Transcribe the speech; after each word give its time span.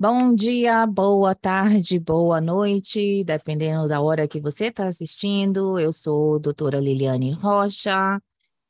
Bom 0.00 0.32
dia, 0.32 0.86
boa 0.86 1.34
tarde, 1.34 1.98
boa 1.98 2.40
noite, 2.40 3.24
dependendo 3.24 3.88
da 3.88 4.00
hora 4.00 4.28
que 4.28 4.40
você 4.40 4.66
está 4.66 4.86
assistindo. 4.86 5.76
Eu 5.76 5.92
sou 5.92 6.38
doutora 6.38 6.78
Liliane 6.78 7.32
Rocha 7.32 8.22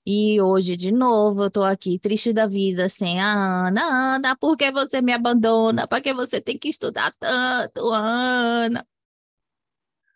e 0.06 0.40
hoje, 0.40 0.74
de 0.74 0.90
novo, 0.90 1.42
eu 1.42 1.48
estou 1.48 1.64
aqui 1.64 1.98
triste 1.98 2.32
da 2.32 2.46
vida 2.46 2.88
sem 2.88 3.20
a 3.20 3.66
Ana. 3.66 4.14
Ana, 4.16 4.36
por 4.36 4.56
que 4.56 4.72
você 4.72 5.02
me 5.02 5.12
abandona? 5.12 5.86
Por 5.86 6.00
que 6.00 6.14
você 6.14 6.40
tem 6.40 6.56
que 6.58 6.70
estudar 6.70 7.12
tanto, 7.20 7.92
Ana? 7.92 8.86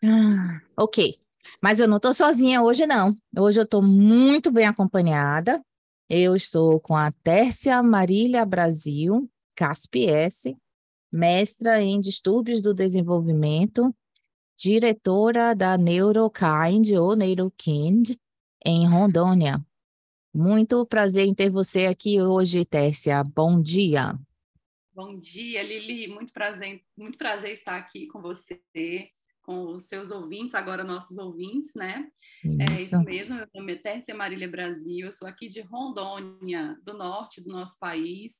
Ah, 0.03 0.61
ok, 0.75 1.19
mas 1.61 1.79
eu 1.79 1.87
não 1.87 1.97
estou 1.97 2.15
sozinha 2.15 2.63
hoje, 2.63 2.87
não. 2.87 3.15
Hoje 3.37 3.59
eu 3.59 3.65
estou 3.65 3.83
muito 3.83 4.51
bem 4.51 4.65
acompanhada. 4.65 5.63
Eu 6.09 6.35
estou 6.35 6.79
com 6.79 6.95
a 6.95 7.11
Tércia 7.11 7.83
Marília 7.83 8.43
Brasil, 8.47 9.29
CASP-S 9.55 10.57
mestra 11.13 11.79
em 11.79 12.01
distúrbios 12.01 12.59
do 12.59 12.73
desenvolvimento, 12.73 13.95
diretora 14.57 15.53
da 15.53 15.77
Neurokind 15.77 16.89
ou 16.97 17.15
Neurokind 17.15 18.15
em 18.65 18.87
Rondônia. 18.87 19.63
Muito 20.33 20.83
prazer 20.87 21.27
em 21.27 21.35
ter 21.35 21.51
você 21.51 21.85
aqui 21.85 22.19
hoje, 22.19 22.65
Tércia. 22.65 23.23
Bom 23.23 23.61
dia. 23.61 24.17
Bom 24.91 25.19
dia, 25.19 25.61
Lili. 25.61 26.07
Muito 26.07 26.33
prazer, 26.33 26.81
muito 26.97 27.15
prazer 27.15 27.51
estar 27.51 27.77
aqui 27.77 28.07
com 28.07 28.19
você, 28.19 28.59
com 29.43 29.67
os 29.67 29.83
seus 29.83 30.09
ouvintes, 30.09 30.55
agora 30.55 30.83
nossos 30.83 31.19
ouvintes, 31.19 31.75
né? 31.75 32.09
Isso. 32.43 32.57
É 32.59 32.81
isso 32.81 32.99
mesmo, 33.03 33.35
meu 33.35 33.47
nome 33.53 33.73
é 33.73 33.75
Tércia 33.75 34.15
Marília 34.15 34.49
Brasil, 34.49 35.05
eu 35.05 35.11
sou 35.11 35.27
aqui 35.27 35.47
de 35.47 35.61
Rondônia, 35.61 36.75
do 36.83 36.93
norte 36.93 37.43
do 37.43 37.51
nosso 37.51 37.77
país 37.77 38.33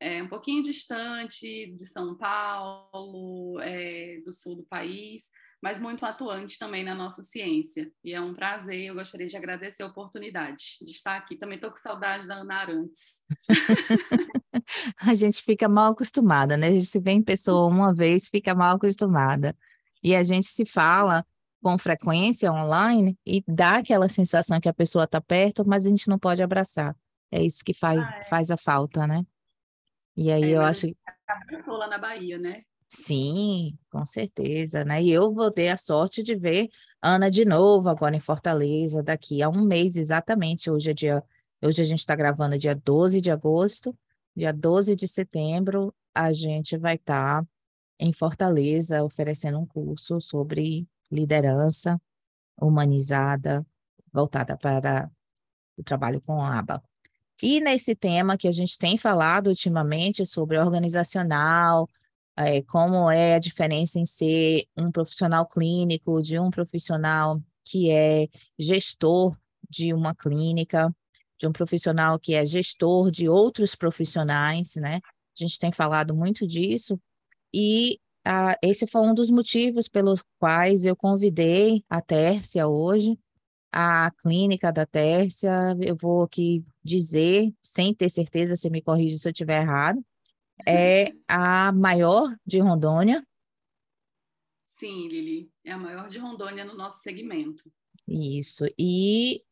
é, 0.00 0.22
um 0.22 0.28
pouquinho 0.28 0.62
distante 0.62 1.72
de 1.74 1.86
São 1.86 2.16
Paulo, 2.16 3.60
é, 3.60 4.20
do 4.24 4.32
sul 4.32 4.56
do 4.56 4.62
país, 4.64 5.22
mas 5.62 5.80
muito 5.80 6.04
atuante 6.04 6.58
também 6.58 6.84
na 6.84 6.94
nossa 6.94 7.22
ciência. 7.22 7.90
E 8.04 8.12
é 8.12 8.20
um 8.20 8.34
prazer, 8.34 8.86
eu 8.86 8.94
gostaria 8.94 9.26
de 9.26 9.36
agradecer 9.36 9.82
a 9.82 9.86
oportunidade 9.86 10.78
de 10.80 10.90
estar 10.90 11.16
aqui. 11.16 11.36
Também 11.36 11.56
estou 11.56 11.70
com 11.70 11.76
saudade 11.76 12.26
da 12.26 12.36
Ana 12.36 12.56
Arantes. 12.56 13.20
a 15.00 15.14
gente 15.14 15.42
fica 15.42 15.68
mal 15.68 15.92
acostumada, 15.92 16.56
né? 16.56 16.68
A 16.68 16.72
gente 16.72 16.86
se 16.86 17.00
vê 17.00 17.12
em 17.12 17.22
pessoa 17.22 17.66
uma 17.66 17.94
vez, 17.94 18.28
fica 18.28 18.54
mal 18.54 18.76
acostumada. 18.76 19.56
E 20.02 20.14
a 20.14 20.22
gente 20.22 20.46
se 20.46 20.64
fala 20.64 21.26
com 21.62 21.76
frequência 21.78 22.52
online 22.52 23.18
e 23.26 23.42
dá 23.48 23.78
aquela 23.78 24.08
sensação 24.08 24.60
que 24.60 24.68
a 24.68 24.74
pessoa 24.74 25.04
está 25.04 25.20
perto, 25.20 25.66
mas 25.66 25.86
a 25.86 25.88
gente 25.88 26.08
não 26.08 26.18
pode 26.18 26.42
abraçar. 26.42 26.94
É 27.32 27.42
isso 27.42 27.64
que 27.64 27.74
faz, 27.74 27.98
ah, 28.00 28.18
é. 28.20 28.24
faz 28.26 28.50
a 28.50 28.56
falta, 28.56 29.06
né? 29.06 29.24
E 30.16 30.32
aí 30.32 30.44
é, 30.44 30.56
eu 30.56 30.62
acho. 30.62 30.86
Estou 30.86 31.76
lá 31.76 31.86
na 31.86 31.98
Bahia, 31.98 32.38
né? 32.38 32.62
Sim, 32.88 33.76
com 33.90 34.06
certeza, 34.06 34.84
né? 34.84 35.02
E 35.02 35.10
eu 35.10 35.32
vou 35.32 35.50
ter 35.50 35.68
a 35.68 35.76
sorte 35.76 36.22
de 36.22 36.34
ver 36.34 36.68
Ana 37.02 37.30
de 37.30 37.44
novo 37.44 37.88
agora 37.88 38.16
em 38.16 38.20
Fortaleza, 38.20 39.02
daqui 39.02 39.42
a 39.42 39.48
um 39.48 39.62
mês 39.62 39.96
exatamente. 39.96 40.70
Hoje 40.70 40.90
é 40.90 40.94
dia. 40.94 41.24
Hoje 41.62 41.82
a 41.82 41.84
gente 41.84 42.00
está 42.00 42.14
gravando 42.14 42.58
dia 42.58 42.74
12 42.74 43.20
de 43.20 43.30
agosto, 43.30 43.96
dia 44.34 44.52
12 44.52 44.94
de 44.94 45.08
setembro, 45.08 45.94
a 46.14 46.32
gente 46.32 46.76
vai 46.76 46.96
estar 46.96 47.42
tá 47.42 47.48
em 47.98 48.12
Fortaleza 48.12 49.02
oferecendo 49.02 49.58
um 49.58 49.66
curso 49.66 50.20
sobre 50.20 50.86
liderança 51.10 52.00
humanizada, 52.60 53.66
voltada 54.12 54.56
para 54.56 55.10
o 55.76 55.82
trabalho 55.82 56.20
com 56.20 56.40
a 56.40 56.58
aba. 56.58 56.82
E 57.42 57.60
nesse 57.60 57.94
tema 57.94 58.36
que 58.36 58.48
a 58.48 58.52
gente 58.52 58.78
tem 58.78 58.96
falado 58.96 59.48
ultimamente 59.48 60.24
sobre 60.24 60.58
organizacional, 60.58 61.88
é, 62.36 62.62
como 62.62 63.10
é 63.10 63.34
a 63.34 63.38
diferença 63.38 63.98
em 63.98 64.06
ser 64.06 64.66
um 64.76 64.90
profissional 64.90 65.46
clínico 65.46 66.22
de 66.22 66.38
um 66.38 66.50
profissional 66.50 67.40
que 67.64 67.90
é 67.90 68.28
gestor 68.58 69.36
de 69.68 69.92
uma 69.92 70.14
clínica, 70.14 70.94
de 71.38 71.46
um 71.46 71.52
profissional 71.52 72.18
que 72.18 72.34
é 72.34 72.46
gestor 72.46 73.10
de 73.10 73.28
outros 73.28 73.74
profissionais, 73.74 74.76
né? 74.76 75.00
A 75.04 75.42
gente 75.42 75.58
tem 75.58 75.72
falado 75.72 76.14
muito 76.14 76.46
disso, 76.46 76.98
e 77.52 78.00
ah, 78.24 78.56
esse 78.62 78.86
foi 78.86 79.02
um 79.02 79.14
dos 79.14 79.30
motivos 79.30 79.88
pelos 79.88 80.22
quais 80.38 80.84
eu 80.84 80.96
convidei 80.96 81.84
a 81.88 82.00
Tércia 82.00 82.66
hoje 82.66 83.18
a 83.78 84.10
clínica 84.10 84.72
da 84.72 84.86
Tércia, 84.86 85.76
eu 85.82 85.94
vou 85.94 86.22
aqui 86.22 86.64
dizer, 86.82 87.52
sem 87.62 87.94
ter 87.94 88.08
certeza, 88.08 88.56
se 88.56 88.70
me 88.70 88.80
corrige 88.80 89.18
se 89.18 89.28
eu 89.28 89.32
estiver 89.32 89.60
errado, 89.60 90.02
é 90.66 91.12
a 91.28 91.70
maior 91.72 92.34
de 92.46 92.58
Rondônia. 92.58 93.22
Sim, 94.64 95.08
Lili, 95.08 95.50
é 95.62 95.72
a 95.72 95.78
maior 95.78 96.08
de 96.08 96.16
Rondônia 96.16 96.64
no 96.64 96.74
nosso 96.74 97.02
segmento. 97.02 97.70
Isso, 98.08 98.64
e 98.78 99.42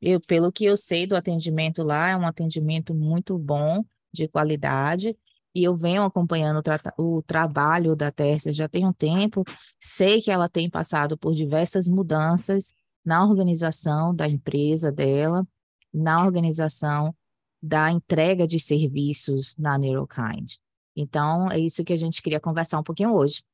eu, 0.00 0.22
pelo 0.22 0.50
que 0.50 0.64
eu 0.64 0.74
sei 0.78 1.06
do 1.06 1.14
atendimento 1.14 1.82
lá, 1.82 2.08
é 2.08 2.16
um 2.16 2.26
atendimento 2.26 2.94
muito 2.94 3.36
bom, 3.36 3.84
de 4.10 4.26
qualidade, 4.26 5.14
e 5.54 5.62
eu 5.62 5.74
venho 5.74 6.02
acompanhando 6.02 6.60
o, 6.60 6.62
tra 6.62 6.80
o 6.98 7.22
trabalho 7.22 7.94
da 7.94 8.10
Tércia 8.10 8.54
já 8.54 8.70
tem 8.70 8.86
um 8.86 8.92
tempo, 8.92 9.44
sei 9.78 10.22
que 10.22 10.30
ela 10.30 10.48
tem 10.48 10.70
passado 10.70 11.18
por 11.18 11.34
diversas 11.34 11.86
mudanças, 11.86 12.72
na 13.06 13.24
organização 13.24 14.12
da 14.12 14.26
empresa 14.26 14.90
dela, 14.90 15.46
na 15.94 16.24
organização 16.24 17.14
da 17.62 17.90
entrega 17.90 18.46
de 18.46 18.58
serviços 18.58 19.56
na 19.56 19.78
Neurokind. 19.78 20.56
Então, 20.94 21.48
é 21.50 21.58
isso 21.58 21.84
que 21.84 21.92
a 21.92 21.96
gente 21.96 22.20
queria 22.20 22.40
conversar 22.40 22.80
um 22.80 22.82
pouquinho 22.82 23.14
hoje. 23.14 23.44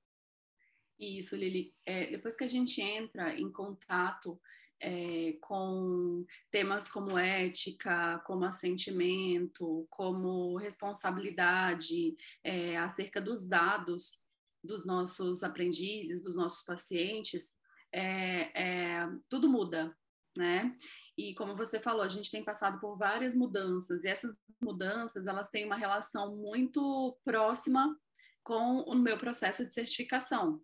Isso, 0.98 1.36
Lili. 1.36 1.74
É, 1.84 2.10
depois 2.10 2.34
que 2.34 2.44
a 2.44 2.48
gente 2.48 2.80
entra 2.80 3.38
em 3.38 3.50
contato 3.50 4.40
é, 4.80 5.34
com 5.40 6.24
temas 6.50 6.88
como 6.88 7.18
ética, 7.18 8.22
como 8.26 8.44
assentimento, 8.44 9.86
como 9.90 10.56
responsabilidade, 10.56 12.16
é, 12.42 12.76
acerca 12.78 13.20
dos 13.20 13.46
dados 13.46 14.22
dos 14.62 14.86
nossos 14.86 15.42
aprendizes, 15.42 16.22
dos 16.22 16.36
nossos 16.36 16.64
pacientes, 16.64 17.54
é, 17.92 18.50
é, 18.54 19.08
tudo 19.28 19.48
muda, 19.48 19.96
né? 20.36 20.76
E 21.16 21.34
como 21.34 21.54
você 21.54 21.78
falou, 21.78 22.02
a 22.02 22.08
gente 22.08 22.30
tem 22.30 22.44
passado 22.44 22.80
por 22.80 22.96
várias 22.96 23.34
mudanças 23.34 24.04
e 24.04 24.08
essas 24.08 24.36
mudanças 24.62 25.26
elas 25.26 25.50
têm 25.50 25.66
uma 25.66 25.76
relação 25.76 26.36
muito 26.36 27.18
próxima 27.24 27.98
com 28.42 28.80
o 28.80 28.94
meu 28.94 29.18
processo 29.18 29.66
de 29.66 29.74
certificação. 29.74 30.60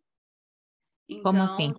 Então, 1.08 1.32
como 1.32 1.42
assim? 1.42 1.74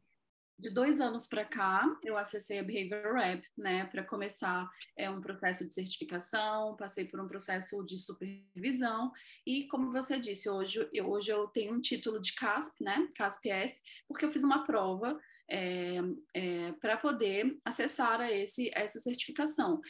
De 0.60 0.70
dois 0.70 1.00
anos 1.00 1.26
para 1.26 1.46
cá, 1.46 1.86
eu 2.04 2.18
acessei 2.18 2.60
a 2.60 2.64
Behavior 2.64 3.14
Web, 3.14 3.48
né, 3.58 3.86
para 3.86 4.04
começar 4.04 4.70
é 4.98 5.10
um 5.10 5.22
processo 5.22 5.66
de 5.66 5.74
certificação, 5.74 6.76
passei 6.76 7.06
por 7.06 7.18
um 7.22 7.30
processo 7.30 7.82
de 7.86 7.98
supervisão 7.98 9.10
e, 9.48 9.68
como 9.70 9.90
você 9.94 10.20
disse, 10.20 10.50
hoje 10.50 10.86
eu, 10.92 11.10
hoje 11.10 11.32
eu 11.32 11.48
tenho 11.48 11.74
um 11.74 11.80
título 11.80 12.20
de 12.20 12.36
CASP, 12.36 12.84
né, 12.84 13.08
CASP-S, 13.16 13.82
porque 14.06 14.26
eu 14.26 14.32
fiz 14.34 14.44
uma 14.44 14.66
prova 14.66 15.18
é, 15.50 15.98
é, 16.34 16.72
para 16.74 16.98
poder 16.98 17.58
acessar 17.66 18.22
a, 18.22 18.32
esse, 18.32 18.70
a 18.76 18.80
essa 18.80 19.00
certificação. 19.00 19.82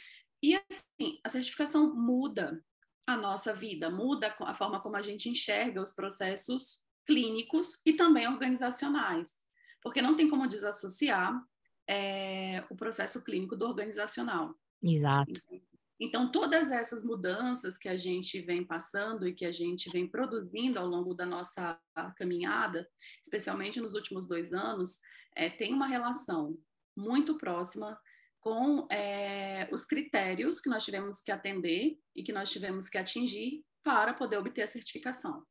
E 0.42 0.54
assim, 0.54 1.18
a 1.24 1.28
certificação 1.28 1.94
muda 1.94 2.62
a 3.06 3.16
nossa 3.16 3.52
vida, 3.52 3.90
muda 3.90 4.34
a 4.40 4.54
forma 4.54 4.80
como 4.80 4.96
a 4.96 5.02
gente 5.02 5.28
enxerga 5.28 5.82
os 5.82 5.92
processos 5.92 6.82
clínicos 7.06 7.80
e 7.84 7.92
também 7.92 8.28
organizacionais, 8.28 9.30
porque 9.82 10.00
não 10.00 10.16
tem 10.16 10.28
como 10.28 10.46
desassociar 10.46 11.42
é, 11.88 12.64
o 12.70 12.76
processo 12.76 13.22
clínico 13.24 13.56
do 13.56 13.66
organizacional. 13.66 14.54
Exato. 14.82 15.30
Então, 15.30 15.60
então, 16.02 16.32
todas 16.32 16.70
essas 16.70 17.04
mudanças 17.04 17.76
que 17.76 17.88
a 17.88 17.96
gente 17.96 18.40
vem 18.40 18.64
passando 18.64 19.28
e 19.28 19.34
que 19.34 19.44
a 19.44 19.52
gente 19.52 19.90
vem 19.90 20.08
produzindo 20.08 20.78
ao 20.78 20.86
longo 20.86 21.12
da 21.12 21.26
nossa 21.26 21.78
caminhada, 22.16 22.88
especialmente 23.22 23.82
nos 23.82 23.92
últimos 23.92 24.26
dois 24.26 24.54
anos, 24.54 24.98
é, 25.34 25.48
tem 25.50 25.74
uma 25.74 25.86
relação 25.86 26.58
muito 26.96 27.36
próxima 27.38 27.98
com 28.40 28.86
é, 28.90 29.68
os 29.70 29.84
critérios 29.84 30.60
que 30.60 30.70
nós 30.70 30.84
tivemos 30.84 31.20
que 31.20 31.30
atender 31.30 31.98
e 32.16 32.22
que 32.22 32.32
nós 32.32 32.50
tivemos 32.50 32.88
que 32.88 32.98
atingir 32.98 33.64
para 33.82 34.14
poder 34.14 34.38
obter 34.38 34.62
a 34.62 34.66
certificação. 34.66 35.44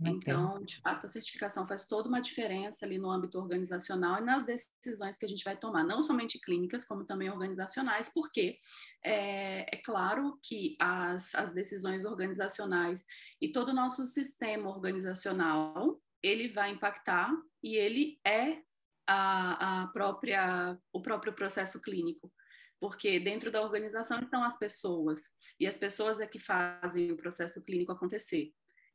Então, 0.00 0.62
de 0.62 0.80
fato, 0.80 1.06
a 1.06 1.08
certificação 1.08 1.66
faz 1.66 1.86
toda 1.86 2.08
uma 2.08 2.20
diferença 2.20 2.86
ali 2.86 2.98
no 2.98 3.10
âmbito 3.10 3.36
organizacional 3.36 4.20
e 4.20 4.24
nas 4.24 4.44
decisões 4.44 5.16
que 5.16 5.26
a 5.26 5.28
gente 5.28 5.42
vai 5.42 5.56
tomar, 5.56 5.82
não 5.82 6.00
somente 6.00 6.38
clínicas, 6.38 6.84
como 6.84 7.04
também 7.04 7.28
organizacionais, 7.28 8.08
porque 8.14 8.58
é, 9.04 9.62
é 9.62 9.82
claro 9.82 10.38
que 10.40 10.76
as, 10.80 11.34
as 11.34 11.52
decisões 11.52 12.04
organizacionais 12.04 13.04
e 13.40 13.50
todo 13.50 13.70
o 13.70 13.74
nosso 13.74 14.06
sistema 14.06 14.70
organizacional 14.70 16.00
ele 16.22 16.48
vai 16.48 16.70
impactar 16.70 17.30
e 17.62 17.76
ele 17.76 18.20
é 18.24 18.62
a, 19.06 19.82
a 19.82 19.86
própria, 19.88 20.78
o 20.92 21.00
próprio 21.00 21.32
processo 21.32 21.80
clínico. 21.80 22.32
Porque 22.80 23.18
dentro 23.18 23.50
da 23.50 23.62
organização 23.62 24.20
estão 24.20 24.44
as 24.44 24.56
pessoas, 24.56 25.22
e 25.58 25.66
as 25.66 25.76
pessoas 25.76 26.20
é 26.20 26.26
que 26.26 26.38
fazem 26.38 27.10
o 27.10 27.16
processo 27.16 27.64
clínico 27.64 27.90
acontecer. 27.90 28.52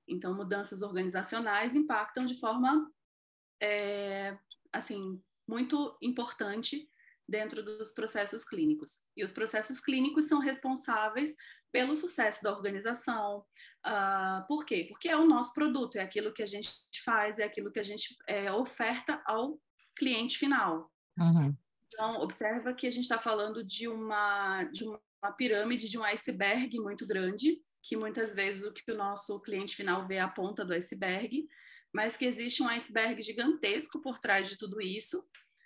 Então, 0.08 0.34
mudanças 0.34 0.82
organizacionais 0.82 1.76
impactam 1.76 2.26
de 2.26 2.40
forma, 2.40 2.90
é, 3.62 4.38
assim, 4.72 5.22
muito 5.48 5.98
importante 6.02 6.90
dentro 7.28 7.64
dos 7.64 7.92
processos 7.92 8.44
clínicos. 8.44 9.04
E 9.16 9.24
os 9.24 9.32
processos 9.32 9.80
clínicos 9.80 10.26
são 10.26 10.40
responsáveis 10.40 11.36
pelo 11.72 11.96
sucesso 11.96 12.44
da 12.44 12.52
organização. 12.52 13.44
Uh, 13.86 14.46
por 14.48 14.66
quê? 14.66 14.86
Porque 14.88 15.10
é 15.10 15.18
o 15.18 15.26
nosso 15.26 15.54
produto, 15.54 15.98
é 15.98 16.02
aquilo 16.02 16.34
que 16.34 16.44
a 16.44 16.46
gente 16.46 16.72
faz, 17.04 17.40
é 17.40 17.44
aquilo 17.44 17.72
que 17.72 17.80
a 17.80 17.84
gente 17.84 18.16
é, 18.28 18.52
oferta 18.52 19.22
ao 19.26 19.60
cliente 19.96 20.38
final. 20.38 20.92
Uhum. 21.18 21.56
Então, 21.88 22.22
observa 22.22 22.74
que 22.74 22.88
a 22.88 22.92
gente 22.92 23.04
está 23.04 23.20
falando 23.20 23.64
de 23.64 23.88
uma, 23.88 24.64
de 24.66 24.84
uma 24.84 25.32
pirâmide, 25.38 25.90
de 25.90 25.98
um 25.98 26.04
iceberg 26.04 26.80
muito 26.80 27.06
grande, 27.06 27.62
que 27.82 27.98
muitas 27.98 28.34
vezes 28.34 28.64
o 28.64 28.74
que 28.74 28.92
o 28.92 28.98
nosso 28.98 29.42
cliente 29.42 29.76
final 29.76 30.08
vê 30.08 30.16
é 30.16 30.22
a 30.22 30.28
ponta 30.28 30.64
do 30.64 30.74
iceberg, 30.74 31.48
mas 31.94 32.18
que 32.18 32.26
existe 32.26 32.64
um 32.64 32.68
iceberg 32.68 33.22
gigantesco 33.22 34.02
por 34.02 34.20
trás 34.20 34.50
de 34.50 34.58
tudo 34.58 34.82
isso, 34.82 35.24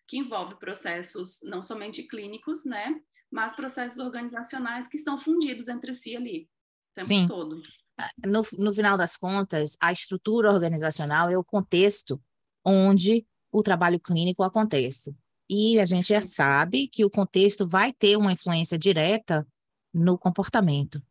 que 0.08 0.18
envolve 0.18 0.56
processos 0.56 1.40
não 1.44 1.62
somente 1.62 2.04
clínicos, 2.04 2.66
né, 2.66 2.96
mas 3.32 3.56
processos 3.56 4.00
organizacionais 4.00 4.88
que 4.88 4.98
estão 4.98 5.20
fundidos 5.20 5.68
entre 5.68 5.94
si 5.94 6.16
ali, 6.16 6.50
o 6.92 6.96
tempo 6.96 7.08
Sim. 7.08 7.26
todo. 7.26 7.62
Ah, 7.98 8.10
no, 8.26 8.46
no 8.58 8.74
final 8.74 8.98
das 8.98 9.18
contas, 9.18 9.76
a 9.82 9.92
estrutura 9.92 10.52
organizacional 10.52 11.30
é 11.30 11.38
o 11.38 11.44
contexto 11.44 12.22
onde 12.64 13.26
o 13.52 13.64
trabalho 13.64 14.00
clínico 14.00 14.44
acontece. 14.44 15.16
E 15.50 15.80
a 15.80 15.86
gente 15.86 16.10
já 16.10 16.22
sabe 16.22 16.88
que 16.88 17.06
o 17.06 17.10
contexto 17.10 17.68
vai 17.68 17.94
ter 17.94 18.18
uma 18.18 18.32
influência 18.32 18.78
direta 18.78 19.48
no 19.94 20.18
comportamento. 20.18 21.02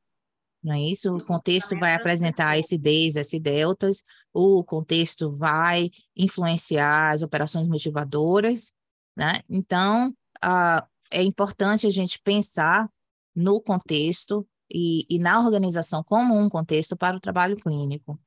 Não 0.63 0.75
é 0.75 0.81
isso? 0.81 1.15
O 1.15 1.25
contexto 1.25 1.79
vai 1.79 1.95
apresentar 1.95 2.59
esse 2.59 2.77
Ds, 2.77 3.17
esse 3.17 3.39
deltas, 3.39 4.03
o 4.33 4.65
contexto 4.65 5.31
vai 5.31 5.91
influenciar 6.15 7.15
as 7.15 7.23
operações 7.23 7.67
motivadoras, 7.67 8.75
né? 9.17 9.41
Então, 9.49 10.11
uh, 10.45 10.87
é 11.11 11.23
importante 11.23 11.87
a 11.87 11.91
gente 11.91 12.21
pensar 12.23 12.91
no 13.35 13.61
contexto 13.61 14.47
e, 14.71 15.07
e, 15.09 15.19
na 15.19 15.41
organização 15.41 16.03
como 16.03 16.37
um 16.39 16.49
contexto 16.49 16.97
para 16.97 17.17
o 17.17 17.21
trabalho 17.21 17.57
clínico. 17.57 18.21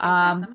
Uh, 0.00 0.54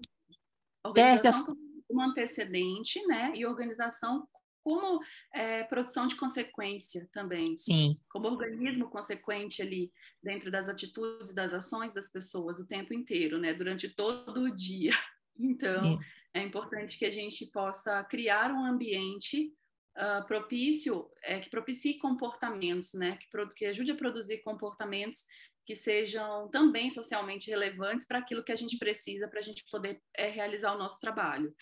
organização 0.85 1.45
como 1.45 1.59
um 1.89 2.01
antecedente, 2.01 3.05
né? 3.07 3.31
E 3.35 3.45
organização 3.45 4.27
como 4.63 5.01
é, 5.33 5.63
produção 5.63 6.07
de 6.07 6.15
consequência 6.15 7.09
também. 7.11 7.57
Sim. 7.57 7.97
Como 8.09 8.27
organismo 8.27 8.89
consequente 8.89 9.61
ali 9.61 9.91
dentro 10.21 10.51
das 10.51 10.69
atitudes, 10.69 11.33
das 11.33 11.53
ações 11.53 11.93
das 11.93 12.09
pessoas 12.09 12.59
o 12.59 12.67
tempo 12.67 12.93
inteiro, 12.93 13.39
né? 13.39 13.53
Durante 13.53 13.89
todo 13.89 14.41
o 14.41 14.55
dia. 14.55 14.91
Então, 15.43 15.97
é, 16.35 16.41
é 16.41 16.43
importante 16.43 16.99
que 16.99 17.05
a 17.05 17.09
gente 17.09 17.47
possa 17.47 18.03
criar 18.03 18.51
um 18.51 18.63
ambiente 18.63 19.51
uh, 19.97 20.25
propício, 20.25 21.09
é, 21.23 21.39
que 21.39 21.49
propicie 21.49 21.97
comportamentos, 21.97 22.93
né? 22.93 23.17
Que, 23.17 23.27
que 23.55 23.65
ajude 23.65 23.91
a 23.91 23.97
produzir 23.97 24.39
comportamentos 24.43 25.25
que 25.65 25.75
sejam 25.75 26.49
também 26.49 26.89
socialmente 26.89 27.49
relevantes 27.49 28.05
para 28.05 28.19
aquilo 28.19 28.43
que 28.43 28.51
a 28.51 28.55
gente 28.55 28.77
precisa 28.77 29.27
para 29.27 29.39
a 29.39 29.43
gente 29.43 29.63
poder 29.71 30.01
é, 30.15 30.27
realizar 30.27 30.73
o 30.73 30.77
nosso 30.77 30.99
trabalho 30.99 31.53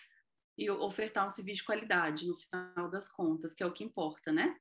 e 0.57 0.69
ofertar 0.69 1.25
um 1.25 1.29
serviço 1.29 1.57
de 1.57 1.65
qualidade 1.65 2.27
no 2.27 2.35
final 2.35 2.89
das 2.89 3.09
contas, 3.09 3.53
que 3.53 3.63
é 3.63 3.65
o 3.65 3.71
que 3.71 3.83
importa, 3.83 4.31
né? 4.31 4.55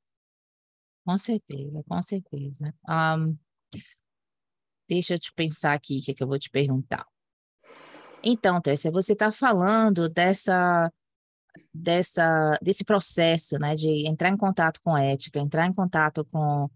Com 1.05 1.17
certeza, 1.19 1.83
com 1.89 2.03
certeza. 2.03 2.75
Um, 2.89 3.37
deixa 4.89 5.15
eu 5.15 5.19
te 5.19 5.33
pensar 5.33 5.73
aqui 5.73 5.99
o 5.99 6.05
que, 6.05 6.11
é 6.11 6.15
que 6.15 6.23
eu 6.23 6.29
vou 6.29 6.39
te 6.39 6.51
perguntar. 6.51 7.07
Então, 8.23 8.61
Tessia, 8.61 8.91
você 8.91 9.13
está 9.13 9.33
falando 9.33 10.09
dessa, 10.09 10.93
dessa, 11.73 12.59
desse 12.63 12.85
processo, 12.85 13.59
né, 13.59 13.75
de 13.75 14.07
entrar 14.07 14.29
em 14.29 14.37
contato 14.37 14.81
com 14.83 14.97
ética, 14.97 15.39
entrar 15.39 15.67
em 15.67 15.73
contato 15.73 16.25
com, 16.25 16.69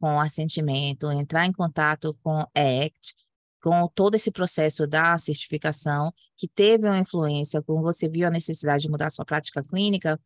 com 0.00 0.20
assentimento, 0.20 1.10
entrar 1.10 1.46
em 1.46 1.52
contato 1.52 2.16
com 2.22 2.40
ACT, 2.54 3.14
com 3.62 3.88
todo 3.88 4.14
esse 4.14 4.30
processo 4.30 4.86
da 4.86 5.18
certificação, 5.18 6.12
que 6.36 6.48
teve 6.48 6.86
uma 6.86 6.98
influência, 6.98 7.62
como 7.62 7.82
você 7.82 8.08
viu 8.08 8.26
a 8.26 8.30
necessidade 8.30 8.82
de 8.82 8.88
mudar 8.88 9.10
sua 9.10 9.24
prática 9.24 9.62
clínica, 9.62 10.20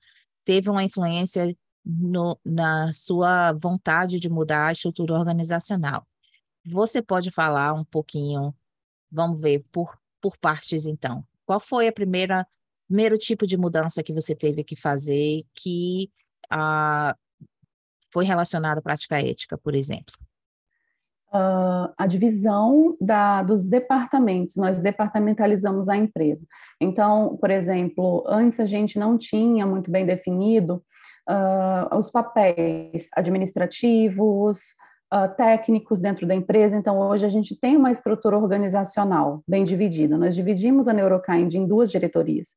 teve 0.44 0.68
uma 0.68 0.84
influência 0.84 1.56
no, 1.84 2.38
na 2.44 2.92
sua 2.92 3.52
vontade 3.52 4.20
de 4.20 4.28
mudar 4.28 4.68
a 4.68 4.72
estrutura 4.72 5.14
organizacional. 5.14 6.06
Você 6.66 7.02
pode 7.02 7.30
falar 7.30 7.72
um 7.72 7.84
pouquinho, 7.84 8.54
vamos 9.10 9.40
ver, 9.40 9.62
por, 9.72 9.98
por 10.20 10.36
partes 10.38 10.86
então. 10.86 11.26
Qual 11.44 11.58
foi 11.58 11.88
a 11.88 11.92
primeira 11.92 12.46
primeiro 12.86 13.16
tipo 13.16 13.46
de 13.46 13.56
mudança 13.56 14.02
que 14.02 14.12
você 14.12 14.34
teve 14.34 14.64
que 14.64 14.76
fazer 14.76 15.42
que 15.54 16.10
ah, 16.50 17.14
foi 18.12 18.24
relacionado 18.24 18.78
à 18.78 18.82
prática 18.82 19.20
ética, 19.20 19.56
por 19.56 19.74
exemplo? 19.74 20.14
uh, 21.32 21.92
a 21.96 22.06
divisão 22.06 22.94
da, 23.00 23.42
dos 23.42 23.64
departamentos, 23.64 24.56
nós 24.56 24.78
departamentalizamos 24.78 25.88
a 25.88 25.96
empresa. 25.96 26.46
Então, 26.80 27.36
por 27.40 27.50
exemplo, 27.50 28.24
antes 28.28 28.60
a 28.60 28.66
gente 28.66 28.98
não 28.98 29.16
tinha 29.16 29.66
muito 29.66 29.90
bem 29.90 30.04
definido 30.04 30.82
uh, 31.28 31.96
os 31.96 32.10
papéis 32.10 33.08
administrativos, 33.16 34.58
uh, 35.12 35.34
técnicos 35.36 36.00
dentro 36.00 36.26
da 36.26 36.34
empresa, 36.34 36.76
então 36.76 36.98
hoje 36.98 37.24
a 37.24 37.30
gente 37.30 37.58
tem 37.58 37.76
uma 37.76 37.90
estrutura 37.90 38.36
organizacional 38.36 39.42
bem 39.48 39.64
dividida. 39.64 40.18
Nós 40.18 40.34
dividimos 40.34 40.86
a 40.86 40.92
Neurokind 40.92 41.54
em 41.54 41.66
duas 41.66 41.90
diretorias. 41.90 42.50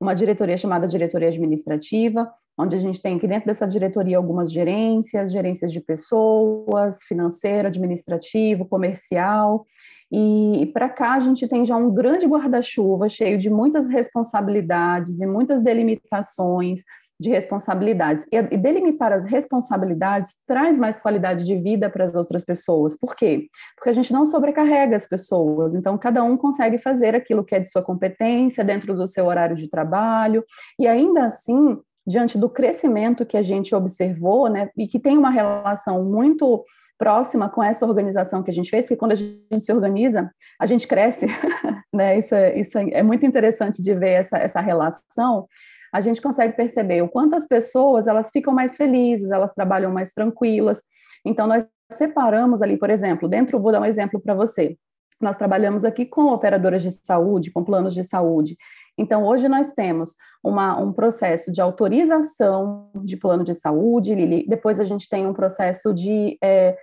Uma 0.00 0.14
diretoria 0.14 0.56
chamada 0.56 0.86
diretoria 0.86 1.28
administrativa, 1.28 2.30
onde 2.56 2.76
a 2.76 2.78
gente 2.78 3.00
tem 3.00 3.16
aqui 3.16 3.26
dentro 3.26 3.46
dessa 3.46 3.66
diretoria 3.66 4.16
algumas 4.16 4.52
gerências, 4.52 5.32
gerências 5.32 5.72
de 5.72 5.80
pessoas, 5.80 7.02
financeiro, 7.04 7.68
administrativo, 7.68 8.64
comercial. 8.64 9.64
E, 10.10 10.62
e 10.62 10.66
para 10.66 10.88
cá 10.88 11.14
a 11.14 11.20
gente 11.20 11.46
tem 11.46 11.64
já 11.66 11.76
um 11.76 11.92
grande 11.92 12.26
guarda-chuva 12.26 13.08
cheio 13.08 13.38
de 13.38 13.50
muitas 13.50 13.88
responsabilidades 13.88 15.20
e 15.20 15.26
muitas 15.26 15.62
delimitações 15.62 16.80
de 17.20 17.28
responsabilidades. 17.30 18.26
E, 18.32 18.56
delimitar 18.56 19.12
as 19.12 19.24
responsabilidades 19.24 20.32
traz 20.46 20.78
mais 20.78 20.98
qualidade 20.98 21.44
de 21.44 21.56
vida 21.56 21.90
para 21.90 22.04
as 22.04 22.14
outras 22.14 22.44
pessoas. 22.44 22.96
Por 22.98 23.16
quê? 23.16 23.48
Porque 23.76 23.90
a 23.90 23.92
gente 23.92 24.12
não 24.12 24.24
sobrecarrega 24.24 24.94
as 24.94 25.08
pessoas. 25.08 25.74
Então, 25.74 25.98
cada 25.98 26.22
um 26.22 26.36
consegue 26.36 26.78
fazer 26.78 27.14
aquilo 27.14 27.44
que 27.44 27.54
é 27.54 27.60
de 27.60 27.70
sua 27.70 27.82
competência, 27.82 28.64
dentro 28.64 28.94
do 28.94 29.06
seu 29.06 29.26
horário 29.26 29.56
de 29.56 29.68
trabalho, 29.68 30.44
e 30.78 30.86
ainda 30.86 31.24
assim 31.24 31.78
diante 32.06 32.38
do 32.38 32.48
crescimento 32.48 33.26
que 33.26 33.36
a 33.36 33.42
gente 33.42 33.74
observou, 33.74 34.48
né, 34.48 34.70
e 34.76 34.86
que 34.86 34.98
tem 34.98 35.18
uma 35.18 35.28
relação 35.28 36.02
muito 36.04 36.64
próxima 36.98 37.48
com 37.48 37.62
essa 37.62 37.86
organização 37.86 38.42
que 38.42 38.50
a 38.50 38.52
gente 38.52 38.70
fez, 38.70 38.86
porque 38.86 38.96
quando 38.96 39.12
a 39.12 39.14
gente 39.14 39.62
se 39.62 39.72
organiza, 39.72 40.30
a 40.58 40.66
gente 40.66 40.88
cresce, 40.88 41.26
né, 41.94 42.18
isso, 42.18 42.34
é, 42.34 42.58
isso 42.58 42.78
é, 42.78 42.90
é 42.90 43.02
muito 43.02 43.24
interessante 43.24 43.82
de 43.82 43.94
ver 43.94 44.12
essa, 44.12 44.38
essa 44.38 44.60
relação, 44.60 45.46
a 45.92 46.00
gente 46.00 46.20
consegue 46.20 46.54
perceber 46.54 47.02
o 47.02 47.08
quanto 47.08 47.34
as 47.36 47.46
pessoas, 47.46 48.06
elas 48.06 48.30
ficam 48.30 48.52
mais 48.52 48.76
felizes, 48.76 49.30
elas 49.30 49.54
trabalham 49.54 49.92
mais 49.92 50.12
tranquilas, 50.12 50.82
então 51.24 51.46
nós 51.46 51.66
separamos 51.90 52.62
ali, 52.62 52.76
por 52.76 52.90
exemplo, 52.90 53.28
dentro, 53.28 53.60
vou 53.60 53.72
dar 53.72 53.80
um 53.80 53.84
exemplo 53.84 54.20
para 54.20 54.34
você, 54.34 54.76
nós 55.20 55.36
trabalhamos 55.36 55.84
aqui 55.84 56.06
com 56.06 56.26
operadoras 56.26 56.82
de 56.82 56.90
saúde, 56.90 57.50
com 57.50 57.64
planos 57.64 57.94
de 57.94 58.04
saúde, 58.04 58.56
então, 58.98 59.24
hoje 59.24 59.48
nós 59.48 59.72
temos 59.74 60.16
uma, 60.42 60.76
um 60.78 60.92
processo 60.92 61.52
de 61.52 61.60
autorização 61.60 62.90
de 62.96 63.16
plano 63.16 63.44
de 63.44 63.54
saúde, 63.54 64.14
Lili, 64.14 64.44
depois 64.48 64.80
a 64.80 64.84
gente 64.84 65.08
tem 65.08 65.24
um 65.24 65.32
processo 65.32 65.94
de 65.94 66.36
é, 66.42 66.76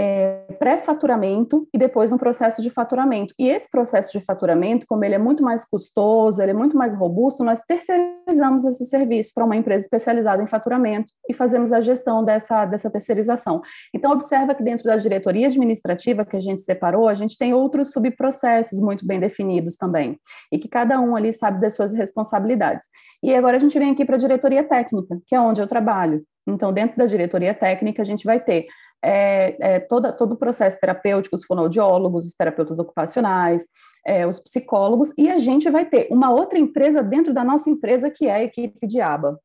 é, 0.00 0.46
pré-faturamento 0.58 1.68
e 1.74 1.78
depois 1.78 2.10
um 2.10 2.16
processo 2.16 2.62
de 2.62 2.70
faturamento. 2.70 3.34
E 3.38 3.48
esse 3.48 3.70
processo 3.70 4.10
de 4.18 4.24
faturamento, 4.24 4.86
como 4.88 5.04
ele 5.04 5.14
é 5.14 5.18
muito 5.18 5.42
mais 5.42 5.62
custoso, 5.62 6.40
ele 6.40 6.52
é 6.52 6.54
muito 6.54 6.74
mais 6.74 6.94
robusto, 6.94 7.44
nós 7.44 7.60
terceirizamos 7.60 8.64
esse 8.64 8.86
serviço 8.86 9.32
para 9.34 9.44
uma 9.44 9.56
empresa 9.56 9.84
especializada 9.84 10.42
em 10.42 10.46
faturamento 10.46 11.12
e 11.28 11.34
fazemos 11.34 11.70
a 11.70 11.82
gestão 11.82 12.24
dessa, 12.24 12.64
dessa 12.64 12.90
terceirização. 12.90 13.60
Então, 13.94 14.10
observa 14.12 14.54
que 14.54 14.62
dentro 14.62 14.86
da 14.86 14.96
diretoria 14.96 15.48
administrativa 15.48 16.24
que 16.24 16.36
a 16.36 16.40
gente 16.40 16.62
separou, 16.62 17.06
a 17.06 17.14
gente 17.14 17.36
tem 17.36 17.52
outros 17.52 17.92
subprocessos 17.92 18.80
muito 18.80 19.06
bem 19.06 19.20
definidos 19.20 19.76
também, 19.76 20.18
e 20.50 20.58
que 20.58 20.68
cada 20.68 20.98
um 20.98 21.14
ali 21.14 21.32
sabe 21.32 21.60
das 21.60 21.74
suas 21.74 21.92
responsabilidades. 21.92 22.86
E 23.22 23.34
agora 23.34 23.58
a 23.58 23.60
gente 23.60 23.78
vem 23.78 23.90
aqui 23.90 24.06
para 24.06 24.16
a 24.16 24.18
diretoria 24.18 24.64
técnica, 24.64 25.18
que 25.26 25.34
é 25.34 25.40
onde 25.40 25.60
eu 25.60 25.66
trabalho. 25.66 26.22
Então, 26.46 26.72
dentro 26.72 26.96
da 26.96 27.04
diretoria 27.04 27.52
técnica, 27.52 28.00
a 28.00 28.04
gente 28.04 28.24
vai 28.24 28.40
ter 28.40 28.66
é, 29.02 29.56
é, 29.74 29.80
toda, 29.80 30.12
todo 30.12 30.32
o 30.32 30.36
processo 30.36 30.78
terapêutico, 30.78 31.34
os 31.34 31.44
fonoaudiólogos, 31.44 32.26
os 32.26 32.34
terapeutas 32.34 32.78
ocupacionais, 32.78 33.64
é, 34.06 34.26
os 34.26 34.38
psicólogos, 34.38 35.12
e 35.16 35.28
a 35.28 35.38
gente 35.38 35.68
vai 35.70 35.84
ter 35.84 36.08
uma 36.10 36.30
outra 36.30 36.58
empresa 36.58 37.02
dentro 37.02 37.32
da 37.32 37.42
nossa 37.42 37.70
empresa, 37.70 38.10
que 38.10 38.26
é 38.26 38.32
a 38.32 38.42
equipe 38.42 38.86
de 38.86 39.00
aba. 39.00 39.40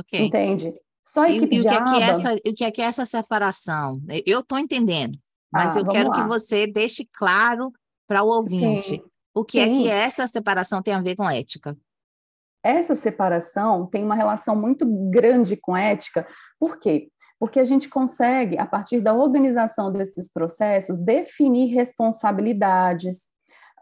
Okay. 0.00 0.26
Entende? 0.26 0.74
Só 1.04 1.22
a 1.22 1.30
equipe 1.30 1.56
e, 1.56 1.60
de 1.60 1.66
e 1.66 1.68
o 1.68 1.70
que 1.70 1.76
aba... 1.76 1.90
É 1.90 1.94
que 1.94 2.02
é 2.02 2.06
essa, 2.08 2.34
o 2.34 2.54
que 2.54 2.64
é 2.64 2.70
que 2.70 2.82
é 2.82 2.84
essa 2.86 3.04
separação? 3.04 4.00
Eu 4.26 4.40
estou 4.40 4.58
entendendo, 4.58 5.18
mas 5.52 5.76
ah, 5.76 5.80
eu 5.80 5.86
quero 5.86 6.08
lá. 6.08 6.14
que 6.14 6.28
você 6.28 6.66
deixe 6.66 7.06
claro 7.16 7.72
para 8.06 8.22
o 8.22 8.28
ouvinte. 8.28 8.96
Sim. 8.96 9.02
O 9.34 9.44
que 9.44 9.62
Sim. 9.62 9.70
é 9.70 9.76
que 9.76 9.88
essa 9.88 10.26
separação 10.26 10.82
tem 10.82 10.94
a 10.94 11.00
ver 11.00 11.16
com 11.16 11.28
ética? 11.28 11.76
Essa 12.62 12.94
separação 12.94 13.86
tem 13.86 14.02
uma 14.02 14.14
relação 14.14 14.56
muito 14.56 14.86
grande 15.10 15.54
com 15.54 15.76
ética, 15.76 16.26
por 16.58 16.78
quê? 16.78 17.10
Porque 17.44 17.60
a 17.60 17.64
gente 17.64 17.90
consegue, 17.90 18.56
a 18.56 18.64
partir 18.64 19.02
da 19.02 19.12
organização 19.12 19.92
desses 19.92 20.32
processos, 20.32 20.98
definir 20.98 21.74
responsabilidades, 21.74 23.24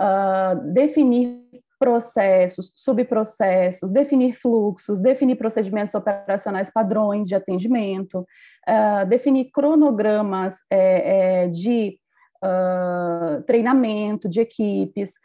uh, 0.01 0.73
definir 0.73 1.39
processos, 1.79 2.73
subprocessos, 2.75 3.89
definir 3.89 4.33
fluxos, 4.33 4.99
definir 4.99 5.37
procedimentos 5.37 5.95
operacionais 5.95 6.73
padrões 6.73 7.29
de 7.29 7.37
atendimento, 7.37 8.27
uh, 8.69 9.07
definir 9.09 9.49
cronogramas 9.53 10.57
é, 10.69 11.45
é, 11.45 11.47
de 11.47 12.01
uh, 12.43 13.45
treinamento 13.45 14.29
de 14.29 14.41
equipes, 14.41 15.21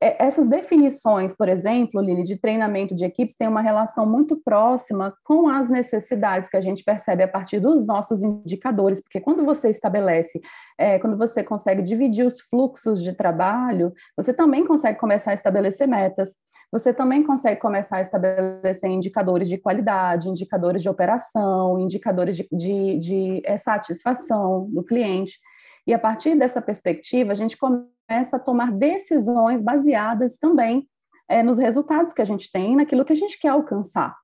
essas 0.00 0.46
definições, 0.46 1.34
por 1.36 1.48
exemplo, 1.48 2.00
Lili, 2.00 2.22
de 2.22 2.36
treinamento 2.36 2.94
de 2.94 3.04
equipes, 3.04 3.36
têm 3.36 3.48
uma 3.48 3.62
relação 3.62 4.06
muito 4.06 4.36
próxima 4.36 5.14
com 5.24 5.48
as 5.48 5.68
necessidades 5.68 6.50
que 6.50 6.56
a 6.56 6.60
gente 6.60 6.84
percebe 6.84 7.22
a 7.22 7.28
partir 7.28 7.60
dos 7.60 7.86
nossos 7.86 8.22
indicadores, 8.22 9.02
porque 9.02 9.20
quando 9.20 9.44
você 9.44 9.70
estabelece, 9.70 10.40
é, 10.78 10.98
quando 10.98 11.16
você 11.16 11.42
consegue 11.42 11.82
dividir 11.82 12.26
os 12.26 12.40
fluxos 12.40 13.02
de 13.02 13.12
trabalho, 13.12 13.92
você 14.16 14.32
também 14.34 14.66
consegue 14.66 14.98
começar 14.98 15.30
a 15.30 15.34
estabelecer 15.34 15.88
metas, 15.88 16.36
você 16.70 16.92
também 16.92 17.22
consegue 17.22 17.60
começar 17.60 17.98
a 17.98 18.00
estabelecer 18.00 18.90
indicadores 18.90 19.48
de 19.48 19.56
qualidade, 19.56 20.28
indicadores 20.28 20.82
de 20.82 20.88
operação, 20.88 21.78
indicadores 21.78 22.36
de, 22.36 22.48
de, 22.52 22.98
de 22.98 23.42
é, 23.44 23.56
satisfação 23.56 24.68
do 24.70 24.82
cliente. 24.82 25.38
E 25.86 25.94
a 25.94 25.98
partir 25.98 26.34
dessa 26.34 26.60
perspectiva, 26.60 27.32
a 27.32 27.34
gente 27.34 27.56
começa 27.56 27.93
a 28.08 28.38
tomar 28.38 28.72
decisões 28.72 29.62
baseadas 29.62 30.36
também 30.38 30.86
é, 31.28 31.42
nos 31.42 31.58
resultados 31.58 32.12
que 32.12 32.22
a 32.22 32.24
gente 32.24 32.50
tem, 32.52 32.76
naquilo 32.76 33.04
que 33.04 33.12
a 33.12 33.16
gente 33.16 33.38
quer 33.38 33.48
alcançar, 33.48 34.14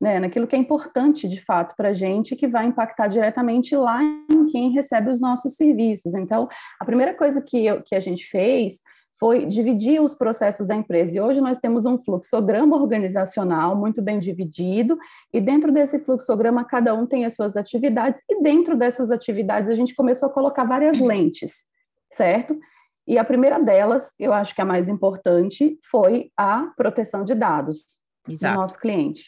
né? 0.00 0.20
naquilo 0.20 0.46
que 0.46 0.54
é 0.54 0.58
importante 0.58 1.28
de 1.28 1.40
fato 1.44 1.74
para 1.76 1.90
a 1.90 1.94
gente, 1.94 2.36
que 2.36 2.46
vai 2.46 2.66
impactar 2.66 3.08
diretamente 3.08 3.76
lá 3.76 4.02
em 4.02 4.46
quem 4.46 4.70
recebe 4.70 5.10
os 5.10 5.20
nossos 5.20 5.54
serviços. 5.54 6.14
Então, 6.14 6.48
a 6.80 6.84
primeira 6.84 7.14
coisa 7.14 7.42
que, 7.42 7.66
eu, 7.66 7.82
que 7.82 7.94
a 7.94 8.00
gente 8.00 8.26
fez 8.26 8.78
foi 9.18 9.46
dividir 9.46 10.02
os 10.02 10.14
processos 10.14 10.66
da 10.66 10.74
empresa. 10.74 11.16
E 11.16 11.20
hoje 11.20 11.40
nós 11.40 11.58
temos 11.58 11.86
um 11.86 11.96
fluxograma 12.02 12.76
organizacional 12.76 13.76
muito 13.76 14.02
bem 14.02 14.18
dividido, 14.18 14.98
e 15.32 15.40
dentro 15.40 15.72
desse 15.72 16.00
fluxograma 16.00 16.64
cada 16.64 16.94
um 16.94 17.06
tem 17.06 17.24
as 17.24 17.34
suas 17.34 17.56
atividades, 17.56 18.20
e 18.28 18.42
dentro 18.42 18.76
dessas 18.76 19.10
atividades 19.10 19.70
a 19.70 19.74
gente 19.74 19.94
começou 19.94 20.28
a 20.28 20.32
colocar 20.32 20.64
várias 20.64 20.98
lentes, 21.00 21.64
certo? 22.10 22.58
E 23.06 23.18
a 23.18 23.24
primeira 23.24 23.58
delas, 23.58 24.12
eu 24.18 24.32
acho 24.32 24.54
que 24.54 24.60
a 24.60 24.64
mais 24.64 24.88
importante, 24.88 25.78
foi 25.90 26.30
a 26.36 26.72
proteção 26.76 27.22
de 27.24 27.34
dados 27.34 28.00
Exato. 28.28 28.54
do 28.54 28.60
nosso 28.60 28.78
cliente. 28.78 29.24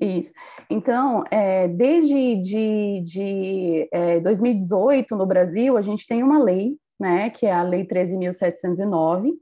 Isso. 0.00 0.32
Então, 0.68 1.22
é, 1.30 1.68
desde 1.68 2.36
de, 2.40 3.02
de 3.04 3.88
é, 3.92 4.20
2018 4.20 5.16
no 5.16 5.24
Brasil, 5.24 5.76
a 5.76 5.82
gente 5.82 6.06
tem 6.06 6.22
uma 6.22 6.38
lei 6.38 6.76
né, 6.98 7.30
que 7.30 7.46
é 7.46 7.52
a 7.52 7.62
Lei 7.62 7.84
13.709, 7.84 9.32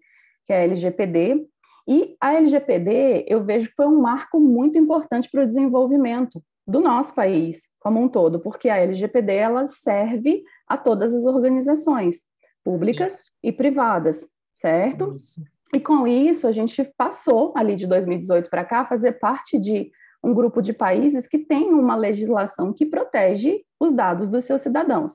que 0.46 0.52
é 0.52 0.60
a 0.60 0.64
LGPD, 0.64 1.46
e 1.86 2.16
a 2.20 2.34
LGPD 2.34 3.26
eu 3.28 3.44
vejo 3.44 3.68
que 3.68 3.74
foi 3.74 3.86
um 3.86 4.00
marco 4.00 4.38
muito 4.38 4.78
importante 4.78 5.28
para 5.30 5.42
o 5.42 5.46
desenvolvimento 5.46 6.42
do 6.66 6.80
nosso 6.80 7.14
país 7.14 7.62
como 7.80 8.00
um 8.00 8.08
todo, 8.08 8.38
porque 8.40 8.68
a 8.68 8.78
LGPD 8.78 9.32
ela 9.32 9.66
serve 9.66 10.42
a 10.68 10.76
todas 10.76 11.12
as 11.12 11.24
organizações 11.24 12.22
públicas 12.64 13.12
isso. 13.12 13.32
e 13.42 13.52
privadas, 13.52 14.26
certo? 14.54 15.14
Isso. 15.14 15.42
E 15.74 15.80
com 15.80 16.06
isso 16.06 16.46
a 16.46 16.52
gente 16.52 16.84
passou 16.96 17.52
ali 17.56 17.74
de 17.74 17.86
2018 17.86 18.50
para 18.50 18.64
cá 18.64 18.80
a 18.80 18.86
fazer 18.86 19.12
parte 19.12 19.58
de 19.58 19.90
um 20.22 20.32
grupo 20.32 20.62
de 20.62 20.72
países 20.72 21.26
que 21.26 21.38
tem 21.38 21.72
uma 21.72 21.96
legislação 21.96 22.72
que 22.72 22.86
protege 22.86 23.62
os 23.80 23.92
dados 23.92 24.28
dos 24.28 24.44
seus 24.44 24.60
cidadãos. 24.60 25.14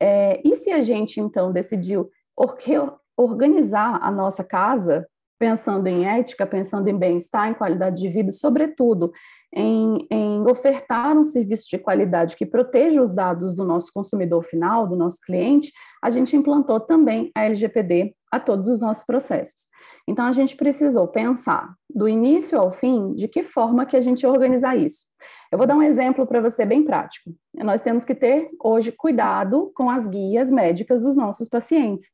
É, 0.00 0.40
e 0.44 0.54
se 0.54 0.70
a 0.70 0.82
gente, 0.82 1.20
então, 1.20 1.52
decidiu 1.52 2.08
organizar 3.16 3.98
a 4.00 4.12
nossa 4.12 4.44
casa, 4.44 5.08
pensando 5.38 5.86
em 5.88 6.06
ética, 6.06 6.46
pensando 6.46 6.88
em 6.88 6.96
bem-estar, 6.96 7.48
em 7.48 7.54
qualidade 7.54 8.00
de 8.00 8.08
vida, 8.08 8.30
sobretudo 8.30 9.12
em, 9.52 10.06
em, 10.10 10.40
ofertar 10.48 11.16
um 11.16 11.24
serviço 11.24 11.68
de 11.68 11.78
qualidade 11.78 12.36
que 12.36 12.46
proteja 12.46 13.02
os 13.02 13.12
dados 13.12 13.56
do 13.56 13.64
nosso 13.64 13.92
consumidor 13.92 14.44
final, 14.44 14.86
do 14.86 14.96
nosso 14.96 15.18
cliente, 15.20 15.72
a 16.02 16.10
gente 16.10 16.36
implantou 16.36 16.80
também 16.80 17.30
a 17.34 17.44
LGPD 17.44 18.14
a 18.30 18.38
todos 18.38 18.68
os 18.68 18.78
nossos 18.78 19.04
processos. 19.04 19.68
Então, 20.06 20.24
a 20.24 20.32
gente 20.32 20.56
precisou 20.56 21.08
pensar 21.08 21.74
do 21.88 22.08
início 22.08 22.58
ao 22.58 22.70
fim 22.70 23.14
de 23.14 23.28
que 23.28 23.42
forma 23.42 23.86
que 23.86 23.96
a 23.96 24.00
gente 24.00 24.26
organizar 24.26 24.76
isso. 24.76 25.04
Eu 25.50 25.58
vou 25.58 25.66
dar 25.66 25.76
um 25.76 25.82
exemplo 25.82 26.26
para 26.26 26.40
você 26.40 26.64
bem 26.64 26.84
prático. 26.84 27.30
Nós 27.54 27.82
temos 27.82 28.04
que 28.04 28.14
ter 28.14 28.50
hoje 28.62 28.92
cuidado 28.92 29.72
com 29.74 29.90
as 29.90 30.06
guias 30.06 30.50
médicas 30.50 31.02
dos 31.02 31.16
nossos 31.16 31.48
pacientes. 31.48 32.06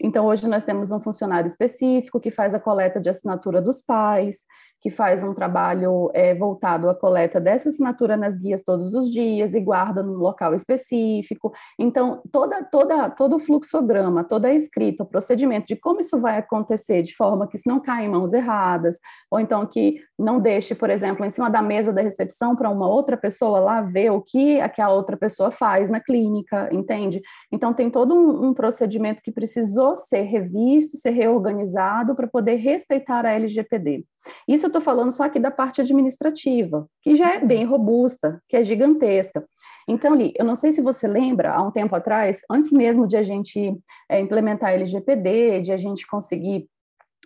Então, 0.00 0.26
hoje 0.26 0.46
nós 0.46 0.64
temos 0.64 0.92
um 0.92 1.00
funcionário 1.00 1.48
específico 1.48 2.20
que 2.20 2.30
faz 2.30 2.54
a 2.54 2.60
coleta 2.60 3.00
de 3.00 3.08
assinatura 3.08 3.60
dos 3.60 3.82
pais, 3.82 4.38
que 4.80 4.90
faz 4.90 5.22
um 5.22 5.34
trabalho 5.34 6.10
é, 6.14 6.34
voltado 6.34 6.88
à 6.88 6.94
coleta 6.94 7.40
dessa 7.40 7.68
assinatura 7.68 8.16
nas 8.16 8.38
guias 8.38 8.62
todos 8.62 8.94
os 8.94 9.10
dias 9.10 9.54
e 9.54 9.60
guarda 9.60 10.02
no 10.02 10.14
local 10.14 10.54
específico. 10.54 11.52
Então, 11.78 12.22
toda, 12.30 12.62
toda, 12.64 13.10
todo 13.10 13.36
o 13.36 13.38
fluxograma, 13.38 14.24
toda 14.24 14.48
a 14.48 14.54
escrita, 14.54 15.02
o 15.02 15.06
procedimento 15.06 15.66
de 15.66 15.76
como 15.76 16.00
isso 16.00 16.20
vai 16.20 16.38
acontecer, 16.38 17.02
de 17.02 17.14
forma 17.14 17.48
que 17.48 17.56
isso 17.56 17.68
não 17.68 17.80
caia 17.80 18.06
em 18.06 18.10
mãos 18.10 18.32
erradas, 18.32 18.96
ou 19.30 19.40
então 19.40 19.66
que 19.66 20.00
não 20.18 20.40
deixe, 20.40 20.74
por 20.74 20.90
exemplo, 20.90 21.24
em 21.24 21.30
cima 21.30 21.48
da 21.48 21.62
mesa 21.62 21.92
da 21.92 22.02
recepção 22.02 22.56
para 22.56 22.68
uma 22.68 22.88
outra 22.88 23.16
pessoa 23.16 23.60
lá 23.60 23.80
ver 23.80 24.10
o 24.10 24.20
que 24.20 24.60
aquela 24.60 24.92
outra 24.92 25.16
pessoa 25.16 25.50
faz 25.50 25.88
na 25.88 26.00
clínica, 26.00 26.68
entende? 26.72 27.22
Então, 27.52 27.72
tem 27.72 27.88
todo 27.88 28.14
um, 28.14 28.48
um 28.48 28.54
procedimento 28.54 29.22
que 29.22 29.30
precisou 29.30 29.96
ser 29.96 30.22
revisto, 30.22 30.96
ser 30.96 31.10
reorganizado 31.10 32.16
para 32.16 32.26
poder 32.26 32.56
respeitar 32.56 33.24
a 33.24 33.32
LGPD. 33.32 34.04
Isso 34.46 34.66
eu 34.66 34.68
estou 34.68 34.82
falando 34.82 35.12
só 35.12 35.24
aqui 35.24 35.38
da 35.38 35.50
parte 35.50 35.80
administrativa, 35.80 36.86
que 37.00 37.14
já 37.14 37.34
é 37.34 37.38
uhum. 37.38 37.46
bem 37.46 37.64
robusta, 37.64 38.42
que 38.48 38.56
é 38.56 38.64
gigantesca. 38.64 39.44
Então, 39.88 40.14
Li, 40.14 40.34
eu 40.36 40.44
não 40.44 40.54
sei 40.54 40.72
se 40.72 40.82
você 40.82 41.06
lembra, 41.06 41.54
há 41.54 41.62
um 41.62 41.70
tempo 41.70 41.94
atrás, 41.94 42.40
antes 42.50 42.72
mesmo 42.72 43.06
de 43.06 43.16
a 43.16 43.22
gente 43.22 43.74
é, 44.10 44.20
implementar 44.20 44.70
a 44.70 44.72
LGPD, 44.72 45.60
de 45.60 45.72
a 45.72 45.76
gente 45.76 46.06
conseguir 46.06 46.68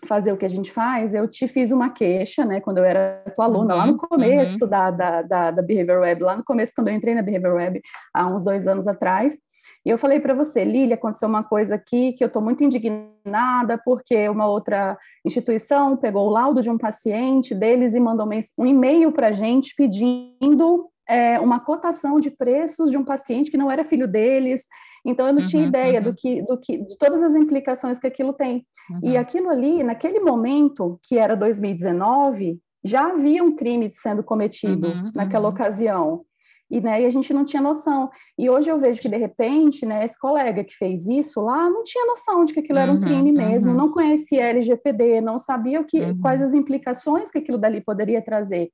fazer 0.05 0.33
o 0.33 0.37
que 0.37 0.45
a 0.45 0.51
gente 0.51 0.71
faz, 0.71 1.15
eu 1.15 1.29
te 1.29 1.47
fiz 1.47 1.71
uma 1.71 1.91
queixa, 1.91 2.45
né, 2.45 2.61
quando 2.61 2.79
eu 2.79 2.85
era 2.85 3.23
tua 3.35 3.45
aluna, 3.45 3.75
uhum, 3.75 3.81
lá 3.81 3.87
no 3.87 3.93
uhum. 3.93 3.99
começo 3.99 4.65
uhum. 4.65 4.71
da, 4.71 4.91
da, 4.91 5.23
da, 5.23 5.51
da 5.51 5.63
Behavior 5.63 6.01
Web, 6.01 6.23
lá 6.23 6.37
no 6.37 6.45
começo, 6.45 6.73
quando 6.75 6.89
eu 6.89 6.95
entrei 6.95 7.15
na 7.15 7.23
Behavior 7.23 7.55
Web, 7.55 7.81
há 8.13 8.27
uns 8.27 8.45
dois 8.45 8.67
anos 8.67 8.87
atrás, 8.87 9.39
e 9.85 9.91
eu 9.91 9.99
falei 9.99 10.21
para 10.21 10.35
você, 10.35 10.65
Lília, 10.65 10.95
aconteceu 10.95 11.29
uma 11.29 11.43
coisa 11.43 11.75
aqui 11.75 12.13
que 12.13 12.23
eu 12.23 12.29
estou 12.29 12.41
muito 12.41 12.63
indignada 12.63 13.81
porque 13.85 14.29
uma 14.29 14.47
outra 14.47 14.97
instituição 15.25 15.97
pegou 15.97 16.27
o 16.29 16.31
laudo 16.31 16.63
de 16.63 16.71
um 16.71 16.79
paciente 16.79 17.55
deles 17.55 17.93
e 17.93 18.01
mandou 18.01 18.29
um 18.59 18.67
e-mail 18.67 19.11
para 19.11 19.29
a 19.29 19.33
gente 19.33 19.75
pedindo 19.77 20.89
é, 21.09 21.39
uma 21.41 21.59
cotação 21.59 22.21
de 22.21 22.31
preços 22.31 22.91
de 22.91 22.97
um 22.97 23.05
paciente 23.05 23.51
que 23.51 23.57
não 23.57 23.71
era 23.71 23.85
filho 23.85 24.07
deles. 24.07 24.65
Então 25.05 25.27
eu 25.27 25.33
não 25.33 25.43
uhum, 25.43 25.49
tinha 25.49 25.67
ideia 25.67 25.99
uhum. 25.99 26.05
do 26.05 26.15
que, 26.15 26.43
do 26.43 26.59
que, 26.59 26.79
de 26.79 26.97
todas 26.97 27.23
as 27.23 27.35
implicações 27.35 27.99
que 27.99 28.07
aquilo 28.07 28.33
tem. 28.33 28.65
Uhum. 28.91 29.11
E 29.11 29.17
aquilo 29.17 29.49
ali, 29.49 29.83
naquele 29.83 30.21
momento 30.21 30.99
que 31.03 31.19
era 31.19 31.37
2019, 31.37 32.59
já 32.85 33.09
havia 33.09 33.43
um 33.43 33.55
crime 33.55 33.91
sendo 33.93 34.23
cometido 34.23 34.89
uhum, 34.89 35.13
naquela 35.15 35.49
uhum. 35.49 35.55
ocasião 35.55 36.25
e, 36.73 36.81
né, 36.81 37.03
e 37.03 37.05
a 37.05 37.11
gente 37.11 37.35
não 37.35 37.45
tinha 37.45 37.61
noção. 37.61 38.11
E 38.39 38.49
hoje 38.49 38.71
eu 38.71 38.79
vejo 38.79 39.01
que, 39.01 39.09
de 39.09 39.17
repente, 39.19 39.85
né, 39.85 40.07
esse 40.07 40.19
colega 40.19 40.65
que 40.65 40.75
fez 40.75 41.07
isso 41.07 41.39
lá 41.43 41.69
não 41.69 41.85
tinha 41.85 42.07
noção 42.07 42.47
de 42.47 42.55
que 42.55 42.61
aquilo 42.61 42.79
era 42.79 42.91
um 42.91 42.95
uhum, 42.95 43.03
crime 43.03 43.31
mesmo, 43.31 43.75
não 43.75 43.93
conhecia 43.93 44.49
LGPD, 44.49 45.21
não 45.21 45.39
sabia 45.39 45.83
o 45.83 45.85
que, 45.85 46.19
quais 46.21 46.41
as 46.41 46.55
implicações 46.55 47.31
que 47.31 47.39
aquilo 47.39 47.59
dali 47.59 47.83
poderia 47.83 48.23
trazer 48.23 48.71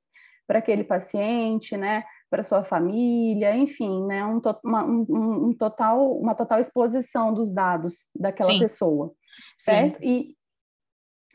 para 0.46 0.60
aquele 0.60 0.84
paciente, 0.84 1.76
né, 1.76 2.04
para 2.30 2.42
sua 2.42 2.62
família, 2.62 3.56
enfim, 3.56 4.06
né, 4.06 4.24
um, 4.24 4.40
uma, 4.62 4.84
um, 4.84 5.46
um, 5.48 5.52
total, 5.54 6.12
uma 6.18 6.34
total 6.34 6.60
exposição 6.60 7.32
dos 7.32 7.50
dados 7.50 8.06
daquela 8.14 8.52
Sim. 8.52 8.58
pessoa, 8.58 9.12
certo? 9.56 9.98
Sim. 9.98 10.04
E 10.04 10.38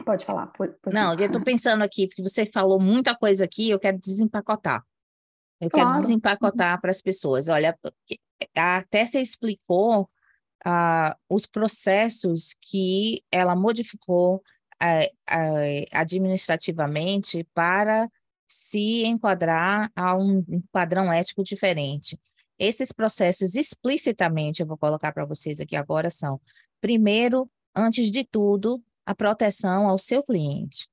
Pode 0.03 0.25
falar. 0.25 0.47
Pode, 0.47 0.73
pode 0.81 0.93
não, 0.93 1.09
falar. 1.11 1.21
eu 1.21 1.27
estou 1.27 1.41
pensando 1.41 1.83
aqui, 1.83 2.07
porque 2.07 2.21
você 2.21 2.45
falou 2.45 2.79
muita 2.79 3.15
coisa 3.15 3.45
aqui, 3.45 3.69
eu 3.69 3.79
quero 3.79 3.97
desempacotar. 3.97 4.83
Eu 5.61 5.69
claro. 5.69 5.89
quero 5.89 6.01
desempacotar 6.01 6.81
para 6.81 6.91
as 6.91 7.01
pessoas. 7.01 7.47
Olha, 7.47 7.77
até 8.55 9.05
você 9.05 9.21
explicou 9.21 10.09
uh, 10.65 11.15
os 11.29 11.45
processos 11.45 12.55
que 12.61 13.23
ela 13.31 13.55
modificou 13.55 14.37
uh, 14.81 15.05
uh, 15.31 15.85
administrativamente 15.91 17.47
para 17.53 18.09
se 18.53 19.03
enquadrar 19.03 19.91
a 19.95 20.15
um, 20.15 20.43
padrão 20.71 21.11
ético 21.11 21.43
diferente. 21.43 22.19
Esses 22.57 22.91
processos 22.91 23.55
explicitamente, 23.55 24.61
eu 24.61 24.67
vou 24.67 24.77
colocar 24.77 25.11
para 25.11 25.25
vocês 25.25 25.59
aqui 25.59 25.75
agora, 25.75 26.11
são, 26.11 26.39
primeiro, 26.79 27.49
antes 27.75 28.11
de 28.11 28.23
tudo, 28.23 28.81
a 29.05 29.15
proteção 29.15 29.87
ao 29.87 29.97
seu 29.97 30.21
cliente. 30.21 30.87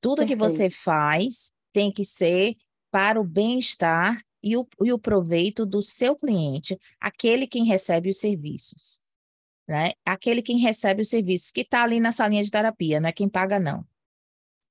Tudo 0.00 0.18
Perfeito. 0.18 0.38
que 0.38 0.48
você 0.48 0.70
faz 0.70 1.50
tem 1.72 1.90
que 1.90 2.04
ser 2.04 2.54
para 2.90 3.20
o 3.20 3.24
bem-estar 3.24 4.22
e 4.40 4.56
o, 4.56 4.66
e 4.82 4.92
o 4.92 4.98
proveito 4.98 5.66
do 5.66 5.82
seu 5.82 6.14
cliente, 6.14 6.78
aquele 7.00 7.46
quem 7.46 7.64
recebe 7.64 8.10
os 8.10 8.18
serviços. 8.18 9.00
Né? 9.66 9.90
Aquele 10.04 10.42
quem 10.42 10.58
recebe 10.58 11.02
os 11.02 11.08
serviços, 11.08 11.50
que 11.50 11.62
está 11.62 11.82
ali 11.82 11.98
na 11.98 12.12
salinha 12.12 12.44
de 12.44 12.50
terapia, 12.50 13.00
não 13.00 13.08
é 13.08 13.12
quem 13.12 13.28
paga, 13.28 13.58
não. 13.58 13.84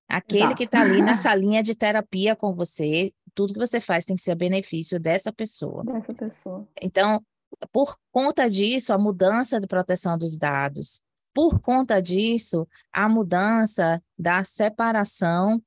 Aquele 0.07 0.43
Exato. 0.43 0.55
que 0.55 0.63
está 0.63 0.81
ali 0.81 1.01
na 1.01 1.15
salinha 1.17 1.63
de 1.63 1.73
terapia 1.73 2.35
com 2.35 2.53
você, 2.53 3.13
tudo 3.33 3.53
que 3.53 3.59
você 3.59 3.81
faz 3.81 4.05
tem 4.05 4.15
que 4.15 4.21
ser 4.21 4.31
a 4.31 4.35
benefício 4.35 4.99
dessa 4.99 5.31
pessoa. 5.31 5.83
Dessa 5.83 6.13
pessoa. 6.13 6.67
Então, 6.81 7.23
por 7.71 7.97
conta 8.11 8.49
disso, 8.49 8.93
a 8.93 8.97
mudança 8.97 9.59
de 9.59 9.67
proteção 9.67 10.17
dos 10.17 10.37
dados, 10.37 11.01
por 11.33 11.59
conta 11.61 12.01
disso, 12.01 12.67
a 12.91 13.09
mudança 13.09 14.01
da 14.17 14.43
separação 14.43 15.61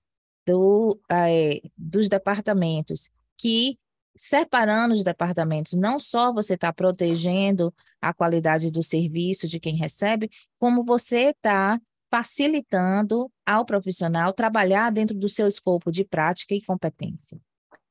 do, 0.46 0.98
é, 1.10 1.60
dos 1.76 2.08
departamentos, 2.08 3.10
que 3.36 3.78
separando 4.16 4.94
os 4.94 5.02
departamentos, 5.02 5.74
não 5.74 5.98
só 5.98 6.32
você 6.32 6.54
está 6.54 6.72
protegendo 6.72 7.74
a 8.00 8.14
qualidade 8.14 8.70
do 8.70 8.82
serviço 8.82 9.46
de 9.46 9.60
quem 9.60 9.76
recebe, 9.76 10.30
como 10.58 10.84
você 10.84 11.30
está 11.30 11.78
facilitando 12.10 13.30
ao 13.44 13.64
profissional 13.64 14.32
trabalhar 14.32 14.90
dentro 14.90 15.16
do 15.16 15.28
seu 15.28 15.48
escopo 15.48 15.90
de 15.90 16.04
prática 16.04 16.54
e 16.54 16.62
competência, 16.62 17.38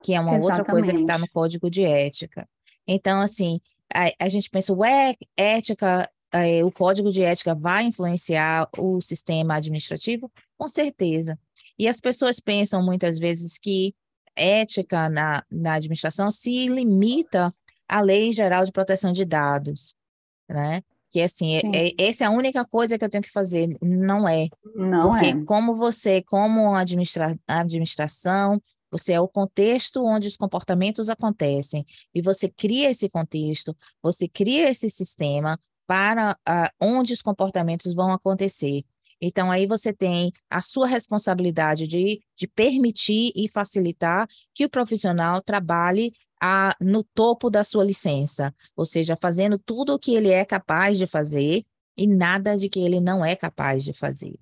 que 0.03 0.13
é 0.13 0.19
uma 0.19 0.35
Exatamente. 0.35 0.59
outra 0.59 0.65
coisa 0.65 0.93
que 0.93 1.01
está 1.01 1.17
no 1.17 1.29
código 1.29 1.69
de 1.69 1.83
ética. 1.83 2.47
Então, 2.87 3.19
assim, 3.19 3.59
a, 3.93 4.11
a 4.25 4.29
gente 4.29 4.49
pensa, 4.49 4.73
ué, 4.73 5.15
ética, 5.35 6.09
é, 6.31 6.63
o 6.63 6.71
código 6.71 7.11
de 7.11 7.23
ética 7.23 7.55
vai 7.55 7.85
influenciar 7.85 8.67
o 8.77 9.01
sistema 9.01 9.55
administrativo? 9.55 10.31
Com 10.57 10.67
certeza. 10.67 11.37
E 11.77 11.87
as 11.87 11.99
pessoas 11.99 12.39
pensam 12.39 12.83
muitas 12.83 13.19
vezes 13.19 13.57
que 13.57 13.93
ética 14.35 15.09
na, 15.09 15.43
na 15.49 15.73
administração 15.73 16.31
se 16.31 16.67
limita 16.67 17.51
à 17.87 18.01
Lei 18.01 18.31
Geral 18.31 18.65
de 18.65 18.71
Proteção 18.71 19.13
de 19.13 19.25
Dados, 19.25 19.95
né? 20.49 20.81
Que 21.15 21.21
assim, 21.21 21.55
é, 21.55 21.61
é, 21.73 21.93
essa 21.97 22.25
é 22.25 22.27
a 22.27 22.29
única 22.29 22.65
coisa 22.65 22.99
que 22.99 23.05
eu 23.05 23.09
tenho 23.09 23.23
que 23.23 23.31
fazer. 23.31 23.69
Não 23.81 24.27
é. 24.27 24.49
Não 24.75 25.11
Porque 25.11 25.27
é. 25.27 25.45
como 25.45 25.73
você, 25.73 26.21
como 26.21 26.75
administra 26.75 27.39
administração, 27.47 28.61
você 28.91 29.13
é 29.13 29.21
o 29.21 29.27
contexto 29.29 30.03
onde 30.03 30.27
os 30.27 30.35
comportamentos 30.35 31.07
acontecem. 31.07 31.85
E 32.13 32.21
você 32.21 32.49
cria 32.49 32.91
esse 32.91 33.07
contexto, 33.07 33.73
você 34.03 34.27
cria 34.27 34.69
esse 34.69 34.89
sistema 34.89 35.57
para 35.87 36.33
uh, 36.33 36.85
onde 36.85 37.13
os 37.13 37.21
comportamentos 37.21 37.93
vão 37.93 38.11
acontecer. 38.11 38.83
Então, 39.21 39.49
aí 39.49 39.65
você 39.65 39.93
tem 39.93 40.33
a 40.49 40.59
sua 40.59 40.85
responsabilidade 40.85 41.87
de, 41.87 42.19
de 42.35 42.45
permitir 42.45 43.31
e 43.33 43.47
facilitar 43.47 44.27
que 44.53 44.65
o 44.65 44.69
profissional 44.69 45.41
trabalhe 45.41 46.11
a, 46.41 46.75
no 46.79 47.03
topo 47.03 47.49
da 47.49 47.63
sua 47.63 47.83
licença, 47.83 48.53
ou 48.75 48.85
seja, 48.85 49.17
fazendo 49.19 49.57
tudo 49.57 49.93
o 49.93 49.99
que 49.99 50.15
ele 50.15 50.31
é 50.31 50.43
capaz 50.45 50.97
de 50.97 51.07
fazer 51.07 51.65
e 51.97 52.07
nada 52.07 52.57
de 52.57 52.69
que 52.69 52.79
ele 52.79 52.99
não 52.99 53.23
é 53.23 53.35
capaz 53.35 53.83
de 53.83 53.93
fazer. 53.93 54.35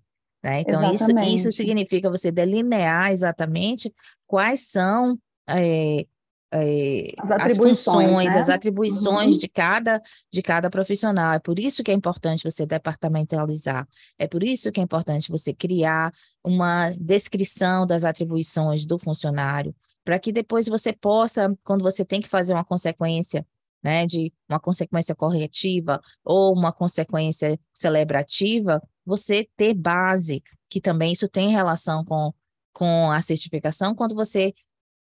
Né? 0.44 0.62
Então, 0.62 0.94
isso, 0.94 1.10
isso 1.20 1.52
significa 1.52 2.10
você 2.10 2.32
delinear 2.32 3.12
exatamente 3.12 3.94
quais 4.28 4.62
são 4.62 5.18
é, 5.48 6.06
é, 6.54 7.14
as, 7.18 7.52
as 7.52 7.58
funções, 7.58 8.34
né? 8.34 8.40
as 8.40 8.50
atribuições 8.50 9.34
uhum. 9.34 9.40
de, 9.40 9.48
cada, 9.48 10.02
de 10.32 10.42
cada 10.42 10.70
profissional. 10.70 11.34
É 11.34 11.40
por 11.40 11.58
isso 11.58 11.84
que 11.84 11.90
é 11.90 11.94
importante 11.94 12.44
você 12.44 12.66
departamentalizar. 12.66 13.88
É 14.20 14.28
por 14.28 14.44
isso 14.44 14.72
que 14.72 14.80
é 14.80 14.84
importante 14.84 15.32
você 15.32 15.54
criar 15.54 16.14
uma 16.44 16.92
descrição 16.92 17.88
das 17.88 18.04
atribuições 18.04 18.86
do 18.86 19.00
funcionário, 19.00 19.74
para 20.04 20.20
que 20.20 20.32
depois 20.32 20.68
você 20.68 20.92
possa, 20.92 21.56
quando 21.64 21.82
você 21.82 22.04
tem 22.04 22.22
que 22.22 22.28
fazer 22.28 22.54
uma 22.54 22.64
consequência, 22.64 23.46
né, 23.82 24.06
de 24.06 24.32
uma 24.48 24.60
consequência 24.60 25.14
corretiva 25.14 26.02
ou 26.24 26.54
uma 26.54 26.72
consequência 26.72 27.60
celebrativa, 27.74 28.82
você 29.06 29.48
ter 29.58 29.74
base, 29.74 30.42
que 30.70 30.80
também 30.80 31.12
isso 31.12 31.28
tem 31.28 31.52
relação 31.52 32.04
com, 32.06 32.34
com 32.72 33.12
a 33.12 33.22
certificação, 33.22 33.94
quando 33.94 34.16
você 34.16 34.54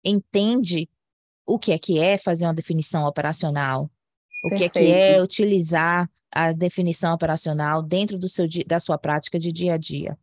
entende 0.04 0.90
o 1.46 1.60
que 1.60 1.72
é 1.72 1.80
que 1.80 2.00
é 2.00 2.18
fazer 2.18 2.46
uma 2.46 2.54
definição 2.54 3.04
operacional, 3.06 3.90
o 4.46 4.50
Perfeito. 4.50 4.74
que 4.74 4.80
é 4.80 4.84
que 4.84 4.92
é 4.92 5.22
utilizar 5.22 6.10
a 6.32 6.52
definição 6.52 7.14
operacional 7.14 7.82
dentro 7.82 8.18
do 8.18 8.30
seu, 8.30 8.48
da 8.66 8.80
sua 8.80 8.98
prática 8.98 9.40
de 9.40 9.52
dia 9.52 9.74
a 9.74 9.78
dia. 9.78 10.18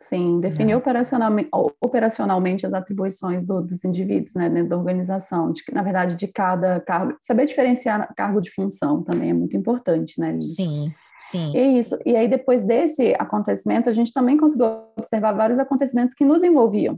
Sim, 0.00 0.38
definir 0.40 0.74
né? 0.74 0.76
operacionalmente, 0.76 1.48
operacionalmente 1.80 2.64
as 2.64 2.72
atribuições 2.72 3.44
do, 3.44 3.60
dos 3.60 3.84
indivíduos, 3.84 4.34
né, 4.34 4.48
dentro 4.48 4.68
da 4.68 4.78
organização, 4.78 5.50
de, 5.50 5.64
na 5.72 5.82
verdade, 5.82 6.14
de 6.14 6.28
cada 6.28 6.80
cargo, 6.80 7.16
saber 7.20 7.46
diferenciar 7.46 8.14
cargo 8.14 8.40
de 8.40 8.50
função 8.50 9.02
também 9.02 9.30
é 9.30 9.34
muito 9.34 9.56
importante, 9.56 10.20
né? 10.20 10.38
Sim, 10.40 10.94
sim. 11.20 11.52
E 11.52 11.78
isso, 11.78 11.98
e 12.06 12.14
aí 12.14 12.28
depois 12.28 12.62
desse 12.62 13.12
acontecimento, 13.18 13.90
a 13.90 13.92
gente 13.92 14.12
também 14.12 14.36
conseguiu 14.36 14.66
observar 14.96 15.32
vários 15.32 15.58
acontecimentos 15.58 16.14
que 16.14 16.24
nos 16.24 16.44
envolviam, 16.44 16.96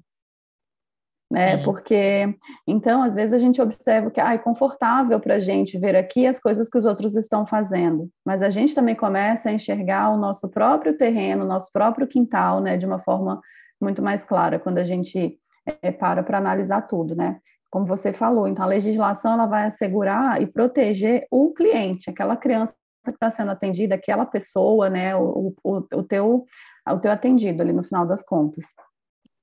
né? 1.30 1.58
Sim. 1.58 1.64
Porque 1.64 2.34
então 2.66 3.02
às 3.02 3.14
vezes 3.14 3.32
a 3.32 3.38
gente 3.38 3.62
observa 3.62 4.10
que 4.10 4.20
ah, 4.20 4.34
é 4.34 4.38
confortável 4.38 5.20
para 5.20 5.36
a 5.36 5.38
gente 5.38 5.78
ver 5.78 5.94
aqui 5.94 6.26
as 6.26 6.40
coisas 6.40 6.68
que 6.68 6.76
os 6.76 6.84
outros 6.84 7.14
estão 7.14 7.46
fazendo, 7.46 8.10
mas 8.26 8.42
a 8.42 8.50
gente 8.50 8.74
também 8.74 8.96
começa 8.96 9.48
a 9.48 9.52
enxergar 9.52 10.10
o 10.10 10.16
nosso 10.16 10.50
próprio 10.50 10.96
terreno, 10.96 11.44
nosso 11.44 11.70
próprio 11.72 12.06
quintal, 12.06 12.60
né, 12.60 12.76
de 12.76 12.84
uma 12.84 12.98
forma 12.98 13.40
muito 13.80 14.02
mais 14.02 14.24
clara 14.24 14.58
quando 14.58 14.78
a 14.78 14.84
gente 14.84 15.38
é, 15.82 15.92
para 15.92 16.22
para 16.22 16.38
analisar 16.38 16.82
tudo, 16.82 17.14
né? 17.14 17.38
Como 17.70 17.86
você 17.86 18.12
falou, 18.12 18.48
então 18.48 18.64
a 18.64 18.68
legislação 18.68 19.34
ela 19.34 19.46
vai 19.46 19.66
assegurar 19.66 20.42
e 20.42 20.46
proteger 20.46 21.26
o 21.30 21.52
cliente, 21.52 22.10
aquela 22.10 22.36
criança 22.36 22.74
que 23.04 23.10
está 23.12 23.30
sendo 23.30 23.52
atendida, 23.52 23.94
aquela 23.94 24.26
pessoa, 24.26 24.90
né, 24.90 25.14
o, 25.16 25.54
o, 25.62 25.76
o 25.94 26.02
teu 26.02 26.44
o 26.88 26.98
teu 26.98 27.12
atendido 27.12 27.62
ali 27.62 27.72
no 27.72 27.84
final 27.84 28.04
das 28.04 28.24
contas. 28.24 28.64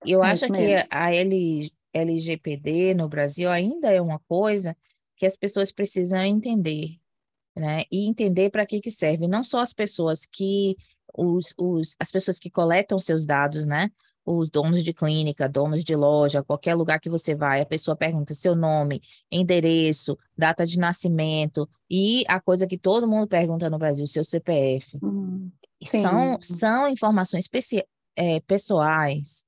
Eu 0.06 0.24
é 0.24 0.32
acho 0.32 0.48
que 0.48 0.76
a 0.90 1.14
L, 1.14 1.72
LGPD 1.98 2.94
no 2.94 3.10
Brasil 3.10 3.50
ainda 3.50 3.92
é 3.92 4.02
uma 4.02 4.20
coisa 4.20 4.76
que 5.16 5.26
as 5.26 5.36
pessoas 5.36 5.72
precisam 5.72 6.22
entender, 6.22 7.00
né? 7.56 7.84
E 7.92 8.08
entender 8.08 8.50
para 8.52 8.66
que 8.66 8.80
que 8.80 8.92
serve. 8.92 9.28
Não 9.28 9.44
só 9.44 9.60
as 9.60 9.74
pessoas 9.74 10.26
que 10.26 10.78
os, 11.14 11.54
os, 11.58 11.96
as 12.00 12.12
pessoas 12.12 12.40
que 12.40 12.50
coletam 12.50 13.00
seus 13.00 13.26
dados, 13.26 13.66
né? 13.66 13.90
Os 14.24 14.50
donos 14.50 14.84
de 14.84 14.94
clínica, 14.94 15.48
donos 15.48 15.84
de 15.84 15.96
loja, 15.96 16.44
qualquer 16.44 16.76
lugar 16.76 17.00
que 17.00 17.10
você 17.10 17.34
vai, 17.34 17.62
a 17.62 17.66
pessoa 17.66 17.96
pergunta 17.96 18.34
seu 18.34 18.56
nome, 18.56 19.02
endereço, 19.32 20.18
data 20.38 20.66
de 20.66 20.78
nascimento 20.78 21.68
e 21.90 22.24
a 22.28 22.40
coisa 22.40 22.68
que 22.68 22.78
todo 22.78 23.08
mundo 23.08 23.28
pergunta 23.28 23.70
no 23.70 23.80
Brasil, 23.80 24.06
seu 24.06 24.24
CPF. 24.24 24.98
Hum, 25.02 25.50
são, 25.84 26.38
são 26.42 26.90
informações 26.90 27.50
é, 28.16 28.40
pessoais, 28.42 29.46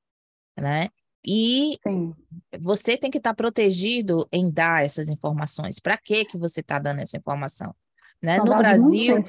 né? 0.57 0.89
E 1.31 1.77
Sim. 1.83 2.15
você 2.59 2.97
tem 2.97 3.11
que 3.11 3.19
estar 3.19 3.29
tá 3.29 3.35
protegido 3.35 4.27
em 4.31 4.49
dar 4.49 4.83
essas 4.83 5.09
informações. 5.09 5.77
Para 5.79 5.95
que 5.95 6.25
que 6.25 6.39
você 6.39 6.61
está 6.61 6.79
dando 6.79 7.01
essa 7.01 7.17
informação? 7.17 7.75
Né? 8.21 8.37
no 8.37 8.57
Brasil, 8.57 9.23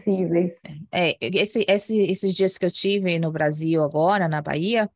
é, 0.90 1.16
esse, 1.20 1.64
esse, 1.68 1.96
esses 1.96 2.34
dias 2.34 2.58
que 2.58 2.66
eu 2.66 2.72
tive 2.72 3.20
no 3.20 3.30
Brasil 3.30 3.84
agora, 3.84 4.26
na 4.26 4.42
Bahia, 4.42 4.90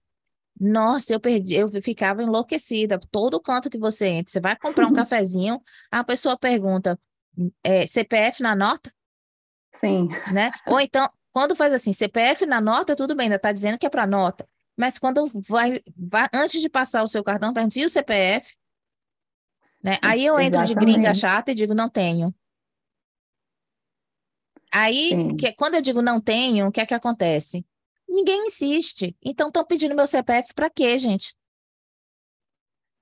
nossa, 0.59 1.13
eu 1.13 1.21
perdi, 1.21 1.55
eu 1.55 1.69
ficava 1.81 2.23
enlouquecida. 2.23 2.99
Todo 3.13 3.41
canto 3.41 3.71
que 3.71 3.79
você 3.79 4.07
entra, 4.07 4.33
você 4.33 4.41
vai 4.41 4.57
comprar 4.57 4.89
um 4.89 4.93
cafezinho, 4.95 5.61
a 5.93 6.03
pessoa 6.03 6.37
pergunta, 6.39 6.99
é, 7.63 7.87
CPF 7.87 8.43
na 8.43 8.57
nota? 8.57 8.93
Sim. 9.77 10.09
Né? 10.33 10.51
Ou 10.67 10.81
então, 10.81 11.09
quando 11.31 11.55
faz 11.55 11.73
assim, 11.73 11.93
CPF 11.93 12.47
na 12.47 12.61
nota, 12.61 12.97
tudo 12.97 13.15
bem, 13.15 13.25
ainda 13.25 13.37
está 13.37 13.53
dizendo 13.53 13.79
que 13.79 13.87
é 13.87 13.91
para 13.91 14.07
nota. 14.07 14.49
Mas 14.77 14.99
quando 14.99 15.27
vai, 15.49 15.81
vai, 15.97 16.29
antes 16.33 16.61
de 16.61 16.69
passar 16.69 17.03
o 17.03 17.09
seu 17.09 17.23
cartão, 17.23 17.53
pergunta, 17.53 17.79
e 17.79 17.85
o 17.85 17.91
CPF? 17.91 18.55
Né? 19.83 19.99
Aí 20.03 20.25
eu 20.25 20.39
entro 20.41 20.63
Exatamente. 20.63 20.87
de 20.87 20.93
gringa 20.93 21.15
chata 21.15 21.53
e 21.53 21.55
digo, 21.55 21.75
não 21.75 21.89
tenho. 21.89 22.35
Aí, 24.73 25.37
que, 25.37 25.53
quando 25.53 25.77
eu 25.77 25.83
digo 25.83 26.03
não 26.03 26.21
tenho, 26.21 26.67
o 26.67 26.73
que 26.73 26.81
é 26.81 26.87
que 26.87 26.95
acontece? 26.95 27.65
Ninguém 28.09 28.47
insiste. 28.47 29.17
Então, 29.23 29.49
estão 29.49 29.65
pedindo 29.65 29.95
meu 29.95 30.07
CPF 30.07 30.53
para 30.53 30.69
quê, 30.69 30.99
gente? 30.99 31.37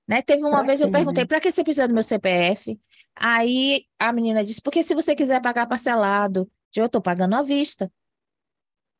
Né? 0.07 0.21
Teve 0.21 0.43
uma 0.43 0.57
pra 0.57 0.67
vez 0.67 0.79
quê, 0.79 0.85
eu 0.85 0.91
perguntei, 0.91 1.23
né? 1.23 1.27
para 1.27 1.39
que 1.39 1.51
você 1.51 1.63
precisa 1.63 1.87
do 1.87 1.93
meu 1.93 2.03
CPF? 2.03 2.79
Aí 3.15 3.85
a 3.97 4.11
menina 4.13 4.43
disse, 4.43 4.61
porque 4.61 4.83
se 4.83 4.93
você 4.93 5.15
quiser 5.15 5.41
pagar 5.41 5.65
parcelado, 5.65 6.51
eu 6.75 6.85
estou 6.85 7.01
pagando 7.01 7.35
à 7.35 7.41
vista. 7.41 7.91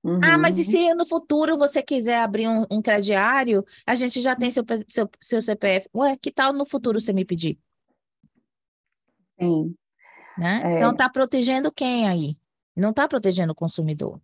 Uhum. 0.04 0.20
Ah, 0.22 0.38
mas 0.38 0.58
e 0.58 0.62
uhum. 0.62 0.68
se 0.68 0.94
no 0.96 1.06
futuro 1.06 1.58
você 1.58 1.82
quiser 1.82 2.22
abrir 2.22 2.48
um, 2.48 2.66
um 2.70 2.82
crediário, 2.82 3.66
a 3.88 3.96
gente 3.96 4.22
já 4.22 4.36
tem 4.36 4.52
seu, 4.52 4.64
seu, 4.88 5.10
seu 5.20 5.42
CPF. 5.42 5.88
Ué, 5.96 6.18
que 6.18 6.30
tal 6.30 6.52
no 6.52 6.66
futuro 6.66 7.00
você 7.00 7.14
me 7.14 7.24
pedir? 7.24 7.58
Sim. 9.40 9.74
Né? 10.38 10.62
É... 10.64 10.78
Então, 10.78 10.92
está 10.92 11.10
protegendo 11.10 11.72
quem 11.72 12.08
aí? 12.08 12.38
Não 12.76 12.90
está 12.90 13.08
protegendo 13.08 13.54
o 13.54 13.56
consumidor. 13.56 14.20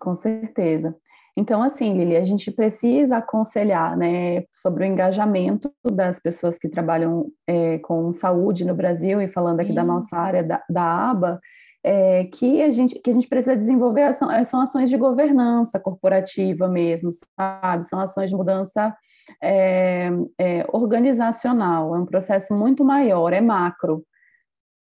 Com 0.00 0.14
certeza. 0.14 0.94
Então, 1.36 1.62
assim, 1.62 1.96
Lili, 1.96 2.16
a 2.16 2.24
gente 2.24 2.50
precisa 2.50 3.16
aconselhar, 3.16 3.96
né, 3.96 4.44
sobre 4.52 4.84
o 4.84 4.86
engajamento 4.86 5.72
das 5.84 6.20
pessoas 6.20 6.58
que 6.58 6.68
trabalham 6.68 7.26
é, 7.46 7.78
com 7.78 8.12
saúde 8.12 8.64
no 8.64 8.74
Brasil, 8.74 9.20
e 9.20 9.26
falando 9.26 9.60
aqui 9.60 9.70
Sim. 9.70 9.74
da 9.74 9.84
nossa 9.84 10.16
área 10.16 10.44
da, 10.44 10.62
da 10.70 11.10
aba, 11.10 11.40
é, 11.84 12.24
que, 12.24 12.62
a 12.62 12.72
gente, 12.72 12.98
que 12.98 13.10
a 13.10 13.12
gente 13.12 13.28
precisa 13.28 13.54
desenvolver 13.54 14.04
ação, 14.04 14.30
é, 14.30 14.42
são 14.42 14.60
ações 14.60 14.88
de 14.88 14.96
governança 14.96 15.78
corporativa 15.78 16.66
mesmo, 16.66 17.10
sabe? 17.38 17.84
São 17.84 18.00
ações 18.00 18.30
de 18.30 18.36
mudança 18.36 18.96
é, 19.42 20.08
é, 20.38 20.66
organizacional, 20.72 21.94
é 21.94 21.98
um 21.98 22.06
processo 22.06 22.54
muito 22.54 22.82
maior, 22.82 23.34
é 23.34 23.40
macro. 23.40 24.02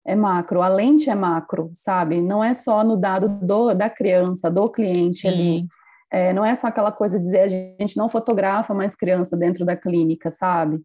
É 0.06 0.16
macro, 0.16 0.62
a 0.64 0.68
lente 0.68 1.10
é 1.10 1.16
macro, 1.16 1.70
sabe? 1.74 2.20
Não 2.20 2.44
é 2.44 2.56
só 2.56 2.84
no 2.84 2.98
dado 2.98 3.28
do, 3.28 3.76
da 3.76 3.90
criança, 3.90 4.50
do 4.50 4.68
cliente 4.68 5.22
Sim. 5.22 5.28
ali. 5.28 5.68
É, 6.12 6.34
não 6.34 6.44
é 6.44 6.56
só 6.56 6.68
aquela 6.68 6.92
coisa 6.92 7.20
de 7.20 7.26
dizer 7.26 7.42
a 7.42 7.48
gente 7.48 7.96
não 7.96 8.10
fotografa 8.10 8.74
mais 8.74 8.96
criança 8.96 9.38
dentro 9.38 9.64
da 9.64 9.76
clínica, 9.76 10.32
sabe? 10.32 10.82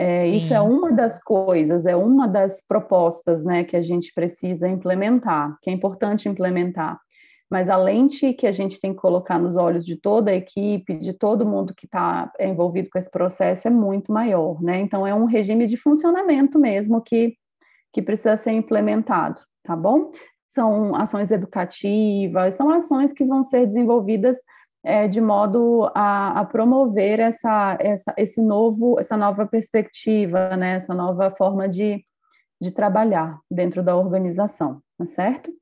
É, 0.00 0.28
isso 0.28 0.54
é 0.54 0.60
uma 0.60 0.92
das 0.92 1.20
coisas, 1.20 1.84
é 1.84 1.96
uma 1.96 2.28
das 2.28 2.64
propostas 2.64 3.42
né, 3.42 3.64
que 3.64 3.76
a 3.76 3.82
gente 3.82 4.14
precisa 4.14 4.68
implementar, 4.68 5.58
que 5.60 5.68
é 5.68 5.72
importante 5.72 6.28
implementar. 6.28 7.00
Mas 7.50 7.68
a 7.68 7.76
lente 7.76 8.32
que 8.32 8.46
a 8.46 8.52
gente 8.52 8.80
tem 8.80 8.92
que 8.92 9.00
colocar 9.00 9.40
nos 9.40 9.56
olhos 9.56 9.84
de 9.84 9.96
toda 9.96 10.30
a 10.30 10.34
equipe, 10.34 10.94
de 10.94 11.12
todo 11.12 11.44
mundo 11.44 11.74
que 11.74 11.86
está 11.86 12.30
envolvido 12.38 12.88
com 12.92 12.98
esse 12.98 13.10
processo, 13.10 13.66
é 13.66 13.70
muito 13.72 14.12
maior, 14.12 14.62
né? 14.62 14.78
Então, 14.78 15.04
é 15.04 15.12
um 15.12 15.24
regime 15.24 15.66
de 15.66 15.76
funcionamento 15.76 16.60
mesmo 16.60 17.02
que, 17.02 17.34
que 17.92 18.00
precisa 18.00 18.36
ser 18.36 18.52
implementado, 18.52 19.40
tá 19.64 19.74
bom? 19.74 20.12
São 20.48 20.92
ações 20.94 21.32
educativas, 21.32 22.54
são 22.54 22.70
ações 22.70 23.12
que 23.12 23.24
vão 23.24 23.42
ser 23.42 23.66
desenvolvidas 23.66 24.38
é, 24.84 25.08
de 25.08 25.20
modo 25.20 25.90
a, 25.94 26.40
a 26.40 26.44
promover 26.44 27.20
essa, 27.20 27.76
essa, 27.80 28.14
esse 28.16 28.40
novo, 28.40 28.98
essa 28.98 29.16
nova 29.16 29.46
perspectiva, 29.46 30.56
né, 30.56 30.76
essa 30.76 30.94
nova 30.94 31.30
forma 31.30 31.68
de, 31.68 32.04
de 32.60 32.70
trabalhar 32.70 33.38
dentro 33.50 33.82
da 33.82 33.96
organização, 33.96 34.80
tá 34.96 35.04
certo? 35.04 35.52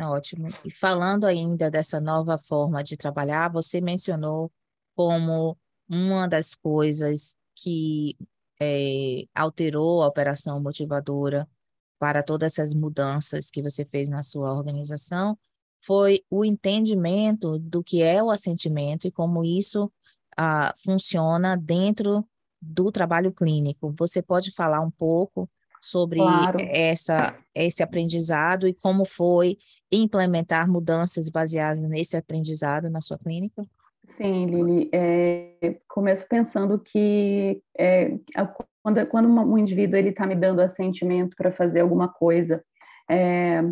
Ótimo. 0.00 0.48
E 0.64 0.70
falando 0.70 1.24
ainda 1.24 1.70
dessa 1.70 2.00
nova 2.00 2.38
forma 2.38 2.84
de 2.84 2.96
trabalhar, 2.96 3.50
você 3.50 3.80
mencionou 3.80 4.50
como 4.94 5.58
uma 5.88 6.28
das 6.28 6.54
coisas 6.54 7.36
que 7.56 8.16
é, 8.60 9.24
alterou 9.34 10.02
a 10.02 10.06
operação 10.06 10.60
motivadora 10.60 11.48
para 11.98 12.22
todas 12.22 12.52
essas 12.52 12.74
mudanças 12.74 13.50
que 13.50 13.62
você 13.62 13.84
fez 13.84 14.08
na 14.08 14.22
sua 14.22 14.52
organização 14.52 15.36
foi 15.84 16.22
o 16.30 16.44
entendimento 16.44 17.58
do 17.58 17.82
que 17.82 18.02
é 18.02 18.22
o 18.22 18.30
assentimento 18.30 19.06
e 19.06 19.10
como 19.10 19.44
isso 19.44 19.90
ah, 20.36 20.74
funciona 20.84 21.56
dentro 21.56 22.24
do 22.60 22.90
trabalho 22.90 23.32
clínico. 23.32 23.94
Você 23.98 24.20
pode 24.20 24.52
falar 24.52 24.80
um 24.80 24.90
pouco 24.90 25.48
sobre 25.80 26.18
claro. 26.18 26.58
essa, 26.60 27.36
esse 27.54 27.82
aprendizado 27.82 28.66
e 28.66 28.74
como 28.74 29.04
foi 29.04 29.58
implementar 29.90 30.68
mudanças 30.68 31.28
baseadas 31.28 31.88
nesse 31.88 32.16
aprendizado 32.16 32.90
na 32.90 33.00
sua 33.00 33.18
clínica? 33.18 33.64
Sim, 34.04 34.46
Lili. 34.46 34.88
É, 34.92 35.78
começo 35.88 36.26
pensando 36.28 36.78
que 36.78 37.62
é, 37.76 38.18
quando, 38.82 39.06
quando 39.06 39.28
um 39.28 39.58
indivíduo 39.58 39.98
ele 39.98 40.10
está 40.10 40.26
me 40.26 40.34
dando 40.34 40.60
assentimento 40.60 41.36
para 41.36 41.52
fazer 41.52 41.80
alguma 41.80 42.08
coisa, 42.08 42.64
é, 43.08 43.62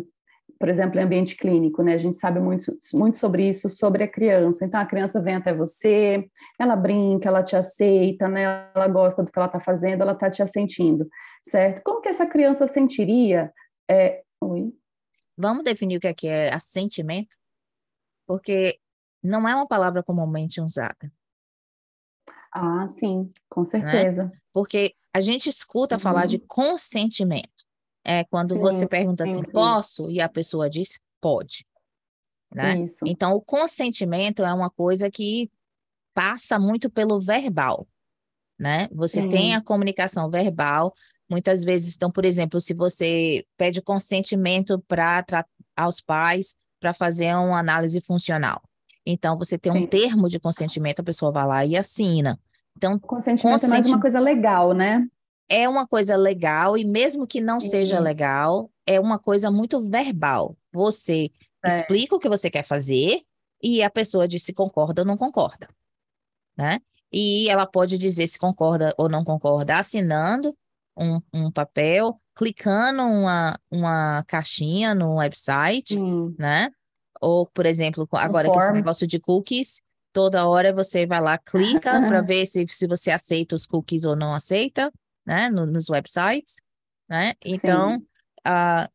por 0.59 0.69
exemplo, 0.69 0.99
em 0.99 1.03
ambiente 1.03 1.35
clínico, 1.35 1.83
né? 1.83 1.93
A 1.93 1.97
gente 1.97 2.17
sabe 2.17 2.39
muito, 2.39 2.75
muito 2.93 3.17
sobre 3.17 3.47
isso, 3.47 3.69
sobre 3.69 4.03
a 4.03 4.07
criança. 4.07 4.65
Então, 4.65 4.79
a 4.79 4.85
criança 4.85 5.21
vem 5.21 5.35
até 5.35 5.53
você, 5.53 6.29
ela 6.57 6.75
brinca, 6.75 7.29
ela 7.29 7.43
te 7.43 7.55
aceita, 7.55 8.27
né? 8.27 8.69
Ela 8.73 8.87
gosta 8.87 9.23
do 9.23 9.31
que 9.31 9.37
ela 9.37 9.45
está 9.45 9.59
fazendo, 9.59 10.01
ela 10.01 10.13
está 10.13 10.29
te 10.29 10.41
assentindo, 10.41 11.07
certo? 11.43 11.81
Como 11.83 12.01
que 12.01 12.09
essa 12.09 12.25
criança 12.25 12.67
sentiria? 12.67 13.53
É... 13.89 14.23
Oi? 14.41 14.73
Vamos 15.37 15.63
definir 15.63 15.97
o 15.97 15.99
que 15.99 16.07
é, 16.07 16.13
que 16.13 16.27
é 16.27 16.53
assentimento? 16.53 17.37
Porque 18.25 18.79
não 19.23 19.47
é 19.47 19.55
uma 19.55 19.67
palavra 19.67 20.01
comumente 20.01 20.59
usada. 20.59 21.11
Ah, 22.51 22.87
sim, 22.87 23.27
com 23.47 23.61
né? 23.61 23.65
certeza. 23.65 24.25
Né? 24.25 24.31
Porque 24.51 24.95
a 25.13 25.21
gente 25.21 25.49
escuta 25.49 25.95
uhum. 25.95 25.99
falar 25.99 26.25
de 26.25 26.39
consentimento 26.39 27.66
é 28.07 28.23
quando 28.23 28.53
sim, 28.53 28.59
você 28.59 28.87
pergunta 28.87 29.23
assim, 29.23 29.45
sim. 29.45 29.51
posso? 29.51 30.09
E 30.09 30.21
a 30.21 30.29
pessoa 30.29 30.69
diz, 30.69 30.97
pode. 31.19 31.67
Né? 32.53 32.79
Isso. 32.79 33.03
Então, 33.05 33.33
o 33.33 33.41
consentimento 33.41 34.43
é 34.45 34.53
uma 34.53 34.69
coisa 34.69 35.11
que 35.11 35.51
passa 36.13 36.57
muito 36.57 36.89
pelo 36.89 37.19
verbal, 37.19 37.85
né? 38.57 38.87
Você 38.93 39.21
sim. 39.21 39.29
tem 39.29 39.55
a 39.55 39.61
comunicação 39.61 40.29
verbal, 40.29 40.93
muitas 41.29 41.63
vezes, 41.65 41.95
então, 41.95 42.09
por 42.09 42.23
exemplo, 42.23 42.61
se 42.61 42.73
você 42.73 43.45
pede 43.57 43.81
consentimento 43.81 44.81
para 44.87 45.45
aos 45.75 45.99
pais 45.99 46.55
para 46.79 46.93
fazer 46.93 47.35
uma 47.35 47.59
análise 47.59 47.99
funcional. 47.99 48.61
Então, 49.05 49.37
você 49.37 49.57
tem 49.57 49.71
um 49.71 49.85
termo 49.85 50.29
de 50.29 50.39
consentimento, 50.39 51.01
a 51.01 51.03
pessoa 51.03 51.31
vai 51.31 51.45
lá 51.45 51.65
e 51.65 51.75
assina. 51.75 52.39
Então, 52.77 52.97
consentimento 52.97 53.53
consenti... 53.53 53.65
é 53.65 53.69
mais 53.69 53.87
uma 53.87 53.99
coisa 53.99 54.19
legal, 54.19 54.73
né? 54.73 55.05
É 55.49 55.67
uma 55.67 55.87
coisa 55.87 56.15
legal, 56.15 56.77
e 56.77 56.85
mesmo 56.85 57.25
que 57.25 57.39
não 57.39 57.57
Isso. 57.57 57.69
seja 57.69 57.99
legal, 57.99 58.69
é 58.85 58.99
uma 58.99 59.17
coisa 59.17 59.49
muito 59.49 59.81
verbal. 59.81 60.57
Você 60.71 61.31
é. 61.63 61.79
explica 61.79 62.15
o 62.15 62.19
que 62.19 62.29
você 62.29 62.49
quer 62.49 62.63
fazer 62.63 63.21
e 63.61 63.81
a 63.81 63.89
pessoa 63.89 64.27
diz 64.27 64.43
se 64.43 64.53
concorda 64.53 65.01
ou 65.01 65.05
não 65.05 65.17
concorda, 65.17 65.69
né? 66.55 66.79
E 67.11 67.49
ela 67.49 67.65
pode 67.65 67.97
dizer 67.97 68.27
se 68.27 68.37
concorda 68.37 68.93
ou 68.97 69.07
não 69.07 69.23
concorda 69.23 69.79
assinando 69.79 70.55
um, 70.97 71.21
um 71.33 71.51
papel, 71.51 72.19
clicando 72.35 73.03
uma, 73.03 73.57
uma 73.71 74.23
caixinha 74.23 74.93
no 74.93 75.15
website, 75.15 75.97
hum. 75.97 76.35
né? 76.37 76.69
Ou, 77.21 77.47
por 77.47 77.65
exemplo, 77.65 78.07
agora 78.11 78.49
com 78.49 78.61
esse 78.61 78.73
negócio 78.73 79.07
de 79.07 79.19
cookies, 79.19 79.81
toda 80.11 80.45
hora 80.47 80.73
você 80.73 81.05
vai 81.05 81.21
lá, 81.21 81.37
clica 81.37 82.01
para 82.01 82.21
ver 82.21 82.45
se, 82.45 82.67
se 82.67 82.85
você 82.85 83.11
aceita 83.11 83.55
os 83.55 83.65
cookies 83.65 84.03
ou 84.03 84.15
não 84.15 84.33
aceita 84.33 84.91
né, 85.27 85.49
no, 85.49 85.65
nos 85.65 85.89
websites, 85.89 86.55
né? 87.09 87.33
Então, 87.43 87.97
uh, 88.47 88.89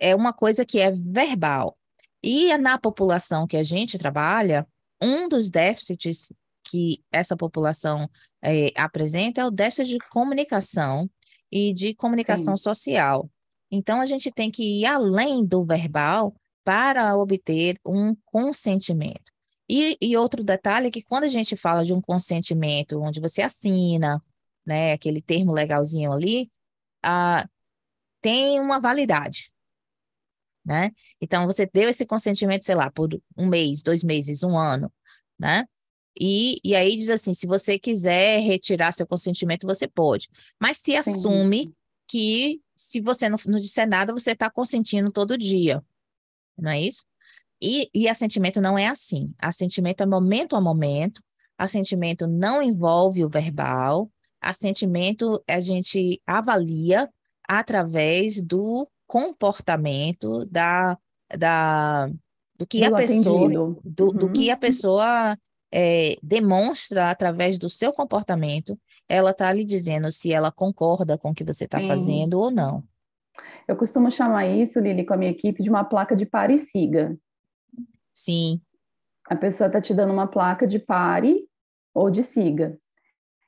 é 0.00 0.16
uma 0.16 0.32
coisa 0.32 0.64
que 0.64 0.80
é 0.80 0.90
verbal. 0.90 1.76
E 2.22 2.56
na 2.56 2.78
população 2.78 3.46
que 3.46 3.56
a 3.56 3.62
gente 3.62 3.98
trabalha, 3.98 4.66
um 5.00 5.28
dos 5.28 5.50
déficits 5.50 6.32
que 6.66 7.04
essa 7.12 7.36
população 7.36 8.08
é, 8.42 8.72
apresenta 8.74 9.42
é 9.42 9.44
o 9.44 9.50
déficit 9.50 9.90
de 9.90 9.98
comunicação 10.08 11.08
e 11.52 11.74
de 11.74 11.94
comunicação 11.94 12.56
Sim. 12.56 12.62
social. 12.62 13.30
Então, 13.70 14.00
a 14.00 14.06
gente 14.06 14.30
tem 14.30 14.50
que 14.50 14.80
ir 14.80 14.86
além 14.86 15.44
do 15.44 15.64
verbal 15.64 16.34
para 16.64 17.14
obter 17.14 17.78
um 17.84 18.16
consentimento. 18.24 19.30
E, 19.68 19.98
e 20.00 20.16
outro 20.16 20.42
detalhe 20.42 20.88
é 20.88 20.90
que 20.90 21.02
quando 21.02 21.24
a 21.24 21.28
gente 21.28 21.56
fala 21.56 21.84
de 21.84 21.92
um 21.92 22.00
consentimento 22.00 23.00
onde 23.00 23.20
você 23.20 23.42
assina, 23.42 24.22
né, 24.66 24.92
aquele 24.92 25.20
termo 25.20 25.52
legalzinho 25.52 26.12
ali, 26.12 26.50
ah, 27.02 27.46
tem 28.20 28.60
uma 28.60 28.80
validade, 28.80 29.52
né? 30.64 30.90
Então, 31.20 31.46
você 31.46 31.66
deu 31.66 31.90
esse 31.90 32.06
consentimento, 32.06 32.64
sei 32.64 32.74
lá, 32.74 32.90
por 32.90 33.20
um 33.36 33.46
mês, 33.46 33.82
dois 33.82 34.02
meses, 34.02 34.42
um 34.42 34.56
ano, 34.56 34.92
né? 35.38 35.66
E, 36.18 36.60
e 36.64 36.74
aí 36.74 36.96
diz 36.96 37.10
assim, 37.10 37.34
se 37.34 37.46
você 37.46 37.78
quiser 37.78 38.40
retirar 38.40 38.92
seu 38.92 39.06
consentimento, 39.06 39.66
você 39.66 39.86
pode. 39.88 40.28
Mas 40.60 40.78
se 40.78 40.92
Sim. 40.92 40.96
assume 40.96 41.74
que 42.06 42.60
se 42.76 43.00
você 43.00 43.28
não, 43.28 43.36
não 43.46 43.60
disser 43.60 43.88
nada, 43.88 44.12
você 44.12 44.32
está 44.32 44.50
consentindo 44.50 45.10
todo 45.10 45.36
dia, 45.36 45.84
não 46.56 46.70
é 46.70 46.80
isso? 46.80 47.04
E, 47.60 47.90
e 47.94 48.08
assentimento 48.08 48.60
não 48.60 48.78
é 48.78 48.86
assim. 48.86 49.34
Assentimento 49.38 50.02
é 50.02 50.06
momento 50.06 50.56
a 50.56 50.60
momento, 50.60 51.22
assentimento 51.58 52.26
não 52.26 52.62
envolve 52.62 53.24
o 53.24 53.28
verbal, 53.28 54.10
assentimento 54.44 55.42
a 55.48 55.58
gente 55.58 56.20
avalia 56.26 57.08
através 57.48 58.40
do 58.40 58.88
comportamento 59.06 60.44
da, 60.46 60.98
da 61.36 62.10
do 62.56 62.66
que 62.66 62.88
do 62.88 62.94
a 62.94 62.98
pessoa 62.98 63.48
do, 63.48 64.04
uhum. 64.06 64.12
do, 64.12 64.32
que 64.32 64.50
a 64.50 64.56
pessoa 64.56 65.38
é, 65.72 66.16
demonstra 66.22 67.10
através 67.10 67.58
do 67.58 67.68
seu 67.68 67.92
comportamento 67.92 68.78
ela 69.08 69.30
está 69.30 69.52
lhe 69.52 69.64
dizendo 69.64 70.10
se 70.12 70.32
ela 70.32 70.50
concorda 70.52 71.18
com 71.18 71.30
o 71.30 71.34
que 71.34 71.44
você 71.44 71.64
está 71.64 71.78
fazendo 71.80 72.38
ou 72.38 72.50
não. 72.50 72.82
Eu 73.66 73.76
costumo 73.76 74.10
chamar 74.10 74.46
isso 74.46 74.80
Lili 74.80 75.04
com 75.04 75.14
a 75.14 75.16
minha 75.16 75.30
equipe 75.30 75.62
de 75.62 75.68
uma 75.68 75.84
placa 75.84 76.14
de 76.14 76.24
pare 76.24 76.54
e 76.54 76.58
siga. 76.58 77.16
Sim. 78.12 78.60
A 79.26 79.36
pessoa 79.36 79.66
está 79.66 79.80
te 79.80 79.92
dando 79.92 80.12
uma 80.12 80.26
placa 80.26 80.66
de 80.66 80.78
pare 80.78 81.46
ou 81.92 82.10
de 82.10 82.22
siga 82.22 82.78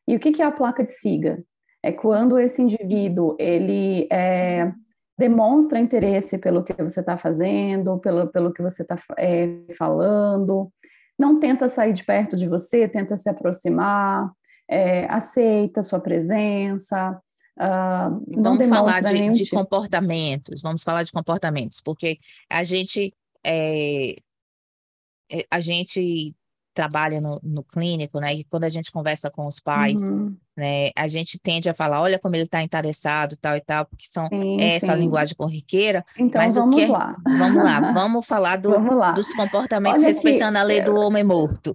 e 0.07 0.17
o 0.17 0.21
que, 0.21 0.41
é 0.41 0.45
a 0.45 0.51
placa 0.51 0.85
de 0.85 0.93
siga? 0.93 1.43
É 1.83 1.93
quando 1.93 2.39
esse 2.39 2.61
indivíduo 2.63 3.37
ele 3.39 4.09
é, 4.11 4.73
demonstra 5.19 5.79
interesse 5.79 6.39
pelo 6.39 6.65
que 6.65 6.73
você 6.75 7.01
está 7.01 7.17
fazendo, 7.17 7.99
pelo, 7.99 8.29
pelo 8.29 8.53
que 8.53 8.63
você 8.63 8.83
está 8.83 8.97
é, 9.19 9.49
falando, 9.77 10.71
não 11.19 11.41
tenta 11.41 11.69
sair 11.69 11.93
de 11.93 12.05
perto 12.05 12.37
de 12.37 12.49
você, 12.49 12.89
tenta 12.89 13.17
se 13.17 13.29
aproximar, 13.29 14.31
é, 14.69 15.07
aceita 15.07 15.83
sua 15.83 16.01
presença, 16.01 17.21
Uh, 17.59 18.43
vamos 18.43 18.69
falar 18.69 19.03
de, 19.03 19.31
de 19.31 19.45
tipo... 19.45 19.57
comportamentos, 19.57 20.61
vamos 20.61 20.83
falar 20.83 21.05
de 21.05 21.11
comportamentos, 21.11 21.81
porque 21.81 22.19
a 22.51 22.63
gente 22.63 23.15
é, 23.43 24.17
é, 25.33 25.47
a 25.51 25.61
gente 25.61 26.35
trabalha 26.77 27.23
no, 27.23 27.41
no, 27.43 27.65
clínico, 27.65 28.21
né? 28.21 28.35
E 28.35 28.45
quando 28.45 28.65
a 28.65 28.69
gente 28.69 28.93
conversa 28.93 29.31
com 29.31 29.47
os 29.47 29.59
pais, 29.59 30.11
uhum. 30.11 30.37
né? 30.55 30.91
A 30.95 31.09
gente 31.09 31.39
tende 31.39 31.71
a 31.71 31.75
falar, 31.75 32.03
olha 32.03 32.19
como 32.19 32.37
ele 32.37 32.45
está 32.45 32.63
interessado, 32.63 33.35
tal 33.41 33.57
e 33.57 33.63
tal, 33.63 33.87
porque 33.87 34.05
são 34.07 34.29
sim, 34.29 34.61
é 34.61 34.77
essa 34.77 34.93
sim. 34.93 35.01
linguagem 35.01 35.35
corriqueira. 35.35 36.05
Então 36.19 36.43
mas 36.43 36.55
vamos 36.55 36.77
o 36.77 36.79
que, 36.79 36.87
lá. 36.87 37.17
Vamos 37.25 37.65
lá, 37.65 37.81
vamos 37.95 38.27
falar 38.27 38.57
do, 38.57 38.71
vamos 38.73 38.95
lá. 38.95 39.13
dos 39.13 39.33
comportamentos 39.33 40.03
olha 40.03 40.09
respeitando 40.09 40.59
aqui, 40.59 40.65
a 40.65 40.69
lei 40.69 40.83
do 40.83 40.95
homem 40.95 41.25
morto. 41.25 41.75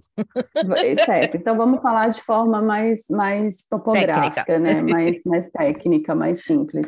Certo. 1.04 1.36
Então 1.36 1.56
vamos 1.56 1.82
falar 1.82 2.08
de 2.08 2.22
forma 2.22 2.62
mais 2.62 3.00
mais 3.10 3.56
topográfica, 3.68 4.44
técnica. 4.44 4.58
né? 4.60 4.82
Mais 4.82 5.20
mais 5.26 5.50
técnica, 5.50 6.14
mais 6.14 6.44
simples. 6.44 6.86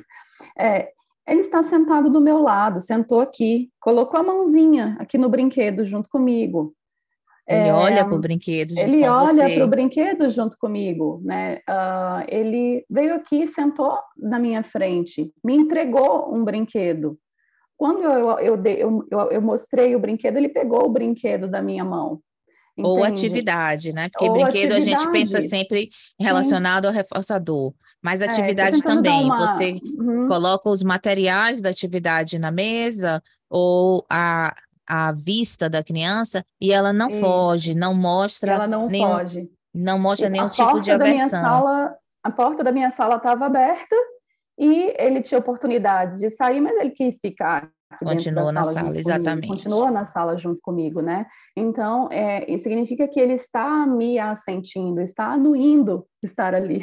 É, 0.57 0.89
ele 1.27 1.41
está 1.41 1.65
sentado 1.65 2.09
do 2.09 2.21
meu 2.21 2.39
lado, 2.39 2.79
sentou 2.79 3.21
aqui, 3.21 3.71
colocou 3.81 4.21
a 4.21 4.23
mãozinha 4.23 4.97
aqui 5.01 5.19
no 5.19 5.29
brinquedo 5.29 5.85
junto 5.85 6.09
comigo. 6.09 6.73
Ele 7.47 7.69
é, 7.69 7.73
olha 7.73 8.05
para 8.05 8.15
o 8.15 8.19
brinquedo 8.19 8.71
junto 8.71 8.81
Ele 8.81 9.07
olha 9.07 9.55
para 9.55 9.65
o 9.65 9.69
brinquedo 9.69 10.31
junto 10.31 10.57
comigo, 10.59 11.21
né? 11.23 11.59
Uh, 11.69 12.25
ele 12.27 12.87
veio 12.89 13.15
aqui, 13.15 13.47
sentou 13.47 13.99
na 14.17 14.39
minha 14.39 14.63
frente, 14.63 15.31
me 15.45 15.55
entregou 15.55 16.35
um 16.35 16.43
brinquedo. 16.43 17.19
Quando 17.77 18.03
eu, 18.03 18.39
eu, 18.39 18.63
eu, 18.65 19.07
eu, 19.11 19.31
eu 19.31 19.43
mostrei 19.43 19.95
o 19.95 19.99
brinquedo, 19.99 20.39
ele 20.39 20.49
pegou 20.49 20.87
o 20.87 20.93
brinquedo 20.93 21.47
da 21.47 21.61
minha 21.61 21.85
mão. 21.85 22.21
Entende? 22.77 22.89
Ou 22.89 23.05
atividade, 23.05 23.93
né? 23.93 24.09
Porque 24.09 24.25
Ou 24.25 24.33
brinquedo 24.33 24.73
atividade. 24.73 24.95
a 24.95 24.99
gente 24.99 25.13
pensa 25.13 25.41
sempre 25.43 25.91
relacionado 26.19 26.85
Sim. 26.85 26.89
ao 26.89 26.95
reforçador. 26.95 27.75
Mas 28.03 28.21
é, 28.21 28.27
atividade 28.27 28.79
é, 28.79 28.83
também. 28.83 29.25
Uma... 29.25 29.47
Você 29.47 29.79
uhum. 29.83 30.27
coloca 30.27 30.69
os 30.69 30.83
materiais 30.83 31.63
da 31.63 31.71
atividade 31.71 32.39
na 32.39 32.51
mesa, 32.51 33.23
ou 33.49 34.05
a, 34.11 34.55
a 34.87 35.13
vista 35.13 35.69
da 35.69 35.83
criança 35.83 36.45
e 36.61 36.73
ela 36.73 36.93
não 36.93 37.11
foge, 37.11 37.75
não 37.75 37.95
mostra. 37.95 38.53
Ela 38.53 38.67
não 38.67 38.87
nenhum, 38.87 39.19
foge. 39.19 39.49
Não 39.75 39.99
mostra 39.99 40.27
Isso. 40.27 40.33
nenhum 40.33 40.47
a 40.47 40.51
tipo 40.51 40.81
de 40.81 40.91
aversão. 40.91 41.43
Sala, 41.43 41.97
a 42.23 42.31
porta 42.31 42.63
da 42.63 42.73
minha 42.73 42.91
sala 42.91 43.17
estava 43.17 43.47
aberta 43.47 43.97
e 44.59 44.95
ele 44.99 45.21
tinha 45.21 45.39
oportunidade 45.39 46.19
de 46.19 46.31
sair, 46.31 46.61
mas 46.61 46.77
ele 46.77 46.91
quis 46.91 47.19
ficar. 47.19 47.71
Continuou 48.03 48.51
na 48.51 48.65
sala, 48.65 48.87
sala 48.87 48.99
exatamente. 48.99 49.49
Continuou 49.49 49.91
na 49.91 50.05
sala 50.05 50.37
junto 50.37 50.61
comigo, 50.63 51.01
né? 51.01 51.27
Então, 51.57 52.09
é, 52.11 52.45
significa 52.59 53.07
que 53.07 53.21
ele 53.21 53.35
está 53.35 53.87
me 53.87 54.19
assentindo, 54.19 55.01
está 55.01 55.27
anuindo 55.27 56.07
estar 56.23 56.55
ali. 56.55 56.83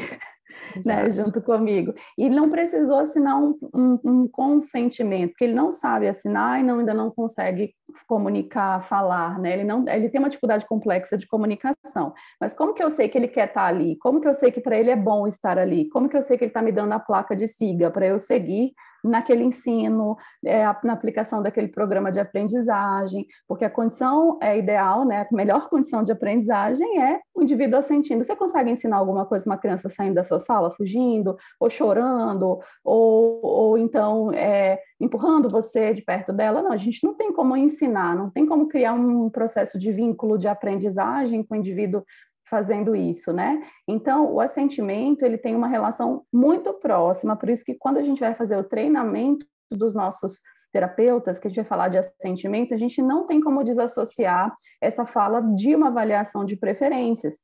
Né, 0.85 1.09
junto 1.09 1.41
comigo. 1.41 1.93
E 2.17 2.29
não 2.29 2.49
precisou 2.49 2.99
assinar 2.99 3.37
um, 3.37 3.57
um, 3.73 3.99
um, 4.03 4.27
consentimento, 4.27 5.31
porque 5.31 5.45
ele 5.45 5.53
não 5.53 5.71
sabe 5.71 6.07
assinar 6.07 6.59
e 6.59 6.63
não, 6.63 6.79
ainda 6.79 6.93
não 6.93 7.09
consegue 7.09 7.73
comunicar, 8.07 8.81
falar, 8.81 9.39
né? 9.39 9.53
Ele, 9.53 9.63
não, 9.63 9.85
ele 9.87 10.09
tem 10.09 10.19
uma 10.19 10.29
dificuldade 10.29 10.65
complexa 10.65 11.17
de 11.17 11.27
comunicação. 11.27 12.13
Mas 12.39 12.53
como 12.53 12.73
que 12.73 12.83
eu 12.83 12.89
sei 12.89 13.09
que 13.09 13.17
ele 13.17 13.27
quer 13.27 13.47
estar 13.47 13.65
ali? 13.65 13.97
Como 13.97 14.21
que 14.21 14.27
eu 14.27 14.33
sei 14.33 14.51
que 14.51 14.61
para 14.61 14.77
ele 14.77 14.89
é 14.89 14.95
bom 14.95 15.27
estar 15.27 15.57
ali? 15.57 15.89
Como 15.89 16.09
que 16.09 16.17
eu 16.17 16.23
sei 16.23 16.37
que 16.37 16.43
ele 16.43 16.49
está 16.49 16.61
me 16.61 16.71
dando 16.71 16.93
a 16.93 16.99
placa 16.99 17.35
de 17.35 17.47
siga 17.47 17.89
para 17.91 18.05
eu 18.05 18.19
seguir 18.19 18.73
naquele 19.03 19.43
ensino, 19.43 20.17
é, 20.45 20.63
na 20.83 20.93
aplicação 20.93 21.41
daquele 21.41 21.67
programa 21.67 22.11
de 22.11 22.19
aprendizagem, 22.19 23.25
porque 23.47 23.65
a 23.65 23.69
condição 23.69 24.37
é 24.41 24.57
ideal, 24.57 25.05
né? 25.05 25.27
A 25.31 25.35
melhor 25.35 25.69
condição 25.69 26.03
de 26.03 26.11
aprendizagem 26.11 27.01
é 27.01 27.19
o 27.35 27.41
indivíduo 27.41 27.79
assentindo. 27.79 28.23
Você 28.23 28.35
consegue 28.35 28.69
ensinar 28.69 28.97
alguma 28.97 29.25
coisa 29.25 29.45
uma 29.45 29.57
criança 29.57 29.89
saindo 29.89 30.15
da 30.15 30.23
sua 30.23 30.39
sala, 30.39 30.71
fugindo, 30.71 31.35
ou 31.59 31.69
chorando, 31.69 32.59
ou, 32.83 33.39
ou 33.43 33.77
então 33.77 34.31
é, 34.33 34.79
empurrando 34.99 35.49
você 35.49 35.93
de 35.93 36.03
perto 36.03 36.31
dela? 36.31 36.61
Não, 36.61 36.71
a 36.71 36.77
gente 36.77 37.03
não 37.03 37.15
tem 37.15 37.31
como 37.31 37.55
ensinar, 37.55 38.15
não 38.15 38.29
tem 38.29 38.45
como 38.45 38.67
criar 38.67 38.93
um 38.93 39.29
processo 39.29 39.79
de 39.79 39.91
vínculo 39.91 40.37
de 40.37 40.47
aprendizagem 40.47 41.43
com 41.43 41.55
o 41.55 41.57
indivíduo 41.57 42.03
fazendo 42.51 42.93
isso, 42.93 43.31
né? 43.31 43.63
Então, 43.87 44.29
o 44.29 44.41
assentimento, 44.41 45.23
ele 45.23 45.37
tem 45.37 45.55
uma 45.55 45.69
relação 45.69 46.23
muito 46.31 46.73
próxima, 46.73 47.37
por 47.37 47.49
isso 47.49 47.63
que 47.63 47.75
quando 47.75 47.97
a 47.97 48.03
gente 48.03 48.19
vai 48.19 48.35
fazer 48.35 48.57
o 48.57 48.63
treinamento 48.63 49.45
dos 49.71 49.95
nossos 49.95 50.41
terapeutas, 50.73 51.39
que 51.39 51.47
a 51.47 51.49
gente 51.49 51.61
vai 51.61 51.65
falar 51.65 51.87
de 51.87 51.97
assentimento, 51.97 52.73
a 52.73 52.77
gente 52.77 53.01
não 53.01 53.25
tem 53.25 53.39
como 53.39 53.63
desassociar 53.63 54.53
essa 54.81 55.05
fala 55.05 55.41
de 55.41 55.73
uma 55.73 55.87
avaliação 55.87 56.43
de 56.43 56.57
preferências. 56.57 57.39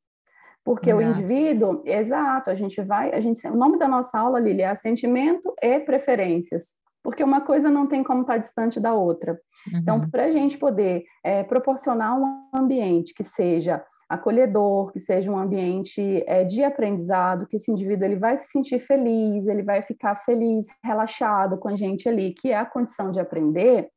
Porque 0.63 0.89
exato. 0.89 1.05
o 1.05 1.09
indivíduo, 1.09 1.81
exato, 1.85 2.49
a 2.49 2.55
gente 2.55 2.81
vai, 2.81 3.13
a 3.13 3.21
gente, 3.21 3.47
o 3.47 3.55
nome 3.55 3.79
da 3.79 3.87
nossa 3.87 4.19
aula, 4.19 4.39
Lili, 4.41 4.61
é 4.61 4.67
assentimento 4.67 5.53
e 5.63 5.79
preferências 5.79 6.75
porque 7.03 7.23
uma 7.23 7.39
coisa 7.39 7.69
não 7.69 7.87
tem 7.87 8.03
como 8.03 8.23
estar 8.23 8.35
distante 8.35 8.81
da 8.81 8.93
outra. 8.93 9.39
Então, 9.69 9.95
uhum. 9.95 10.01
Então, 10.01 10.09
para 10.11 10.25
a 10.25 10.29
gente 10.29 10.57
poder 10.57 11.05
é, 11.23 11.41
proporcionar 11.41 12.19
um 12.19 12.49
ambiente 12.53 13.13
que 13.13 13.23
seja 13.23 13.81
acolhedor, 14.09 14.91
que 14.91 14.99
seja 14.99 15.31
um 15.31 15.37
ambiente 15.37 16.23
é, 16.25 16.43
de 16.43 16.63
aprendizado, 16.63 17.45
que 17.47 17.57
esse 17.57 17.71
indivíduo 17.71 18.05
ele 18.05 18.15
vai 18.15 18.37
se 18.37 18.47
sentir 18.47 18.79
feliz, 18.79 19.47
ele 19.47 19.63
vai 19.63 19.81
ficar 19.81 20.15
feliz, 20.15 20.67
relaxado 20.83 21.57
com 21.57 21.67
a 21.67 21.75
gente 21.75 22.07
ali, 22.07 22.33
que 22.33 22.51
é 22.51 22.57
a 22.57 22.65
condição 22.65 23.11
de 23.11 23.19
aprender, 23.19 23.89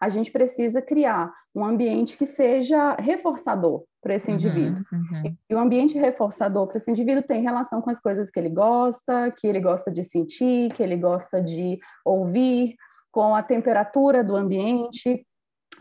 a 0.00 0.08
gente 0.08 0.30
precisa 0.30 0.80
criar 0.80 1.32
um 1.54 1.64
ambiente 1.64 2.16
que 2.16 2.24
seja 2.24 2.94
reforçador 2.94 3.84
para 4.00 4.14
esse 4.14 4.30
uhum, 4.30 4.36
indivíduo. 4.36 4.84
Uhum. 4.92 5.36
E 5.50 5.54
o 5.54 5.58
ambiente 5.58 5.98
reforçador 5.98 6.66
para 6.66 6.78
esse 6.78 6.90
indivíduo 6.90 7.22
tem 7.22 7.42
relação 7.42 7.82
com 7.82 7.90
as 7.90 8.00
coisas 8.00 8.30
que 8.30 8.38
ele 8.38 8.48
gosta, 8.48 9.30
que 9.32 9.46
ele 9.46 9.60
gosta 9.60 9.90
de 9.90 10.04
sentir, 10.04 10.72
que 10.72 10.82
ele 10.82 10.96
gosta 10.96 11.42
de 11.42 11.78
ouvir, 12.04 12.76
com 13.10 13.34
a 13.34 13.42
temperatura 13.42 14.22
do 14.22 14.36
ambiente, 14.36 15.26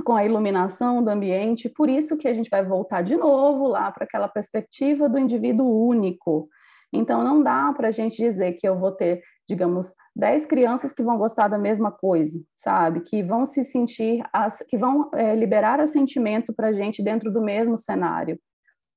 com 0.04 0.14
a 0.14 0.26
iluminação 0.26 1.04
do 1.04 1.10
ambiente, 1.10 1.70
por 1.70 1.90
isso 1.90 2.18
que 2.18 2.28
a 2.28 2.34
gente 2.34 2.50
vai 2.50 2.64
voltar 2.64 3.02
de 3.02 3.16
novo 3.16 3.68
lá 3.68 3.92
para 3.92 4.06
aquela 4.06 4.28
perspectiva 4.28 5.10
do 5.10 5.18
indivíduo 5.18 5.88
único. 5.88 6.50
Então, 6.94 7.24
não 7.24 7.44
dá 7.44 7.74
para 7.76 7.90
a 7.90 7.92
gente 7.92 8.18
dizer 8.18 8.54
que 8.54 8.68
eu 8.68 8.78
vou 8.80 8.92
ter, 8.92 9.22
digamos, 9.48 9.94
10 10.16 10.46
crianças 10.46 10.94
que 10.94 11.04
vão 11.04 11.18
gostar 11.18 11.48
da 11.48 11.58
mesma 11.58 11.92
coisa, 11.92 12.40
sabe? 12.56 13.02
Que 13.02 13.22
vão 13.22 13.46
se 13.46 13.64
sentir, 13.64 14.24
que 14.70 14.78
vão 14.78 15.10
é, 15.14 15.36
liberar 15.36 15.80
assentimento 15.80 16.54
para 16.54 16.68
a 16.68 16.74
gente 16.74 17.04
dentro 17.04 17.32
do 17.32 17.42
mesmo 17.42 17.76
cenário. 17.76 18.40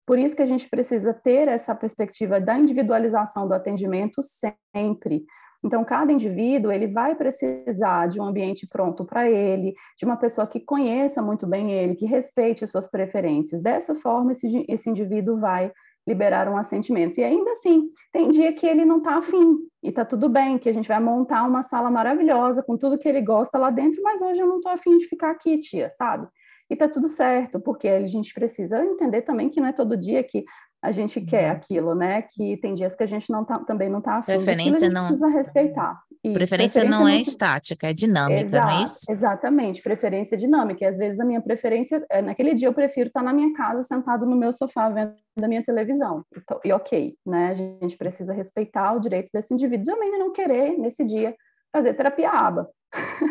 Por 0.07 0.19
isso 0.19 0.35
que 0.35 0.43
a 0.43 0.47
gente 0.47 0.69
precisa 0.69 1.15
ter 1.15 1.49
essa 1.49 1.75
perspectiva 1.75 2.41
da 2.41 2.59
individualização 2.59 3.47
do 3.47 3.55
atendimento 3.55 4.23
sempre, 4.23 5.25
então, 5.63 5.85
cada 5.85 6.11
indivíduo 6.11 6.73
ele 6.73 6.87
vai 6.87 7.15
precisar 7.15 8.09
de 8.09 8.19
um 8.19 8.25
ambiente 8.25 8.67
pronto 8.67 9.05
para 9.05 9.29
ele, 9.31 9.75
de 9.99 10.05
uma 10.07 10.17
pessoa 10.17 10.47
que 10.47 10.59
conheça 10.61 11.21
muito 11.21 11.47
bem 11.47 11.73
ele, 11.73 11.95
que 11.95 12.07
respeite 12.07 12.67
suas 12.67 12.91
preferências. 12.91 13.61
Dessa 13.61 13.95
forma, 13.95 14.33
esse, 14.33 14.65
esse 14.69 14.89
indivíduo 14.89 15.37
vai 15.37 15.71
liberar 16.07 16.49
um 16.49 16.57
assentimento. 16.57 17.21
E 17.21 17.25
ainda 17.25 17.51
assim, 17.53 17.91
tem 18.11 18.31
dia 18.31 18.53
que 18.55 18.67
ele 18.67 18.87
não 18.87 18.99
está 18.99 19.19
afim, 19.19 19.59
e 19.83 19.91
está 19.91 20.05
tudo 20.05 20.31
bem, 20.31 20.59
que 20.59 20.69
a 20.69 20.73
gente 20.73 20.89
vai 20.89 20.99
montar 20.99 21.45
uma 21.45 21.63
sala 21.63 21.91
maravilhosa 21.91 22.63
com 22.63 22.77
tudo 22.77 22.99
que 22.99 23.09
ele 23.09 23.21
gosta 23.21 23.59
lá 23.59 23.71
dentro, 23.71 24.03
mas 24.03 24.23
hoje 24.23 24.41
eu 24.41 24.47
não 24.47 24.57
estou 24.57 24.73
afim 24.73 24.97
de 24.97 25.07
ficar 25.07 25.31
aqui, 25.31 25.59
tia, 25.59 25.91
sabe? 25.91 26.27
E 26.71 26.77
tá 26.77 26.89
tudo 26.89 27.09
certo, 27.09 27.61
porque 27.61 27.89
a 27.89 28.07
gente 28.07 28.33
precisa 28.33 28.83
entender 28.85 29.23
também 29.23 29.51
que 29.51 29.61
não 29.61 29.69
é 29.69 29.73
todo 29.73 29.97
dia 29.97 30.23
que 30.23 30.45
a 30.83 30.93
gente 30.93 31.21
quer 31.21 31.51
uhum. 31.51 31.57
aquilo, 31.57 31.95
né? 31.95 32.23
Que 32.23 32.57
tem 32.57 32.75
dias 32.75 32.95
que 32.97 33.03
a 33.03 33.07
gente 33.07 33.31
não 33.31 33.45
tá, 33.45 33.59
também 33.61 33.89
não 33.89 33.99
está 33.99 34.17
afim. 34.17 34.33
Preferência 34.33 34.89
não 34.89 35.07
precisa 35.07 35.29
respeitar. 35.29 36.01
Preferência, 36.23 36.81
preferência, 36.81 36.85
não 36.85 37.09
é 37.09 37.17
estática, 37.17 37.89
é 37.89 37.95
dinâmica, 37.95 38.43
Exato, 38.43 38.67
não 38.67 38.79
é 38.79 38.85
isso? 38.85 38.99
Exatamente, 39.09 39.83
preferência 39.83 40.37
dinâmica. 40.37 40.85
E 40.85 40.87
às 40.87 40.99
vezes 40.99 41.19
a 41.19 41.25
minha 41.25 41.41
preferência, 41.41 42.05
é, 42.11 42.21
naquele 42.21 42.55
dia 42.55 42.69
eu 42.69 42.75
prefiro 42.75 43.09
estar 43.09 43.23
na 43.23 43.33
minha 43.33 43.55
casa, 43.55 43.83
sentado 43.83 44.27
no 44.27 44.37
meu 44.37 44.53
sofá, 44.53 44.91
vendo 44.91 45.15
a 45.43 45.49
minha 45.49 45.65
televisão. 45.65 46.25
Então, 46.37 46.61
e 46.65 46.73
ok, 46.73 47.15
né? 47.27 47.51
A 47.51 47.55
gente 47.55 47.97
precisa 47.97 48.33
respeitar 48.33 48.93
o 48.93 49.01
direito 49.01 49.31
desse 49.33 49.53
indivíduo 49.55 49.87
também 49.87 50.11
de 50.11 50.19
não 50.19 50.33
querer, 50.33 50.79
nesse 50.79 51.05
dia, 51.05 51.35
fazer 51.73 51.95
terapia 51.95 52.31
aba. 52.31 52.69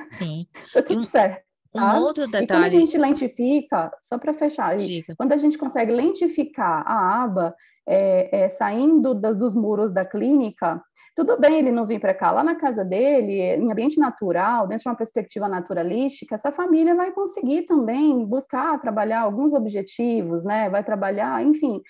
Sim. 0.09 0.47
tá 0.73 0.81
tudo 0.81 1.03
certo. 1.03 1.48
Um 1.75 1.97
outro 1.99 2.25
detalhe. 2.27 2.45
E 2.45 2.47
quando 2.47 2.63
a 2.63 2.69
gente 2.69 2.97
lentifica, 2.97 3.91
só 4.01 4.17
para 4.17 4.33
fechar, 4.33 4.75
quando 5.17 5.33
a 5.33 5.37
gente 5.37 5.57
consegue 5.57 5.91
lentificar 5.91 6.83
a 6.85 7.23
aba 7.23 7.55
é, 7.87 8.43
é, 8.43 8.49
saindo 8.49 9.13
da, 9.13 9.31
dos 9.31 9.53
muros 9.53 9.91
da 9.91 10.05
clínica, 10.05 10.81
tudo 11.19 11.37
bem 11.37 11.57
ele 11.57 11.69
não 11.69 11.85
vir 11.85 11.99
para 11.99 12.13
cá, 12.13 12.31
lá 12.31 12.41
na 12.41 12.55
casa 12.55 12.85
dele, 12.85 13.41
em 13.41 13.69
ambiente 13.69 13.99
natural, 13.99 14.65
dentro 14.65 14.83
de 14.83 14.87
uma 14.87 14.95
perspectiva 14.95 15.49
naturalística, 15.49 16.33
essa 16.33 16.49
família 16.49 16.95
vai 16.95 17.11
conseguir 17.11 17.63
também 17.63 18.25
buscar 18.25 18.79
trabalhar 18.79 19.19
alguns 19.19 19.53
objetivos, 19.53 20.45
né? 20.45 20.69
Vai 20.69 20.81
trabalhar, 20.81 21.43
enfim, 21.43 21.81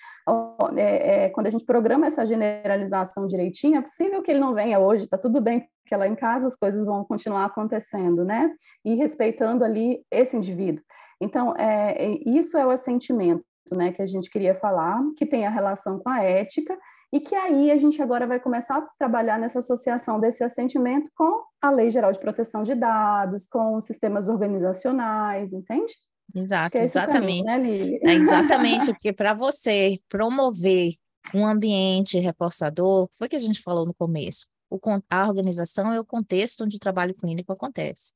é, 0.75 1.25
é, 1.25 1.29
quando 1.29 1.45
a 1.45 1.51
gente 1.51 1.63
programa 1.63 2.07
essa 2.07 2.25
generalização 2.25 3.27
direitinho, 3.27 3.77
é 3.77 3.81
possível 3.81 4.23
que 4.23 4.31
ele 4.31 4.39
não 4.39 4.55
venha 4.55 4.79
hoje, 4.79 5.07
tá 5.07 5.15
tudo 5.15 5.39
bem, 5.39 5.67
porque 5.83 5.95
lá 5.95 6.07
em 6.07 6.15
casa 6.15 6.47
as 6.47 6.55
coisas 6.55 6.83
vão 6.83 7.03
continuar 7.03 7.45
acontecendo, 7.45 8.25
né? 8.25 8.51
E 8.83 8.95
respeitando 8.95 9.63
ali 9.63 10.01
esse 10.09 10.35
indivíduo. 10.35 10.83
Então, 11.21 11.53
é, 11.55 12.03
é 12.03 12.17
isso 12.25 12.57
é 12.57 12.65
o 12.65 12.71
assentimento, 12.71 13.45
né, 13.71 13.91
que 13.91 14.01
a 14.01 14.07
gente 14.07 14.27
queria 14.31 14.55
falar, 14.55 14.99
que 15.15 15.25
tem 15.27 15.45
a 15.45 15.51
relação 15.51 15.99
com 15.99 16.09
a 16.09 16.23
ética 16.23 16.75
e 17.11 17.19
que 17.19 17.35
aí 17.35 17.71
a 17.71 17.79
gente 17.79 18.01
agora 18.01 18.27
vai 18.27 18.39
começar 18.39 18.77
a 18.77 18.87
trabalhar 18.97 19.39
nessa 19.39 19.59
associação 19.59 20.19
desse 20.19 20.43
assentimento 20.43 21.09
com 21.15 21.43
a 21.61 21.71
Lei 21.71 21.89
Geral 21.89 22.11
de 22.11 22.19
Proteção 22.19 22.63
de 22.63 22.75
Dados, 22.75 23.47
com 23.47 23.81
sistemas 23.81 24.29
organizacionais, 24.29 25.51
entende? 25.51 25.93
Exato, 26.35 26.77
é 26.77 26.83
exatamente. 26.83 27.45
Caminho, 27.45 27.99
né, 28.03 28.11
é 28.11 28.13
exatamente, 28.13 28.93
porque 28.93 29.11
para 29.11 29.33
você 29.33 29.99
promover 30.07 30.93
um 31.33 31.45
ambiente 31.45 32.19
reforçador, 32.19 33.09
foi 33.17 33.27
o 33.27 33.29
que 33.29 33.35
a 33.35 33.39
gente 33.39 33.61
falou 33.61 33.85
no 33.85 33.93
começo. 33.93 34.47
O, 34.69 34.79
a 35.09 35.27
organização 35.27 35.91
é 35.91 35.99
o 35.99 36.05
contexto 36.05 36.63
onde 36.63 36.75
o 36.75 36.79
trabalho 36.79 37.15
clínico 37.15 37.51
acontece. 37.51 38.13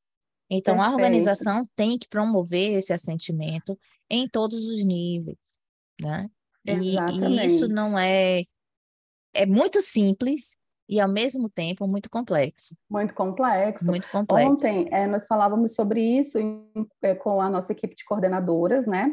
Então, 0.50 0.76
Perfeito. 0.76 0.92
a 0.92 0.96
organização 0.96 1.68
tem 1.76 1.98
que 1.98 2.08
promover 2.08 2.78
esse 2.78 2.94
assentimento 2.94 3.78
em 4.08 4.28
todos 4.28 4.64
os 4.66 4.84
níveis, 4.84 5.58
né? 6.04 6.30
E, 6.66 6.96
e, 6.96 7.46
isso 7.46 7.68
não 7.68 7.98
é 7.98 8.44
é 9.34 9.46
muito 9.46 9.82
simples 9.82 10.58
e 10.88 11.00
ao 11.00 11.08
mesmo 11.08 11.50
tempo 11.50 11.88
muito 11.88 12.10
complexo. 12.10 12.76
Muito 12.90 13.14
complexo. 13.14 13.86
Muito 13.86 14.10
complexo. 14.10 14.52
Ontem 14.52 14.88
é, 14.92 15.08
nós 15.08 15.26
falávamos 15.26 15.74
sobre 15.74 16.02
isso 16.02 16.38
em, 16.38 16.64
é, 17.02 17.16
com 17.16 17.42
a 17.42 17.50
nossa 17.50 17.72
equipe 17.72 17.96
de 17.96 18.04
coordenadoras, 18.04 18.86
né? 18.86 19.12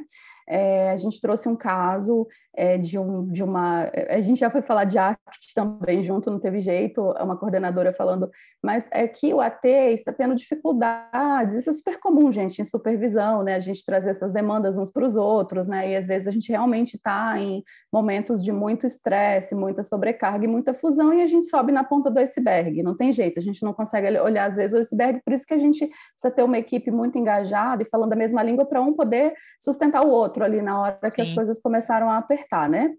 É, 0.49 0.91
a 0.91 0.97
gente 0.97 1.21
trouxe 1.21 1.49
um 1.49 1.55
caso 1.55 2.27
é, 2.55 2.77
de, 2.77 2.99
um, 2.99 3.27
de 3.27 3.43
uma. 3.43 3.91
A 4.09 4.21
gente 4.21 4.41
já 4.41 4.51
foi 4.51 4.61
falar 4.63 4.85
de 4.85 4.99
ACT 4.99 5.55
também 5.55 6.03
junto, 6.03 6.31
não 6.31 6.41
teve 6.41 6.61
jeito, 6.61 7.01
uma 7.21 7.37
coordenadora 7.37 7.93
falando, 7.93 8.29
mas 8.63 8.89
é 8.93 9.07
que 9.07 9.33
o 9.33 9.41
AT 9.41 9.65
está 9.65 10.13
tendo 10.13 10.35
dificuldades, 10.35 11.55
isso 11.55 11.71
é 11.71 11.73
super 11.73 11.99
comum, 12.01 12.31
gente, 12.33 12.61
em 12.61 12.65
supervisão, 12.65 13.43
né? 13.43 13.55
A 13.55 13.61
gente 13.61 13.85
trazer 13.85 14.11
essas 14.11 14.33
demandas 14.33 14.77
uns 14.77 14.91
para 14.91 15.07
os 15.07 15.15
outros, 15.15 15.67
né? 15.67 15.91
E 15.91 15.97
às 15.97 16.07
vezes 16.07 16.27
a 16.27 16.33
gente 16.33 16.51
realmente 16.51 16.97
está 16.97 17.39
em 17.39 17.63
momentos 17.93 18.43
de 18.43 18.53
muito 18.53 18.87
estresse, 18.87 19.55
muita 19.55 19.83
sobrecarga 19.83 20.45
e 20.45 20.49
muita 20.49 20.75
fusão, 20.75 21.15
e 21.15 21.23
a 21.23 21.27
gente 21.27 21.47
sobe 21.47 21.71
na 21.71 21.85
ponta 21.85 22.11
do 22.11 22.19
iceberg, 22.19 22.83
não 22.83 22.97
tem 22.97 23.13
jeito, 23.13 23.39
a 23.39 23.43
gente 23.43 23.63
não 23.63 23.73
consegue 23.73 24.19
olhar 24.19 24.47
às 24.47 24.57
vezes 24.57 24.77
o 24.77 24.81
iceberg, 24.81 25.21
por 25.25 25.33
isso 25.33 25.47
que 25.47 25.55
a 25.55 25.59
gente 25.59 25.87
precisa 25.87 26.35
ter 26.35 26.43
uma 26.43 26.59
equipe 26.59 26.91
muito 26.91 27.17
engajada 27.17 27.83
e 27.83 27.89
falando 27.89 28.13
a 28.13 28.17
mesma 28.17 28.43
língua 28.43 28.65
para 28.67 28.81
um 28.81 28.93
poder 28.93 29.35
sustentar 29.61 30.05
o 30.05 30.11
outro 30.11 30.45
ali 30.45 30.61
na 30.61 30.81
hora 30.81 31.11
que 31.11 31.23
Sim. 31.25 31.31
as 31.31 31.35
coisas 31.35 31.61
começaram 31.61 32.11
a 32.11 32.19
apertar 32.19 32.40
apertar, 32.41 32.69
né? 32.69 32.91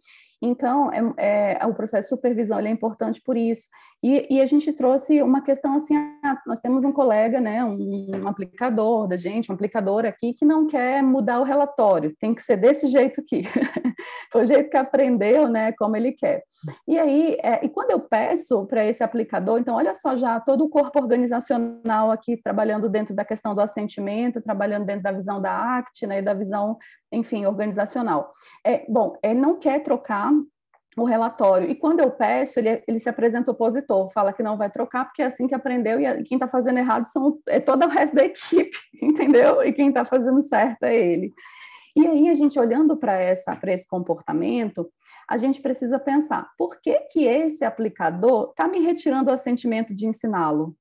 Então, 0.41 0.91
é, 0.91 1.59
é, 1.61 1.65
o 1.65 1.73
processo 1.73 2.07
de 2.07 2.09
supervisão 2.09 2.59
é 2.59 2.69
importante 2.69 3.21
por 3.21 3.37
isso. 3.37 3.67
E, 4.03 4.37
e, 4.37 4.41
a 4.41 4.45
gente 4.47 4.73
trouxe 4.73 5.21
uma 5.21 5.41
questão 5.41 5.75
assim: 5.75 5.95
ah, 6.23 6.41
nós 6.47 6.59
temos 6.59 6.83
um 6.83 6.91
colega, 6.91 7.39
né, 7.39 7.63
um, 7.63 7.77
um, 8.23 8.27
aplicador 8.27 9.07
da 9.07 9.15
gente, 9.15 9.51
um 9.51 9.55
aplicador 9.55 10.05
aqui, 10.05 10.33
que 10.33 10.43
não 10.43 10.65
quer 10.65 11.03
mudar 11.03 11.39
o 11.39 11.43
relatório, 11.43 12.15
tem 12.19 12.33
que 12.33 12.41
ser 12.41 12.57
desse 12.57 12.87
jeito 12.87 13.21
aqui. 13.21 13.43
Foi 14.31 14.43
o 14.43 14.47
jeito 14.47 14.69
que 14.69 14.77
aprendeu, 14.77 15.47
né, 15.47 15.71
como 15.73 15.95
ele 15.95 16.13
quer. 16.13 16.43
E 16.87 16.97
aí, 16.97 17.37
é, 17.43 17.63
e 17.63 17.69
quando 17.69 17.91
eu 17.91 17.99
peço 17.99 18.65
para 18.65 18.85
esse 18.85 19.03
aplicador, 19.03 19.59
então, 19.59 19.75
olha 19.75 19.93
só 19.93 20.15
já 20.15 20.39
todo 20.39 20.63
o 20.65 20.69
corpo 20.69 20.99
organizacional 20.99 22.11
aqui 22.11 22.37
trabalhando 22.37 22.89
dentro 22.89 23.15
da 23.15 23.25
questão 23.25 23.53
do 23.53 23.61
assentimento, 23.61 24.41
trabalhando 24.41 24.85
dentro 24.85 25.03
da 25.03 25.11
visão 25.11 25.39
da 25.39 25.77
ACT, 25.77 26.07
né, 26.07 26.19
e 26.19 26.21
da 26.21 26.33
visão, 26.33 26.77
enfim, 27.11 27.45
organizacional. 27.45 28.33
É, 28.65 28.83
bom, 28.89 29.15
ele 29.23 29.39
não 29.39 29.59
quer 29.59 29.83
trocar 29.83 30.31
o 30.97 31.03
relatório. 31.05 31.69
E 31.69 31.75
quando 31.75 32.01
eu 32.01 32.11
peço, 32.11 32.59
ele, 32.59 32.83
ele 32.87 32.99
se 32.99 33.09
apresenta 33.09 33.51
opositor, 33.51 34.11
fala 34.11 34.33
que 34.33 34.43
não 34.43 34.57
vai 34.57 34.69
trocar, 34.69 35.05
porque 35.05 35.21
é 35.21 35.25
assim 35.25 35.47
que 35.47 35.55
aprendeu, 35.55 35.99
e 35.99 36.23
quem 36.23 36.35
está 36.35 36.47
fazendo 36.47 36.79
errado 36.79 37.05
são, 37.05 37.39
é 37.47 37.59
todo 37.59 37.85
o 37.85 37.89
resto 37.89 38.15
da 38.15 38.25
equipe, 38.25 38.77
entendeu? 39.01 39.63
E 39.63 39.71
quem 39.71 39.89
está 39.89 40.03
fazendo 40.03 40.41
certo 40.41 40.83
é 40.83 40.95
ele. 40.95 41.33
E 41.95 42.07
aí, 42.07 42.29
a 42.29 42.35
gente 42.35 42.57
olhando 42.57 42.95
para 42.95 43.21
esse 43.21 43.87
comportamento, 43.87 44.89
a 45.27 45.37
gente 45.37 45.61
precisa 45.61 45.99
pensar, 45.99 46.49
por 46.57 46.79
que, 46.79 46.93
que 47.11 47.25
esse 47.25 47.65
aplicador 47.65 48.49
está 48.51 48.67
me 48.67 48.79
retirando 48.79 49.29
o 49.29 49.33
assentimento 49.33 49.93
de 49.93 50.07
ensiná-lo? 50.07 50.75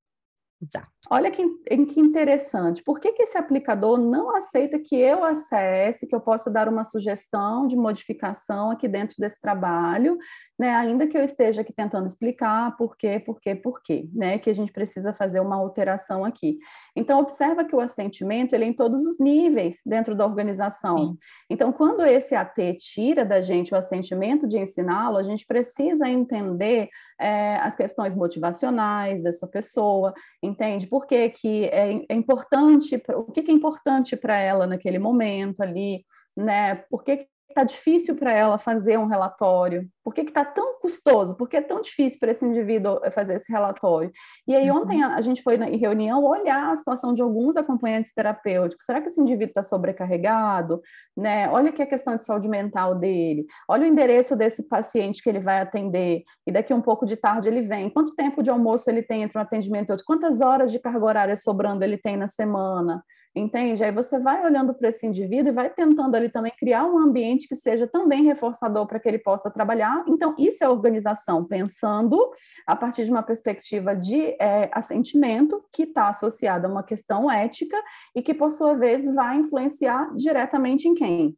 Exato. 0.63 0.89
Olha 1.09 1.31
que, 1.31 1.43
que 1.87 2.01
interessante. 2.01 2.83
Por 2.83 3.01
que, 3.01 3.13
que 3.13 3.23
esse 3.23 3.39
aplicador 3.39 3.99
não 3.99 4.37
aceita 4.37 4.79
que 4.79 4.95
eu 4.95 5.25
acesse, 5.25 6.07
que 6.07 6.15
eu 6.15 6.21
possa 6.21 6.51
dar 6.51 6.69
uma 6.69 6.85
sugestão 6.85 7.67
de 7.67 7.77
modificação 7.77 8.71
aqui 8.71 8.87
dentro 8.87 9.17
desse 9.19 9.41
trabalho, 9.41 10.19
né? 10.61 10.77
Ainda 10.77 11.07
que 11.07 11.17
eu 11.17 11.25
esteja 11.25 11.63
aqui 11.63 11.73
tentando 11.73 12.05
explicar 12.05 12.77
por 12.77 12.95
quê, 12.95 13.19
por 13.19 13.41
quê, 13.41 13.55
por 13.55 13.83
quê, 13.83 14.07
né? 14.13 14.39
Que 14.39 14.51
a 14.51 14.55
gente 14.55 14.71
precisa 14.71 15.11
fazer 15.11 15.41
uma 15.41 15.57
alteração 15.57 16.23
aqui. 16.23 16.59
Então, 16.95 17.19
observa 17.19 17.65
que 17.65 17.75
o 17.75 17.81
assentimento 17.81 18.53
ele 18.53 18.67
é 18.67 18.69
em 18.69 18.75
todos 18.75 19.07
os 19.07 19.19
níveis 19.19 19.77
dentro 19.87 20.15
da 20.15 20.27
organização. 20.27 20.99
Sim. 20.99 21.19
Então, 21.49 21.73
quando 21.73 22.05
esse 22.05 22.35
AT 22.35 22.77
tira 22.79 23.25
da 23.25 23.41
gente 23.41 23.73
o 23.73 23.77
assentimento 23.79 24.47
de 24.47 24.59
ensiná-lo, 24.59 25.17
a 25.17 25.23
gente 25.23 25.47
precisa 25.47 26.07
entender 26.07 26.91
é, 27.19 27.57
as 27.57 27.75
questões 27.75 28.15
motivacionais 28.15 29.23
dessa 29.23 29.47
pessoa, 29.47 30.13
entende? 30.43 30.87
Por 30.87 31.07
que, 31.07 31.31
que 31.31 31.65
é, 31.73 32.05
é 32.07 32.15
importante, 32.15 33.03
o 33.15 33.33
que, 33.33 33.43
que 33.45 33.51
é 33.51 33.55
importante 33.55 34.15
para 34.15 34.39
ela 34.39 34.67
naquele 34.67 34.99
momento 34.99 35.63
ali, 35.63 36.05
né? 36.37 36.75
Por 36.91 37.03
que, 37.03 37.30
está 37.51 37.65
difícil 37.65 38.17
para 38.17 38.33
ela 38.33 38.59
fazer 38.59 38.99
um 38.99 39.07
relatório? 39.07 39.89
Por 40.03 40.15
que 40.15 40.23
está 40.23 40.45
tão 40.45 40.81
custoso? 40.81 41.37
Por 41.37 41.49
que 41.49 41.57
é 41.57 41.61
tão 41.61 41.81
difícil 41.81 42.19
para 42.19 42.31
esse 42.31 42.45
indivíduo 42.45 42.99
fazer 43.13 43.35
esse 43.35 43.53
relatório? 43.53 44.11
E 44.49 44.57
aí, 44.57 44.71
uhum. 44.71 44.79
ontem 44.79 45.03
a 45.03 45.21
gente 45.21 45.43
foi 45.43 45.57
em 45.57 45.77
reunião 45.77 46.25
olhar 46.25 46.73
a 46.73 46.77
situação 46.77 47.13
de 47.13 47.23
alguns 47.23 47.57
acompanhantes 47.57 48.13
terapêuticos. 48.13 48.85
Será 48.85 49.01
que 49.01 49.09
esse 49.09 49.21
indivíduo 49.21 49.51
está 49.51 49.63
sobrecarregado? 49.63 50.81
Né? 51.17 51.49
Olha 51.51 51.71
aqui 51.71 51.83
a 51.83 51.87
questão 51.87 52.17
de 52.17 52.25
saúde 52.25 52.49
mental 52.49 52.95
dele. 52.95 53.47
Olha 53.69 53.85
o 53.85 53.87
endereço 53.87 54.35
desse 54.35 54.69
paciente 54.69 55.23
que 55.23 55.29
ele 55.29 55.41
vai 55.41 55.61
atender. 55.61 56.23
E 56.47 56.53
daqui 56.53 56.73
um 56.73 56.83
pouco 56.83 57.05
de 57.05 57.17
tarde 57.17 57.49
ele 57.49 57.61
vem. 57.61 57.91
Quanto 57.91 58.15
tempo 58.15 58.43
de 58.43 58.51
almoço 58.51 58.91
ele 58.91 59.03
tem 59.03 59.23
entre 59.23 59.39
um 59.39 59.43
atendimento 59.43 59.91
e 59.91 59.93
outro? 59.93 60.07
Quantas 60.07 60.41
horas 60.41 60.73
de 60.73 60.79
carga 60.79 61.05
horária 61.05 61.37
sobrando 61.37 61.85
ele 61.85 61.99
tem 61.99 62.17
na 62.17 62.27
semana? 62.27 63.03
Entende? 63.35 63.83
Aí 63.85 63.93
você 63.93 64.19
vai 64.19 64.45
olhando 64.45 64.75
para 64.75 64.89
esse 64.89 65.07
indivíduo 65.07 65.53
e 65.53 65.55
vai 65.55 65.71
tentando 65.71 66.15
ali 66.15 66.29
também 66.29 66.53
criar 66.59 66.85
um 66.85 66.99
ambiente 66.99 67.47
que 67.47 67.55
seja 67.55 67.87
também 67.87 68.25
reforçador 68.25 68.87
para 68.87 68.99
que 68.99 69.09
ele 69.09 69.19
possa 69.19 69.51
trabalhar. 69.51 70.05
Então, 70.09 70.35
isso 70.39 70.65
é 70.65 70.69
organização, 70.69 71.45
pensando 71.45 72.19
a 72.67 72.75
partir 72.75 73.05
de 73.05 73.11
uma 73.11 73.23
perspectiva 73.23 73.95
de 73.95 74.37
é, 74.41 74.71
assentimento 74.73 75.65
que 75.73 75.85
está 75.85 76.09
associada 76.09 76.67
a 76.67 76.71
uma 76.71 76.83
questão 76.83 77.31
ética 77.31 77.81
e 78.15 78.23
que, 78.23 78.35
por 78.35 78.51
sua 78.51 78.75
vez, 78.75 79.07
vai 79.15 79.37
influenciar 79.37 80.13
diretamente 80.15 80.89
em 80.89 80.95
quem? 80.95 81.37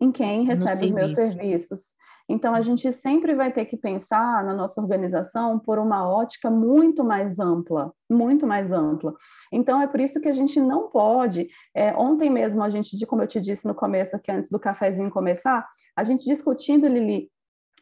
Em 0.00 0.10
quem 0.10 0.44
recebe 0.44 0.86
os 0.86 0.90
meus 0.90 1.12
serviços. 1.12 1.94
Então, 2.28 2.54
a 2.54 2.60
gente 2.60 2.90
sempre 2.90 3.34
vai 3.34 3.52
ter 3.52 3.66
que 3.66 3.76
pensar 3.76 4.42
na 4.44 4.54
nossa 4.54 4.80
organização 4.80 5.58
por 5.58 5.78
uma 5.78 6.08
ótica 6.08 6.50
muito 6.50 7.04
mais 7.04 7.38
ampla, 7.38 7.92
muito 8.10 8.46
mais 8.46 8.72
ampla. 8.72 9.14
Então, 9.52 9.80
é 9.80 9.86
por 9.86 10.00
isso 10.00 10.20
que 10.20 10.28
a 10.28 10.32
gente 10.32 10.60
não 10.60 10.88
pode. 10.88 11.48
É, 11.74 11.94
ontem 11.94 12.30
mesmo, 12.30 12.62
a 12.62 12.70
gente, 12.70 13.04
como 13.06 13.22
eu 13.22 13.26
te 13.26 13.40
disse 13.40 13.66
no 13.66 13.74
começo, 13.74 14.16
aqui 14.16 14.30
antes 14.30 14.50
do 14.50 14.58
cafezinho 14.58 15.10
começar, 15.10 15.66
a 15.94 16.02
gente 16.02 16.24
discutindo, 16.24 16.86
Lili, 16.86 17.30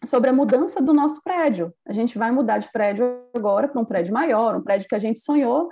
sobre 0.04 0.30
a 0.30 0.32
mudança 0.32 0.82
do 0.82 0.92
nosso 0.92 1.22
prédio. 1.22 1.72
A 1.86 1.92
gente 1.92 2.18
vai 2.18 2.30
mudar 2.30 2.58
de 2.58 2.70
prédio 2.72 3.22
agora 3.34 3.68
para 3.68 3.80
um 3.80 3.84
prédio 3.84 4.12
maior, 4.12 4.56
um 4.56 4.62
prédio 4.62 4.88
que 4.88 4.94
a 4.94 4.98
gente 4.98 5.20
sonhou, 5.20 5.68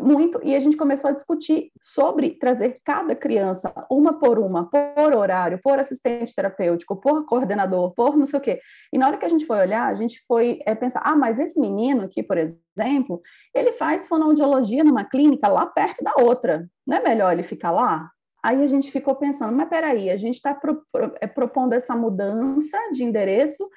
muito, 0.00 0.40
e 0.42 0.54
a 0.54 0.60
gente 0.60 0.76
começou 0.76 1.10
a 1.10 1.12
discutir 1.12 1.70
sobre 1.80 2.30
trazer 2.30 2.74
cada 2.84 3.14
criança, 3.14 3.72
uma 3.90 4.18
por 4.18 4.38
uma, 4.38 4.68
por 4.68 5.14
horário, 5.14 5.60
por 5.62 5.78
assistente 5.78 6.34
terapêutico, 6.34 6.96
por 6.96 7.24
coordenador, 7.24 7.92
por 7.94 8.16
não 8.16 8.26
sei 8.26 8.38
o 8.38 8.42
quê. 8.42 8.60
E 8.92 8.98
na 8.98 9.06
hora 9.06 9.16
que 9.16 9.24
a 9.24 9.28
gente 9.28 9.46
foi 9.46 9.58
olhar, 9.58 9.86
a 9.86 9.94
gente 9.94 10.20
foi 10.26 10.60
é, 10.66 10.74
pensar, 10.74 11.00
ah, 11.04 11.16
mas 11.16 11.38
esse 11.38 11.60
menino 11.60 12.04
aqui, 12.04 12.22
por 12.22 12.38
exemplo, 12.38 13.20
ele 13.54 13.72
faz 13.72 14.06
fonoaudiologia 14.08 14.84
numa 14.84 15.04
clínica 15.04 15.48
lá 15.48 15.66
perto 15.66 16.02
da 16.02 16.14
outra. 16.18 16.68
Não 16.86 16.96
é 16.96 17.02
melhor 17.02 17.32
ele 17.32 17.42
ficar 17.42 17.70
lá? 17.70 18.10
Aí 18.42 18.62
a 18.62 18.66
gente 18.66 18.92
ficou 18.92 19.16
pensando, 19.16 19.52
mas 19.56 19.68
peraí, 19.68 20.08
a 20.08 20.16
gente 20.16 20.36
está 20.36 20.54
pro, 20.54 20.82
pro, 20.92 21.12
é, 21.20 21.26
propondo 21.26 21.72
essa 21.72 21.96
mudança 21.96 22.78
de 22.92 23.02
endereço 23.02 23.68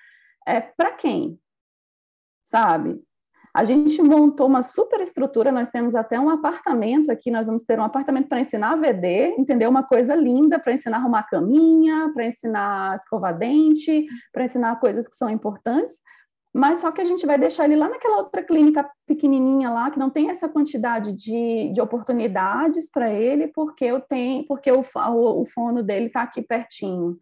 é, 0.47 0.61
para 0.61 0.91
quem? 0.91 1.39
Sabe? 2.43 3.01
A 3.53 3.65
gente 3.65 4.01
montou 4.01 4.47
uma 4.47 4.61
super 4.61 5.01
estrutura, 5.01 5.51
nós 5.51 5.69
temos 5.69 5.95
até 5.95 6.19
um 6.19 6.29
apartamento 6.29 7.11
aqui, 7.11 7.31
nós 7.31 7.47
vamos 7.47 7.63
ter 7.63 7.79
um 7.79 7.83
apartamento 7.83 8.27
para 8.27 8.39
ensinar 8.39 8.73
a 8.73 8.75
VD, 8.75 9.35
entendeu? 9.37 9.69
Uma 9.69 9.83
coisa 9.83 10.13
linda 10.13 10.59
para 10.59 10.73
ensinar 10.73 10.97
a 10.97 10.99
arrumar 10.99 11.23
caminha, 11.23 12.11
para 12.13 12.25
ensinar 12.25 12.91
a 12.91 12.95
escovar 12.95 13.37
dente, 13.37 14.05
para 14.31 14.45
ensinar 14.45 14.79
coisas 14.79 15.07
que 15.07 15.15
são 15.15 15.29
importantes, 15.29 15.95
mas 16.53 16.79
só 16.79 16.91
que 16.91 17.01
a 17.01 17.05
gente 17.05 17.25
vai 17.25 17.37
deixar 17.37 17.65
ele 17.65 17.75
lá 17.75 17.89
naquela 17.89 18.17
outra 18.17 18.43
clínica 18.43 18.89
pequenininha 19.05 19.69
lá, 19.69 19.91
que 19.91 19.99
não 19.99 20.09
tem 20.09 20.29
essa 20.29 20.49
quantidade 20.49 21.13
de, 21.13 21.71
de 21.71 21.81
oportunidades 21.81 22.89
para 22.91 23.11
ele, 23.11 23.47
porque 23.47 23.85
eu 23.85 24.01
tenho, 24.01 24.45
porque 24.47 24.71
o, 24.71 24.81
o, 24.81 25.41
o 25.41 25.45
fono 25.45 25.83
dele 25.83 26.07
está 26.07 26.23
aqui 26.23 26.41
pertinho 26.41 27.17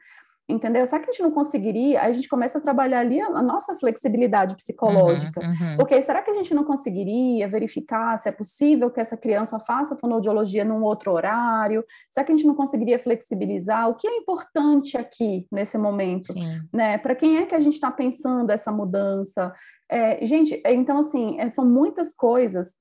entendeu? 0.47 0.85
Será 0.87 1.01
que 1.01 1.09
a 1.09 1.11
gente 1.11 1.23
não 1.23 1.31
conseguiria? 1.31 2.01
Aí 2.01 2.11
a 2.11 2.13
gente 2.13 2.29
começa 2.29 2.57
a 2.57 2.61
trabalhar 2.61 2.99
ali 2.99 3.19
a, 3.19 3.41
nossa 3.41 3.75
flexibilidade 3.75 4.55
psicológica, 4.55 5.41
uhum, 5.41 5.49
uhum. 5.49 5.77
porque 5.77 6.01
será 6.01 6.21
que 6.21 6.31
a 6.31 6.33
gente 6.33 6.53
não 6.53 6.63
conseguiria 6.63 7.47
verificar 7.47 8.17
se 8.17 8.29
é 8.29 8.31
possível 8.31 8.89
que 8.89 8.99
essa 8.99 9.17
criança 9.17 9.59
faça 9.59 9.97
fonoaudiologia 9.97 10.63
num 10.63 10.83
outro 10.83 11.11
horário? 11.11 11.83
Será 12.09 12.25
que 12.25 12.31
a 12.31 12.35
gente 12.35 12.47
não 12.47 12.55
conseguiria 12.55 12.97
flexibilizar? 12.97 13.89
O 13.89 13.95
que 13.95 14.07
é 14.07 14.17
importante 14.17 14.97
aqui 14.97 15.45
nesse 15.51 15.77
momento, 15.77 16.31
Sim. 16.31 16.61
né? 16.73 16.97
Para 16.97 17.15
quem 17.15 17.37
é 17.37 17.45
que 17.45 17.55
a 17.55 17.59
gente 17.59 17.73
está 17.73 17.91
pensando 17.91 18.49
essa 18.49 18.71
mudança? 18.71 19.53
É, 19.89 20.25
gente, 20.25 20.61
então 20.65 20.99
assim, 20.99 21.39
é, 21.39 21.49
são 21.49 21.65
muitas 21.65 22.13
coisas 22.13 22.75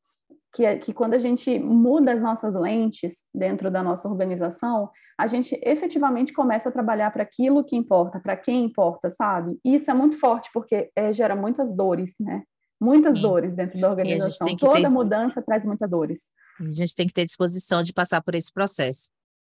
que, 0.56 0.64
é, 0.64 0.78
que 0.78 0.94
quando 0.94 1.12
a 1.12 1.18
gente 1.18 1.58
muda 1.58 2.10
as 2.12 2.22
nossas 2.22 2.54
lentes 2.54 3.24
dentro 3.34 3.70
da 3.70 3.82
nossa 3.82 4.08
organização, 4.08 4.88
a 5.18 5.26
gente 5.26 5.60
efetivamente 5.62 6.32
começa 6.32 6.70
a 6.70 6.72
trabalhar 6.72 7.10
para 7.10 7.24
aquilo 7.24 7.62
que 7.62 7.76
importa, 7.76 8.18
para 8.18 8.34
quem 8.38 8.64
importa, 8.64 9.10
sabe? 9.10 9.58
E 9.62 9.74
isso 9.74 9.90
é 9.90 9.94
muito 9.94 10.18
forte, 10.18 10.48
porque 10.54 10.90
é, 10.96 11.12
gera 11.12 11.36
muitas 11.36 11.76
dores, 11.76 12.14
né? 12.18 12.42
Muitas 12.80 13.16
Sim. 13.16 13.22
dores 13.22 13.54
dentro 13.54 13.78
da 13.78 13.90
organização. 13.90 14.56
Toda 14.56 14.80
ter... 14.80 14.88
mudança 14.88 15.42
traz 15.42 15.66
muitas 15.66 15.90
dores. 15.90 16.20
A 16.58 16.70
gente 16.70 16.94
tem 16.94 17.06
que 17.06 17.12
ter 17.12 17.26
disposição 17.26 17.82
de 17.82 17.92
passar 17.92 18.22
por 18.22 18.34
esse 18.34 18.50
processo. 18.50 19.10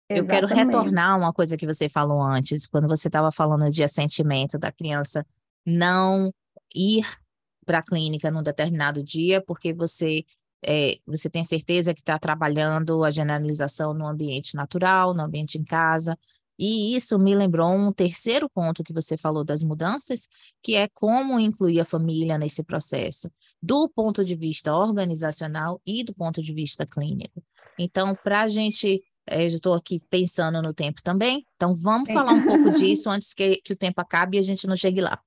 Exatamente. 0.08 0.42
Eu 0.42 0.48
quero 0.48 0.64
retornar 0.64 1.18
uma 1.18 1.32
coisa 1.32 1.56
que 1.56 1.66
você 1.66 1.88
falou 1.88 2.22
antes, 2.22 2.64
quando 2.64 2.86
você 2.86 3.08
estava 3.08 3.32
falando 3.32 3.68
de 3.70 3.82
assentimento 3.82 4.56
da 4.56 4.70
criança 4.70 5.26
não 5.66 6.32
ir 6.72 7.04
para 7.66 7.78
a 7.78 7.82
clínica 7.82 8.30
num 8.30 8.42
determinado 8.42 9.02
dia, 9.02 9.42
porque 9.44 9.72
você 9.72 10.24
é, 10.64 10.98
você 11.06 11.28
tem 11.28 11.42
certeza 11.42 11.92
que 11.92 12.00
está 12.00 12.18
trabalhando 12.18 13.02
a 13.04 13.10
generalização 13.10 13.92
no 13.92 14.06
ambiente 14.06 14.54
natural, 14.54 15.12
no 15.12 15.22
ambiente 15.22 15.58
em 15.58 15.64
casa. 15.64 16.16
E 16.58 16.94
isso 16.94 17.18
me 17.18 17.34
lembrou 17.34 17.72
um 17.74 17.92
terceiro 17.92 18.48
ponto 18.48 18.84
que 18.84 18.92
você 18.92 19.16
falou 19.16 19.42
das 19.42 19.62
mudanças, 19.62 20.28
que 20.62 20.76
é 20.76 20.86
como 20.88 21.40
incluir 21.40 21.80
a 21.80 21.84
família 21.84 22.38
nesse 22.38 22.62
processo, 22.62 23.30
do 23.60 23.88
ponto 23.88 24.24
de 24.24 24.36
vista 24.36 24.74
organizacional 24.74 25.80
e 25.84 26.04
do 26.04 26.14
ponto 26.14 26.40
de 26.40 26.52
vista 26.52 26.86
clínico. 26.86 27.42
Então, 27.78 28.14
para 28.22 28.42
a 28.42 28.48
gente, 28.48 29.02
é, 29.26 29.42
eu 29.42 29.48
estou 29.48 29.74
aqui 29.74 30.00
pensando 30.10 30.62
no 30.62 30.72
tempo 30.72 31.02
também, 31.02 31.44
então 31.56 31.74
vamos 31.74 32.12
falar 32.12 32.32
um 32.32 32.44
pouco 32.44 32.70
disso 32.78 33.10
antes 33.10 33.34
que, 33.34 33.56
que 33.56 33.72
o 33.72 33.76
tempo 33.76 34.00
acabe 34.00 34.36
e 34.36 34.40
a 34.40 34.42
gente 34.42 34.66
não 34.66 34.76
chegue 34.76 35.00
lá. 35.00 35.20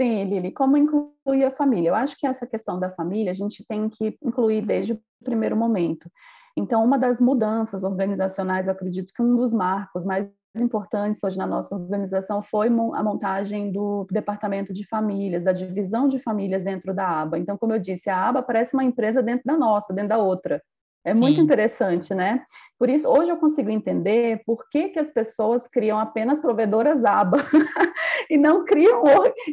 Sim, 0.00 0.24
Lili, 0.24 0.50
como 0.50 0.78
incluir 0.78 1.44
a 1.44 1.50
família? 1.50 1.90
Eu 1.90 1.94
acho 1.94 2.16
que 2.16 2.26
essa 2.26 2.46
questão 2.46 2.80
da 2.80 2.90
família 2.90 3.32
a 3.32 3.34
gente 3.34 3.62
tem 3.68 3.86
que 3.86 4.16
incluir 4.22 4.62
desde 4.62 4.94
o 4.94 5.00
primeiro 5.22 5.54
momento. 5.54 6.10
Então, 6.56 6.82
uma 6.82 6.98
das 6.98 7.20
mudanças 7.20 7.84
organizacionais, 7.84 8.66
eu 8.66 8.72
acredito 8.72 9.12
que 9.14 9.22
um 9.22 9.36
dos 9.36 9.52
marcos 9.52 10.02
mais 10.02 10.26
importantes 10.56 11.22
hoje 11.22 11.36
na 11.36 11.46
nossa 11.46 11.76
organização 11.76 12.40
foi 12.40 12.68
a 12.68 13.04
montagem 13.04 13.70
do 13.70 14.06
departamento 14.10 14.72
de 14.72 14.86
famílias, 14.86 15.44
da 15.44 15.52
divisão 15.52 16.08
de 16.08 16.18
famílias 16.18 16.64
dentro 16.64 16.94
da 16.94 17.20
aba. 17.20 17.38
Então, 17.38 17.58
como 17.58 17.74
eu 17.74 17.78
disse, 17.78 18.08
a 18.08 18.26
aba 18.26 18.42
parece 18.42 18.72
uma 18.72 18.82
empresa 18.82 19.22
dentro 19.22 19.42
da 19.44 19.58
nossa, 19.58 19.92
dentro 19.92 20.08
da 20.08 20.18
outra. 20.18 20.62
É 21.04 21.14
Sim. 21.14 21.20
muito 21.20 21.40
interessante, 21.40 22.14
né? 22.14 22.42
Por 22.78 22.88
isso, 22.88 23.08
hoje 23.08 23.30
eu 23.30 23.36
consigo 23.36 23.70
entender 23.70 24.42
por 24.44 24.68
que, 24.70 24.88
que 24.88 24.98
as 24.98 25.10
pessoas 25.10 25.68
criam 25.68 25.98
apenas 25.98 26.40
provedoras 26.40 27.04
aba 27.04 27.38
e 28.30 28.36
não 28.36 28.64
criam 28.64 29.02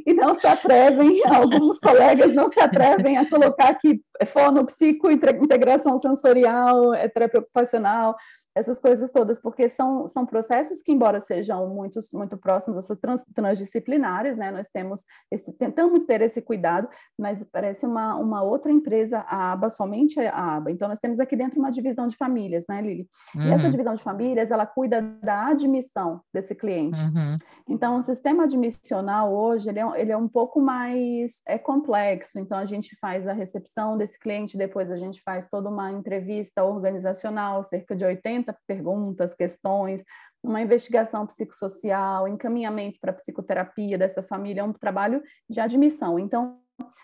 e 0.05 0.13
não 0.13 0.35
se 0.35 0.47
atrevem, 0.47 1.21
alguns 1.27 1.79
colegas 1.79 2.33
não 2.33 2.47
se 2.47 2.59
atrevem 2.59 3.17
a 3.17 3.29
colocar 3.29 3.69
aqui 3.69 4.01
fono, 4.25 4.65
psico, 4.65 5.09
integração 5.09 5.97
sensorial, 5.97 6.93
é 6.93 7.07
terapia 7.07 7.39
ocupacional, 7.39 8.15
essas 8.57 8.79
coisas 8.79 9.11
todas, 9.11 9.39
porque 9.39 9.69
são, 9.69 10.07
são 10.07 10.25
processos 10.25 10.81
que, 10.81 10.91
embora 10.91 11.19
sejam 11.19 11.67
muito, 11.69 11.99
muito 12.13 12.37
próximos 12.37 12.77
às 12.77 12.85
suas 12.85 12.97
trans, 12.97 13.23
transdisciplinares, 13.33 14.35
né, 14.35 14.51
nós 14.51 14.67
temos 14.67 15.03
esse, 15.31 15.53
tentamos 15.53 16.03
ter 16.03 16.21
esse 16.21 16.41
cuidado, 16.41 16.89
mas 17.17 17.43
parece 17.51 17.85
uma, 17.85 18.15
uma 18.15 18.41
outra 18.41 18.71
empresa, 18.71 19.19
a 19.19 19.51
aba, 19.51 19.69
somente 19.69 20.19
a 20.19 20.55
aba. 20.55 20.71
Então, 20.71 20.87
nós 20.87 20.99
temos 20.99 21.19
aqui 21.19 21.35
dentro 21.35 21.59
uma 21.59 21.71
divisão 21.71 22.07
de 22.07 22.17
famílias, 22.17 22.65
né, 22.67 22.81
Lili? 22.81 23.07
Uhum. 23.35 23.43
E 23.43 23.51
essa 23.51 23.65
uhum. 23.65 23.71
divisão 23.71 23.93
de 23.93 24.03
famílias, 24.03 24.51
ela 24.51 24.65
cuida 24.65 25.01
da 25.01 25.47
admissão 25.47 26.21
desse 26.33 26.55
cliente. 26.55 26.99
Uhum. 26.99 27.37
Então, 27.69 27.97
o 27.97 28.01
sistema 28.01 28.43
admissional 28.43 29.33
hoje, 29.33 29.69
ele 29.69 29.79
é, 29.79 30.01
ele 30.01 30.11
é 30.11 30.17
um 30.17 30.27
pouco 30.27 30.59
mais 30.59 31.41
é 31.45 31.57
complexo, 31.57 32.39
então 32.39 32.57
a 32.57 32.65
gente 32.65 32.95
faz 32.99 33.27
a 33.27 33.33
recepção 33.33 33.97
desse 33.97 34.19
cliente, 34.19 34.57
depois 34.57 34.91
a 34.91 34.97
gente 34.97 35.21
faz 35.21 35.47
toda 35.47 35.69
uma 35.69 35.91
entrevista 35.91 36.63
organizacional, 36.63 37.63
cerca 37.63 37.95
de 37.95 38.03
80 38.03 38.46
perguntas, 38.67 39.35
questões, 39.35 40.03
uma 40.43 40.61
investigação 40.61 41.25
psicossocial, 41.25 42.27
encaminhamento 42.27 42.99
para 42.99 43.13
psicoterapia 43.13 43.97
dessa 43.97 44.21
família, 44.21 44.61
é 44.61 44.63
um 44.63 44.73
trabalho 44.73 45.21
de 45.49 45.59
admissão. 45.59 46.19
Então, 46.19 46.59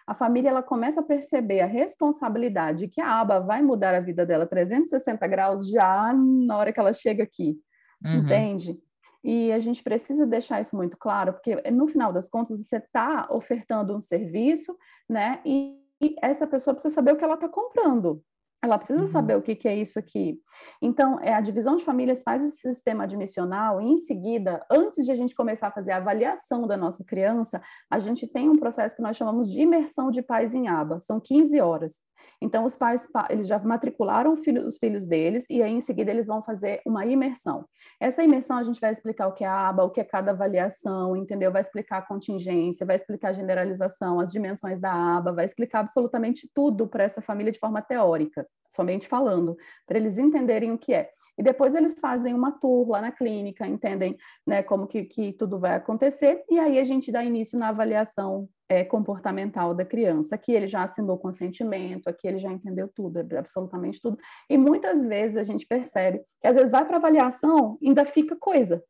a 0.05 0.13
família 0.13 0.49
ela 0.49 0.63
começa 0.63 0.99
a 0.99 1.03
perceber 1.03 1.61
a 1.61 1.65
responsabilidade 1.65 2.87
que 2.87 3.01
a 3.01 3.19
aba 3.19 3.39
vai 3.39 3.61
mudar 3.61 3.95
a 3.95 3.99
vida 3.99 4.25
dela 4.25 4.45
360 4.45 5.25
graus 5.27 5.67
já 5.69 6.13
na 6.13 6.57
hora 6.57 6.73
que 6.73 6.79
ela 6.79 6.93
chega 6.93 7.23
aqui, 7.23 7.57
uhum. 8.03 8.19
entende? 8.19 8.77
E 9.23 9.53
a 9.53 9.59
gente 9.59 9.81
precisa 9.81 10.27
deixar 10.27 10.59
isso 10.59 10.75
muito 10.75 10.97
claro, 10.97 11.33
porque 11.33 11.55
no 11.71 11.87
final 11.87 12.11
das 12.11 12.27
contas 12.27 12.57
você 12.57 12.77
está 12.77 13.27
ofertando 13.31 13.95
um 13.95 14.01
serviço, 14.01 14.77
né? 15.07 15.39
E, 15.45 15.79
e 16.01 16.15
essa 16.21 16.45
pessoa 16.45 16.73
precisa 16.73 16.93
saber 16.93 17.13
o 17.13 17.15
que 17.15 17.23
ela 17.23 17.35
está 17.35 17.47
comprando. 17.47 18.21
Ela 18.63 18.77
precisa 18.77 19.01
uhum. 19.01 19.07
saber 19.07 19.35
o 19.35 19.41
que, 19.41 19.55
que, 19.55 19.67
é 19.67 19.75
isso 19.75 19.99
aqui. 19.99 20.39
Então, 20.81 21.19
é, 21.19 21.33
a 21.33 21.41
divisão 21.41 21.75
de 21.75 21.83
famílias 21.83 22.23
faz 22.23 22.41
esse 22.41 22.61
sistema 22.61 23.03
admissional 23.03 23.81
e, 23.81 23.85
em 23.85 23.97
seguida, 23.97 24.65
antes 24.71 25.03
de 25.03 25.11
a 25.11 25.15
gente 25.15 25.35
começar 25.35 25.67
a 25.67 25.71
fazer 25.71 25.91
a 25.91 25.97
avaliação 25.97 26.65
da 26.65 26.77
nossa 26.77 27.03
criança, 27.03 27.61
a 27.91 27.99
gente 27.99 28.25
tem 28.25 28.49
um 28.49 28.57
processo 28.57 28.95
que 28.95 29.01
nós 29.01 29.17
chamamos 29.17 29.51
de 29.51 29.61
imersão 29.61 30.09
de 30.09 30.21
pais 30.21 30.55
em 30.55 30.69
aba. 30.69 31.01
São 31.01 31.19
15 31.19 31.59
horas. 31.59 31.95
Então, 32.43 32.65
os 32.65 32.75
pais, 32.75 33.07
eles 33.29 33.47
já 33.47 33.57
matricularam 33.57 34.33
os 34.33 34.77
filhos 34.77 35.05
deles 35.05 35.45
e 35.49 35.63
aí, 35.63 35.71
em 35.71 35.79
seguida, 35.79 36.11
eles 36.11 36.27
vão 36.27 36.43
fazer 36.43 36.81
uma 36.85 37.05
imersão. 37.05 37.65
Essa 38.01 38.21
imersão, 38.21 38.57
a 38.57 38.63
gente 38.63 38.81
vai 38.81 38.91
explicar 38.91 39.27
o 39.27 39.31
que 39.31 39.45
é 39.45 39.47
a 39.47 39.69
aba, 39.69 39.85
o 39.85 39.89
que 39.89 40.01
é 40.01 40.03
cada 40.03 40.31
avaliação, 40.31 41.15
entendeu? 41.15 41.53
Vai 41.53 41.61
explicar 41.61 41.99
a 41.99 42.01
contingência, 42.01 42.85
vai 42.85 42.97
explicar 42.97 43.29
a 43.29 43.33
generalização, 43.33 44.19
as 44.19 44.29
dimensões 44.29 44.77
da 44.77 44.91
aba, 44.91 45.31
vai 45.31 45.45
explicar 45.45 45.79
absolutamente 45.79 46.49
tudo 46.53 46.85
para 46.85 47.05
essa 47.05 47.21
família 47.21 47.51
de 47.51 47.59
forma 47.59 47.81
teórica, 47.81 48.45
somente 48.69 49.07
falando, 49.07 49.55
para 49.87 49.97
eles 49.97 50.17
entenderem 50.17 50.73
o 50.73 50.77
que 50.77 50.93
é 50.93 51.11
e 51.37 51.43
depois 51.43 51.75
eles 51.75 51.97
fazem 51.99 52.33
uma 52.33 52.51
tour 52.51 52.89
lá 52.89 53.01
na 53.01 53.11
clínica, 53.11 53.67
entendem 53.67 54.15
né, 54.45 54.61
como 54.61 54.87
que, 54.87 55.03
que 55.03 55.33
tudo 55.33 55.59
vai 55.59 55.75
acontecer, 55.75 56.43
e 56.49 56.59
aí 56.59 56.79
a 56.79 56.83
gente 56.83 57.11
dá 57.11 57.23
início 57.23 57.57
na 57.57 57.69
avaliação 57.69 58.47
é, 58.69 58.83
comportamental 58.83 59.73
da 59.73 59.85
criança. 59.85 60.35
Aqui 60.35 60.51
ele 60.51 60.67
já 60.67 60.83
assinou 60.83 61.17
consentimento, 61.17 62.07
aqui 62.07 62.27
ele 62.27 62.39
já 62.39 62.51
entendeu 62.51 62.89
tudo, 62.93 63.19
absolutamente 63.37 63.99
tudo. 64.01 64.17
E 64.49 64.57
muitas 64.57 65.05
vezes 65.05 65.37
a 65.37 65.43
gente 65.43 65.65
percebe 65.65 66.21
que 66.41 66.47
às 66.47 66.55
vezes 66.55 66.71
vai 66.71 66.85
para 66.85 66.97
avaliação, 66.97 67.77
ainda 67.83 68.05
fica 68.05 68.35
coisa, 68.35 68.83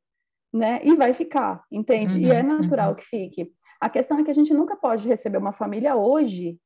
né? 0.54 0.82
E 0.84 0.96
vai 0.96 1.14
ficar, 1.14 1.64
entende? 1.72 2.16
Uhum, 2.16 2.24
e 2.24 2.32
é 2.32 2.42
uhum, 2.42 2.60
natural 2.60 2.90
uhum. 2.90 2.96
que 2.96 3.06
fique. 3.06 3.52
A 3.82 3.90
questão 3.90 4.20
é 4.20 4.24
que 4.24 4.32
a 4.32 4.36
gente 4.36 4.54
nunca 4.54 4.76
pode 4.76 5.08
receber 5.08 5.38
uma 5.38 5.52
família 5.52 5.96
hoje 5.96 6.58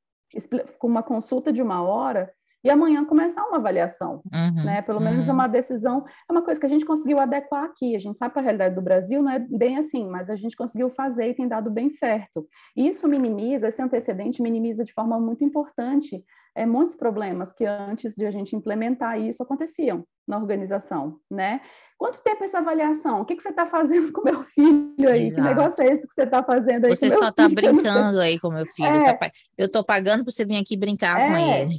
com 0.78 0.88
uma 0.88 1.02
consulta 1.02 1.54
de 1.54 1.62
uma 1.62 1.82
hora 1.82 2.32
e 2.64 2.70
amanhã 2.70 3.06
começar 3.06 3.46
uma 3.46 3.58
avaliação, 3.58 4.22
uhum, 4.34 4.66
né? 4.66 4.82
Pelo 4.82 5.00
menos 5.00 5.28
é 5.28 5.30
uhum. 5.30 5.36
uma 5.36 5.48
decisão, 5.48 6.06
é 6.30 6.32
uma 6.32 6.42
coisa 6.42 6.60
que 6.60 6.66
a 6.66 6.70
gente 6.70 6.86
conseguiu 6.86 7.20
adequar 7.20 7.64
aqui. 7.64 7.96
A 7.96 8.00
gente 8.00 8.18
sabe 8.18 8.34
que 8.34 8.40
a 8.40 8.44
realidade 8.44 8.76
do 8.76 8.82
Brasil 8.82 9.22
não 9.22 9.32
é 9.32 9.40
bem 9.40 9.78
assim, 9.78 10.08
mas 10.08 10.30
a 10.30 10.36
gente 10.36 10.56
conseguiu 10.56 10.90
fazer 10.90 11.30
e 11.30 11.34
tem 11.34 11.48
dado 11.48 11.70
bem 11.70 11.90
certo. 11.90 12.48
Isso 12.76 13.08
minimiza, 13.08 13.68
esse 13.68 13.82
antecedente 13.82 14.42
minimiza 14.42 14.84
de 14.84 14.94
forma 14.94 15.20
muito 15.20 15.44
importante 15.44 16.24
é, 16.58 16.66
muitos 16.66 16.96
problemas 16.96 17.54
que 17.54 17.64
antes 17.64 18.16
de 18.16 18.26
a 18.26 18.32
gente 18.32 18.56
implementar 18.56 19.22
isso 19.22 19.44
aconteciam 19.44 20.04
na 20.28 20.38
organização, 20.38 21.20
né? 21.30 21.62
Quanto 21.98 22.22
tempo 22.22 22.44
essa 22.44 22.60
avaliação? 22.60 23.22
O 23.22 23.26
que, 23.26 23.36
que 23.36 23.42
você 23.42 23.50
está 23.50 23.66
fazendo 23.66 24.12
com 24.14 24.22
meu 24.22 24.44
filho 24.44 25.10
aí? 25.10 25.28
Exato. 25.28 25.36
Que 25.36 25.42
negócio 25.42 25.84
é 25.84 25.88
esse 25.88 26.08
que 26.08 26.14
você 26.14 26.24
está 26.24 26.44
fazendo 26.44 26.86
aí? 26.86 26.96
Você 26.96 27.10
só 27.10 27.30
está 27.30 27.50
brincando 27.50 28.20
aí 28.20 28.40
com 28.40 28.52
meu 28.52 28.66
filho. 28.68 28.88
É, 28.88 29.14
tá, 29.14 29.32
eu 29.58 29.66
estou 29.66 29.84
pagando 29.84 30.24
para 30.24 30.32
você 30.32 30.46
vir 30.46 30.58
aqui 30.58 30.78
brincar 30.78 31.20
é, 31.20 31.28
com 31.28 31.38
ele. 31.38 31.78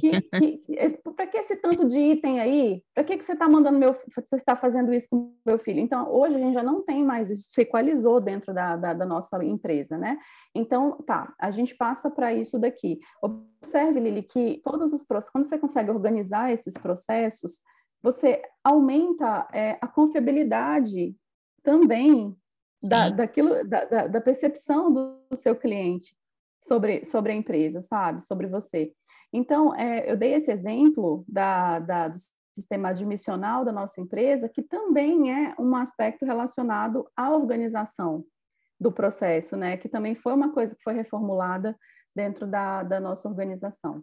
Para 1.15 1.27
que 1.27 1.37
esse 1.37 1.55
tanto 1.55 1.87
de 1.87 1.99
item 1.99 2.39
aí? 2.39 2.83
Para 2.93 3.03
que, 3.03 3.17
que 3.17 3.23
você 3.23 3.33
está 3.33 3.47
mandando 3.47 3.79
meu 3.79 3.93
você 3.93 4.35
está 4.35 4.55
fazendo 4.55 4.93
isso 4.93 5.07
com 5.09 5.33
meu 5.45 5.57
filho? 5.57 5.79
Então, 5.79 6.11
hoje 6.13 6.35
a 6.35 6.39
gente 6.39 6.53
já 6.53 6.63
não 6.63 6.83
tem 6.83 7.03
mais, 7.03 7.29
isso 7.29 7.49
se 7.51 7.61
equalizou 7.61 8.19
dentro 8.19 8.53
da, 8.53 8.75
da, 8.75 8.93
da 8.93 9.05
nossa 9.05 9.43
empresa, 9.43 9.97
né? 9.97 10.17
Então, 10.53 10.97
tá, 11.05 11.33
a 11.39 11.51
gente 11.51 11.75
passa 11.75 12.09
para 12.09 12.33
isso 12.33 12.59
daqui. 12.59 12.99
Observe, 13.21 13.99
Lili, 13.99 14.23
que 14.23 14.61
todos 14.63 14.91
os 14.93 15.03
processos, 15.03 15.31
quando 15.31 15.45
você 15.45 15.57
consegue 15.57 15.91
organizar 15.91 16.51
esses 16.51 16.73
processos, 16.73 17.61
você 18.01 18.41
aumenta 18.63 19.47
é, 19.53 19.77
a 19.81 19.87
confiabilidade 19.87 21.15
também 21.63 22.35
da, 22.81 23.09
daquilo, 23.09 23.67
da, 23.67 23.85
da, 23.85 24.07
da 24.07 24.21
percepção 24.21 24.91
do, 24.91 25.19
seu 25.35 25.55
cliente. 25.55 26.15
sobre, 26.61 27.05
sobre 27.05 27.31
a 27.31 27.35
empresa, 27.35 27.81
sabe? 27.81 28.21
Sobre 28.21 28.47
você. 28.47 28.93
Então, 29.31 29.75
é, 29.75 30.09
eu 30.11 30.17
dei 30.17 30.33
esse 30.33 30.51
exemplo 30.51 31.23
da, 31.27 31.79
da, 31.79 32.07
do 32.07 32.17
sistema 32.55 32.89
admissional 32.89 33.63
da 33.63 33.71
nossa 33.71 34.01
empresa, 34.01 34.49
que 34.49 34.61
também 34.61 35.31
é 35.31 35.55
um 35.59 35.75
aspecto 35.75 36.25
relacionado 36.25 37.09
à 37.15 37.31
organização 37.31 38.25
do 38.79 38.91
processo, 38.91 39.55
né? 39.55 39.77
Que 39.77 39.89
também 39.89 40.15
foi 40.15 40.33
uma 40.33 40.51
coisa 40.51 40.75
que 40.75 40.83
foi 40.83 40.93
reformulada 40.93 41.77
dentro 42.15 42.47
da, 42.47 42.83
da 42.83 42.99
nossa 42.99 43.27
organização. 43.27 43.97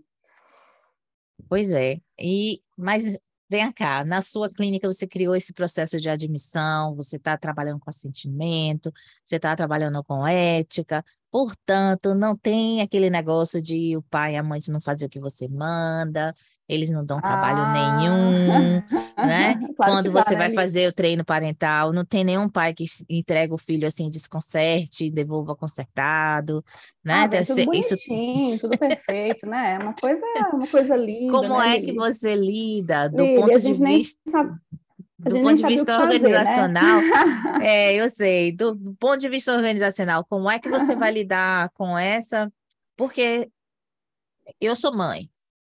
Pois 1.49 1.73
é. 1.73 2.01
E 2.19 2.63
mas 2.77 3.19
vem 3.49 3.71
cá, 3.73 4.05
na 4.05 4.23
sua 4.23 4.51
clínica 4.51 4.87
você 4.87 5.07
criou 5.07 5.35
esse 5.37 5.53
processo 5.53 6.01
de 6.01 6.09
admissão, 6.09 6.95
você 6.97 7.17
está 7.17 7.37
trabalhando 7.39 7.81
com 7.81 7.91
assentimento, 7.91 8.93
você 9.25 9.37
está 9.37 9.55
trabalhando 9.57 10.03
com 10.05 10.27
ética, 10.27 11.05
portanto, 11.31 12.15
não 12.15 12.37
tem 12.37 12.81
aquele 12.81 13.11
negócio 13.11 13.63
de 13.63 13.97
o 13.97 14.03
pai 14.03 14.35
e 14.35 14.37
a 14.37 14.43
mãe 14.43 14.61
não 14.69 14.81
fazer 14.81 15.07
o 15.07 15.09
que 15.09 15.21
você 15.21 15.49
manda, 15.49 16.35
eles 16.69 16.91
não 16.91 17.05
dão 17.05 17.21
trabalho 17.21 17.59
ah. 17.59 17.73
nenhum, 17.73 18.83
né? 19.17 19.55
claro 19.77 19.93
Quando 19.93 20.13
você 20.13 20.35
vai 20.35 20.53
fazer 20.53 20.89
o 20.89 20.93
treino 20.93 21.25
parental, 21.25 21.93
não 21.93 22.05
tem 22.05 22.25
nenhum 22.25 22.49
pai 22.49 22.75
que 22.75 22.85
entrega 23.09 23.55
o 23.55 23.59
filho 23.59 23.87
assim, 23.87 24.11
desconcerte, 24.11 25.11
devolva 25.11 25.55
consertado, 25.55 26.65
né? 27.05 27.25
Ah, 27.33 27.45
tudo 27.45 27.65
bonitinho, 27.65 28.55
isso... 28.55 28.61
tudo 28.61 28.79
perfeito, 28.79 29.49
né? 29.49 29.79
É 29.81 29.83
uma 29.83 29.95
coisa, 29.95 30.25
uma 30.53 30.67
coisa 30.67 30.97
linda. 30.97 31.33
Como 31.33 31.59
né, 31.59 31.77
é 31.77 31.81
que 31.81 31.93
você 31.93 32.35
lida 32.35 33.09
do 33.09 33.23
Lili, 33.23 33.41
ponto 33.41 33.61
de 33.61 33.73
vista. 33.73 34.61
Do 35.19 35.41
ponto 35.41 35.55
de 35.55 35.67
vista 35.67 35.99
organizacional, 35.99 37.01
fazer, 37.01 37.59
né? 37.59 37.59
é, 37.63 37.95
eu 37.95 38.11
sei. 38.11 38.53
Do, 38.53 38.75
do 38.75 38.95
ponto 38.97 39.19
de 39.19 39.29
vista 39.29 39.55
organizacional, 39.55 40.25
como 40.29 40.51
é 40.51 40.59
que 40.59 40.69
você 40.69 40.95
vai 40.95 41.11
lidar 41.15 41.71
com 41.71 41.97
essa? 41.97 42.53
Porque 42.97 43.49
eu 44.61 44.77
sou 44.77 44.95
mãe, 44.95 45.31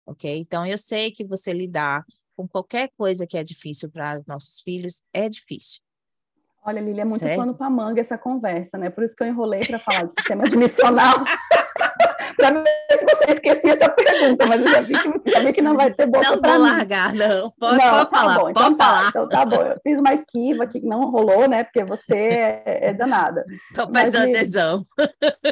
ok? 0.07 0.39
Então, 0.39 0.67
eu 0.67 0.79
sei 0.79 1.11
que 1.11 1.25
você 1.25 1.53
lidar 1.53 2.05
com 2.37 2.49
qualquer 2.49 2.91
coisa 2.97 3.27
que 3.27 3.37
é 3.37 3.43
difícil 3.43 3.91
para 3.91 4.21
nossos 4.27 4.61
filhos 4.61 5.03
é 5.13 5.29
difícil. 5.29 5.81
Olha, 6.65 6.81
Lili, 6.81 7.01
é 7.01 7.05
muito 7.05 7.21
certo? 7.21 7.39
pano 7.39 7.55
para 7.55 7.69
manga 7.69 8.01
essa 8.01 8.17
conversa, 8.17 8.79
né? 8.79 8.89
Por 8.89 9.03
isso 9.03 9.17
que 9.17 9.23
eu 9.25 9.27
enrolei 9.27 9.67
para 9.67 9.81
falar 9.81 10.05
do 10.05 10.13
sistema 10.13 10.45
admissional. 10.45 11.17
para 12.37 12.51
ver 12.51 12.99
se 12.99 13.05
você 13.05 13.33
esquecia 13.33 13.73
essa 13.73 13.89
pergunta, 13.89 14.47
mas 14.47 14.61
eu 14.63 14.69
já 14.69 14.81
vi 14.81 14.95
que, 14.95 15.31
já 15.31 15.41
vi 15.41 15.53
que 15.53 15.63
não 15.63 15.77
vai 15.77 15.93
ter 15.93 16.07
boca 16.07 16.31
Não 16.31 16.41
vou 16.41 16.59
largar, 16.59 17.15
não. 17.15 17.51
Pode, 17.59 17.79
não, 17.79 17.91
pode 17.91 18.11
tá 18.11 18.19
falar, 18.19 18.39
bom, 18.39 18.51
então 18.51 18.63
pode 18.63 18.77
tá, 18.77 18.85
falar. 18.85 19.09
Então 19.09 19.29
tá 19.29 19.45
bom, 19.45 19.63
eu 19.63 19.81
fiz 19.83 19.99
uma 19.99 20.15
esquiva 20.15 20.67
que 20.67 20.81
não 20.81 21.11
rolou, 21.11 21.49
né? 21.49 21.65
Porque 21.65 21.85
você 21.85 22.15
é, 22.15 22.89
é 22.91 22.95
danada. 22.95 23.45
Estou 23.71 23.89
prestando 23.89 24.31
atenção. 24.31 24.87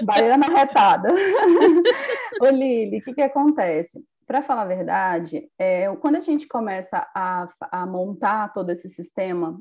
Baiana 0.04 0.46
retada. 0.46 1.12
Ô, 2.40 2.46
Lili, 2.46 2.98
o 2.98 3.02
que 3.02 3.14
que 3.14 3.22
acontece? 3.22 4.00
Para 4.30 4.42
falar 4.42 4.62
a 4.62 4.66
verdade, 4.66 5.50
é, 5.58 5.92
quando 5.96 6.14
a 6.14 6.20
gente 6.20 6.46
começa 6.46 7.04
a, 7.12 7.48
a, 7.62 7.84
montar 7.84 8.52
todo 8.52 8.70
esse 8.70 8.88
sistema, 8.88 9.60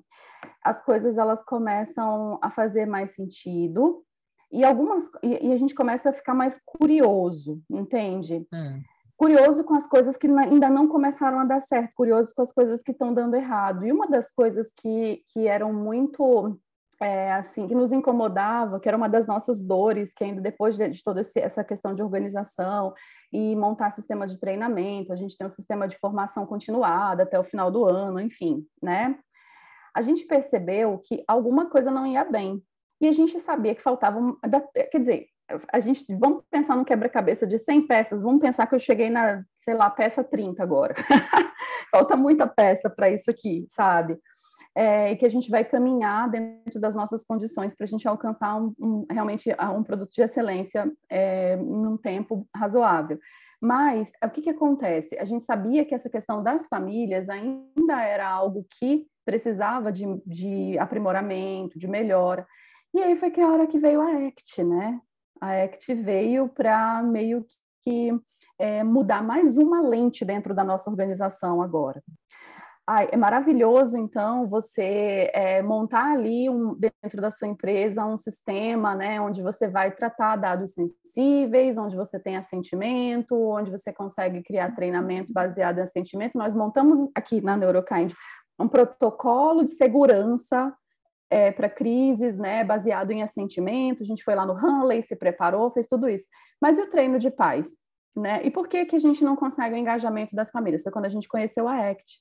as 0.63 0.79
coisas 0.79 1.17
elas 1.17 1.43
começam 1.43 2.37
a 2.39 2.51
fazer 2.51 2.85
mais 2.85 3.15
sentido 3.15 4.03
e 4.51 4.63
algumas 4.63 5.09
e, 5.23 5.47
e 5.47 5.53
a 5.53 5.57
gente 5.57 5.73
começa 5.73 6.11
a 6.11 6.13
ficar 6.13 6.35
mais 6.35 6.61
curioso, 6.63 7.59
entende? 7.67 8.45
Hum. 8.53 8.83
Curioso 9.17 9.63
com 9.63 9.73
as 9.73 9.87
coisas 9.87 10.15
que 10.15 10.27
ainda 10.27 10.69
não 10.69 10.87
começaram 10.87 11.39
a 11.39 11.45
dar 11.45 11.61
certo, 11.61 11.95
curioso 11.95 12.31
com 12.35 12.43
as 12.43 12.51
coisas 12.51 12.83
que 12.83 12.91
estão 12.91 13.11
dando 13.11 13.33
errado. 13.33 13.83
E 13.87 13.91
uma 13.91 14.07
das 14.07 14.31
coisas 14.31 14.71
que, 14.79 15.23
que 15.33 15.47
eram 15.47 15.73
muito 15.73 16.55
é, 17.01 17.31
assim, 17.31 17.67
que 17.67 17.73
nos 17.73 17.91
incomodava, 17.91 18.79
que 18.79 18.87
era 18.87 18.97
uma 18.97 19.07
das 19.07 19.25
nossas 19.25 19.63
dores, 19.63 20.13
que 20.13 20.23
ainda 20.23 20.41
depois 20.41 20.77
de, 20.77 20.89
de 20.89 21.03
toda 21.03 21.21
esse, 21.21 21.39
essa 21.39 21.63
questão 21.63 21.93
de 21.93 22.03
organização 22.03 22.93
e 23.31 23.55
montar 23.55 23.89
sistema 23.91 24.27
de 24.27 24.37
treinamento, 24.37 25.13
a 25.13 25.15
gente 25.15 25.37
tem 25.37 25.47
um 25.47 25.49
sistema 25.49 25.87
de 25.87 25.97
formação 25.97 26.45
continuada 26.45 27.23
até 27.23 27.39
o 27.39 27.43
final 27.43 27.71
do 27.71 27.85
ano, 27.85 28.19
enfim, 28.19 28.65
né? 28.81 29.17
A 29.95 30.01
gente 30.01 30.25
percebeu 30.25 30.99
que 30.99 31.23
alguma 31.27 31.69
coisa 31.69 31.89
não 31.89 32.05
ia 32.05 32.23
bem. 32.23 32.61
E 33.01 33.07
a 33.07 33.11
gente 33.13 33.39
sabia 33.39 33.73
que 33.73 33.81
faltava, 33.81 34.19
quer 34.91 34.99
dizer, 34.99 35.27
a 35.71 35.79
gente, 35.79 36.05
vamos 36.15 36.43
pensar 36.51 36.75
no 36.75 36.85
quebra-cabeça 36.85 37.47
de 37.47 37.57
100 37.57 37.87
peças, 37.87 38.21
vamos 38.21 38.41
pensar 38.41 38.67
que 38.67 38.75
eu 38.75 38.79
cheguei 38.79 39.09
na, 39.09 39.43
sei 39.55 39.73
lá, 39.73 39.89
peça 39.89 40.23
30 40.23 40.61
agora. 40.61 40.93
Falta 41.91 42.15
muita 42.15 42.45
peça 42.45 42.89
para 42.89 43.09
isso 43.09 43.29
aqui, 43.29 43.65
sabe? 43.67 44.19
É, 44.75 45.11
e 45.11 45.15
que 45.15 45.25
a 45.25 45.29
gente 45.29 45.49
vai 45.49 45.63
caminhar 45.65 46.29
dentro 46.29 46.79
das 46.79 46.95
nossas 46.95 47.23
condições 47.23 47.75
para 47.75 47.85
a 47.85 47.87
gente 47.87 48.07
alcançar 48.07 48.55
um, 48.55 48.73
um, 48.79 49.05
realmente 49.09 49.49
um 49.75 49.83
produto 49.83 50.11
de 50.11 50.21
excelência 50.21 50.91
é, 51.09 51.55
num 51.57 51.97
tempo 51.97 52.47
razoável. 52.55 53.19
Mas 53.61 54.11
o 54.23 54.29
que, 54.29 54.41
que 54.41 54.49
acontece? 54.49 55.17
A 55.17 55.25
gente 55.25 55.43
sabia 55.43 55.83
que 55.83 55.93
essa 55.93 56.09
questão 56.09 56.41
das 56.41 56.65
famílias 56.67 57.29
ainda 57.29 58.01
era 58.01 58.27
algo 58.27 58.65
que 58.79 59.05
precisava 59.25 59.91
de, 59.91 60.05
de 60.25 60.79
aprimoramento, 60.79 61.77
de 61.77 61.87
melhora. 61.87 62.47
E 62.93 63.03
aí 63.03 63.15
foi 63.15 63.29
que 63.29 63.41
a 63.41 63.47
hora 63.49 63.67
que 63.67 63.77
veio 63.77 64.01
a 64.01 64.27
ACT, 64.27 64.63
né? 64.63 64.99
A 65.41 65.63
ACT 65.63 65.93
veio 65.93 66.47
para 66.47 67.03
meio 67.03 67.45
que 67.83 68.11
é, 68.57 68.83
mudar 68.83 69.21
mais 69.21 69.57
uma 69.57 69.81
lente 69.81 70.23
dentro 70.23 70.53
da 70.53 70.63
nossa 70.63 70.89
organização 70.89 71.61
agora. 71.61 72.01
É 73.11 73.15
maravilhoso, 73.15 73.97
então, 73.97 74.47
você 74.47 75.29
é, 75.31 75.61
montar 75.61 76.11
ali 76.11 76.49
um, 76.49 76.73
dentro 76.73 77.21
da 77.21 77.29
sua 77.29 77.47
empresa 77.47 78.03
um 78.03 78.17
sistema, 78.17 78.95
né, 78.95 79.21
onde 79.21 79.43
você 79.43 79.67
vai 79.67 79.91
tratar 79.91 80.37
dados 80.37 80.73
sensíveis, 80.73 81.77
onde 81.77 81.95
você 81.95 82.19
tem 82.19 82.35
assentimento, 82.35 83.35
onde 83.35 83.69
você 83.69 83.93
consegue 83.93 84.41
criar 84.41 84.73
treinamento 84.75 85.31
baseado 85.31 85.77
em 85.77 85.81
assentimento. 85.81 86.35
Nós 86.35 86.55
montamos 86.55 86.99
aqui 87.13 87.41
na 87.41 87.55
Neurokind 87.55 88.11
um 88.59 88.67
protocolo 88.67 89.63
de 89.63 89.71
segurança 89.71 90.73
é, 91.29 91.51
para 91.51 91.69
crises, 91.69 92.37
né, 92.37 92.63
baseado 92.63 93.11
em 93.11 93.21
assentimento. 93.21 94.01
A 94.01 94.05
gente 94.05 94.23
foi 94.23 94.33
lá 94.33 94.47
no 94.47 94.53
Hanley, 94.53 95.03
se 95.03 95.15
preparou, 95.15 95.69
fez 95.69 95.87
tudo 95.87 96.09
isso. 96.09 96.27
Mas 96.59 96.79
e 96.79 96.81
o 96.81 96.89
treino 96.89 97.19
de 97.19 97.29
paz? 97.29 97.69
Né? 98.17 98.41
E 98.43 98.49
por 98.49 98.67
que, 98.67 98.83
que 98.85 98.95
a 98.95 98.99
gente 98.99 99.23
não 99.23 99.35
consegue 99.35 99.75
o 99.75 99.77
engajamento 99.77 100.35
das 100.35 100.49
famílias? 100.49 100.81
Foi 100.81 100.91
quando 100.91 101.05
a 101.05 101.09
gente 101.09 101.27
conheceu 101.27 101.67
a 101.67 101.89
ACT. 101.89 102.19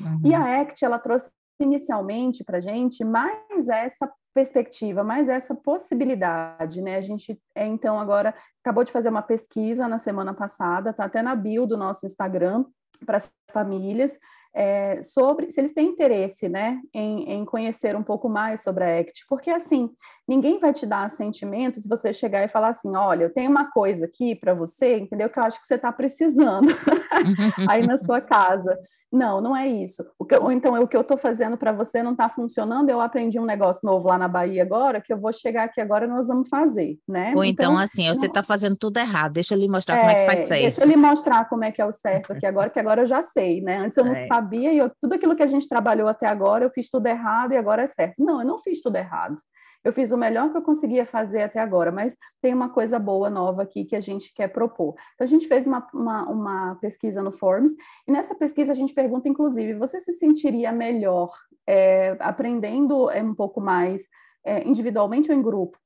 Uhum. 0.00 0.20
E 0.24 0.34
a 0.34 0.60
ACT, 0.60 0.84
ela 0.84 0.98
trouxe 0.98 1.30
inicialmente 1.60 2.42
para 2.42 2.58
a 2.58 2.60
gente 2.60 3.04
mais 3.04 3.68
essa 3.68 4.10
perspectiva, 4.32 5.02
mais 5.02 5.28
essa 5.28 5.54
possibilidade, 5.54 6.80
né? 6.80 6.96
A 6.96 7.00
gente, 7.00 7.38
é, 7.54 7.66
então, 7.66 7.98
agora 7.98 8.34
acabou 8.62 8.84
de 8.84 8.92
fazer 8.92 9.08
uma 9.08 9.22
pesquisa 9.22 9.88
na 9.88 9.98
semana 9.98 10.32
passada, 10.32 10.92
tá 10.92 11.04
até 11.04 11.20
na 11.20 11.34
bio 11.34 11.66
do 11.66 11.76
nosso 11.76 12.06
Instagram, 12.06 12.64
para 13.04 13.16
as 13.16 13.30
famílias, 13.50 14.18
é, 14.52 15.00
sobre 15.02 15.50
se 15.50 15.60
eles 15.60 15.72
têm 15.72 15.88
interesse, 15.88 16.48
né, 16.48 16.80
em, 16.92 17.30
em, 17.30 17.44
conhecer 17.44 17.94
um 17.94 18.02
pouco 18.02 18.28
mais 18.28 18.62
sobre 18.62 18.84
a 18.84 18.98
ACT, 18.98 19.24
porque 19.28 19.48
assim, 19.48 19.90
ninguém 20.26 20.58
vai 20.58 20.72
te 20.72 20.84
dar 20.84 21.08
sentimento 21.08 21.80
se 21.80 21.88
você 21.88 22.12
chegar 22.12 22.44
e 22.44 22.48
falar 22.48 22.68
assim, 22.68 22.94
olha, 22.96 23.24
eu 23.24 23.32
tenho 23.32 23.50
uma 23.50 23.70
coisa 23.70 24.06
aqui 24.06 24.34
para 24.34 24.52
você, 24.52 24.98
entendeu, 24.98 25.30
que 25.30 25.38
eu 25.38 25.44
acho 25.44 25.60
que 25.60 25.66
você 25.66 25.76
está 25.76 25.92
precisando 25.92 26.68
aí 27.68 27.86
na 27.86 27.96
sua 27.96 28.20
casa. 28.20 28.76
Não, 29.12 29.40
não 29.40 29.56
é 29.56 29.66
isso. 29.66 30.08
O 30.18 30.24
que, 30.24 30.36
ou 30.36 30.52
então, 30.52 30.74
o 30.80 30.86
que 30.86 30.96
eu 30.96 31.00
estou 31.00 31.18
fazendo 31.18 31.56
para 31.56 31.72
você 31.72 32.02
não 32.02 32.12
está 32.12 32.28
funcionando, 32.28 32.90
eu 32.90 33.00
aprendi 33.00 33.40
um 33.40 33.44
negócio 33.44 33.80
novo 33.84 34.06
lá 34.06 34.16
na 34.16 34.28
Bahia 34.28 34.62
agora, 34.62 35.00
que 35.00 35.12
eu 35.12 35.18
vou 35.18 35.32
chegar 35.32 35.64
aqui 35.64 35.80
agora 35.80 36.04
e 36.04 36.08
nós 36.08 36.28
vamos 36.28 36.48
fazer, 36.48 36.96
né? 37.08 37.32
Ou 37.36 37.44
então, 37.44 37.72
então 37.72 37.78
assim, 37.78 38.08
você 38.08 38.26
está 38.26 38.42
fazendo 38.42 38.76
tudo 38.76 38.98
errado, 38.98 39.32
deixa 39.32 39.54
eu 39.54 39.58
lhe 39.58 39.68
mostrar 39.68 39.96
é, 39.96 40.00
como 40.00 40.10
é 40.10 40.14
que 40.14 40.26
faz 40.26 40.40
certo. 40.40 40.62
Deixa 40.62 40.82
eu 40.82 40.88
lhe 40.88 40.96
mostrar 40.96 41.48
como 41.48 41.64
é 41.64 41.72
que 41.72 41.82
é 41.82 41.84
o 41.84 41.92
certo 41.92 42.32
aqui 42.32 42.46
agora, 42.46 42.70
que 42.70 42.78
agora 42.78 43.02
eu 43.02 43.06
já 43.06 43.20
sei, 43.20 43.60
né? 43.60 43.78
Antes 43.78 43.98
eu 43.98 44.04
não 44.04 44.12
é. 44.12 44.26
sabia 44.26 44.72
e 44.72 44.78
eu, 44.78 44.90
tudo 45.00 45.14
aquilo 45.14 45.34
que 45.34 45.42
a 45.42 45.48
gente 45.48 45.68
trabalhou 45.68 46.08
até 46.08 46.26
agora, 46.26 46.64
eu 46.64 46.70
fiz 46.70 46.88
tudo 46.88 47.06
errado 47.06 47.52
e 47.52 47.56
agora 47.56 47.82
é 47.82 47.86
certo. 47.88 48.24
Não, 48.24 48.40
eu 48.40 48.46
não 48.46 48.58
fiz 48.58 48.80
tudo 48.80 48.96
errado. 48.96 49.40
Eu 49.84 49.92
fiz 49.92 50.12
o 50.12 50.16
melhor 50.16 50.50
que 50.50 50.58
eu 50.58 50.62
conseguia 50.62 51.06
fazer 51.06 51.42
até 51.42 51.58
agora, 51.58 51.90
mas 51.90 52.16
tem 52.40 52.52
uma 52.52 52.68
coisa 52.68 52.98
boa 52.98 53.30
nova 53.30 53.62
aqui 53.62 53.84
que 53.84 53.96
a 53.96 54.00
gente 54.00 54.32
quer 54.34 54.48
propor. 54.48 54.94
Então, 55.14 55.24
a 55.24 55.28
gente 55.28 55.48
fez 55.48 55.66
uma, 55.66 55.86
uma, 55.94 56.28
uma 56.28 56.74
pesquisa 56.76 57.22
no 57.22 57.32
Forms, 57.32 57.74
e 58.06 58.12
nessa 58.12 58.34
pesquisa 58.34 58.72
a 58.72 58.74
gente 58.74 58.92
pergunta, 58.92 59.28
inclusive, 59.28 59.74
você 59.74 59.98
se 60.00 60.12
sentiria 60.12 60.70
melhor 60.70 61.30
é, 61.66 62.16
aprendendo 62.20 63.10
é, 63.10 63.22
um 63.22 63.34
pouco 63.34 63.60
mais 63.60 64.02
é, 64.44 64.66
individualmente 64.68 65.30
ou 65.30 65.36
em 65.36 65.42
grupo? 65.42 65.78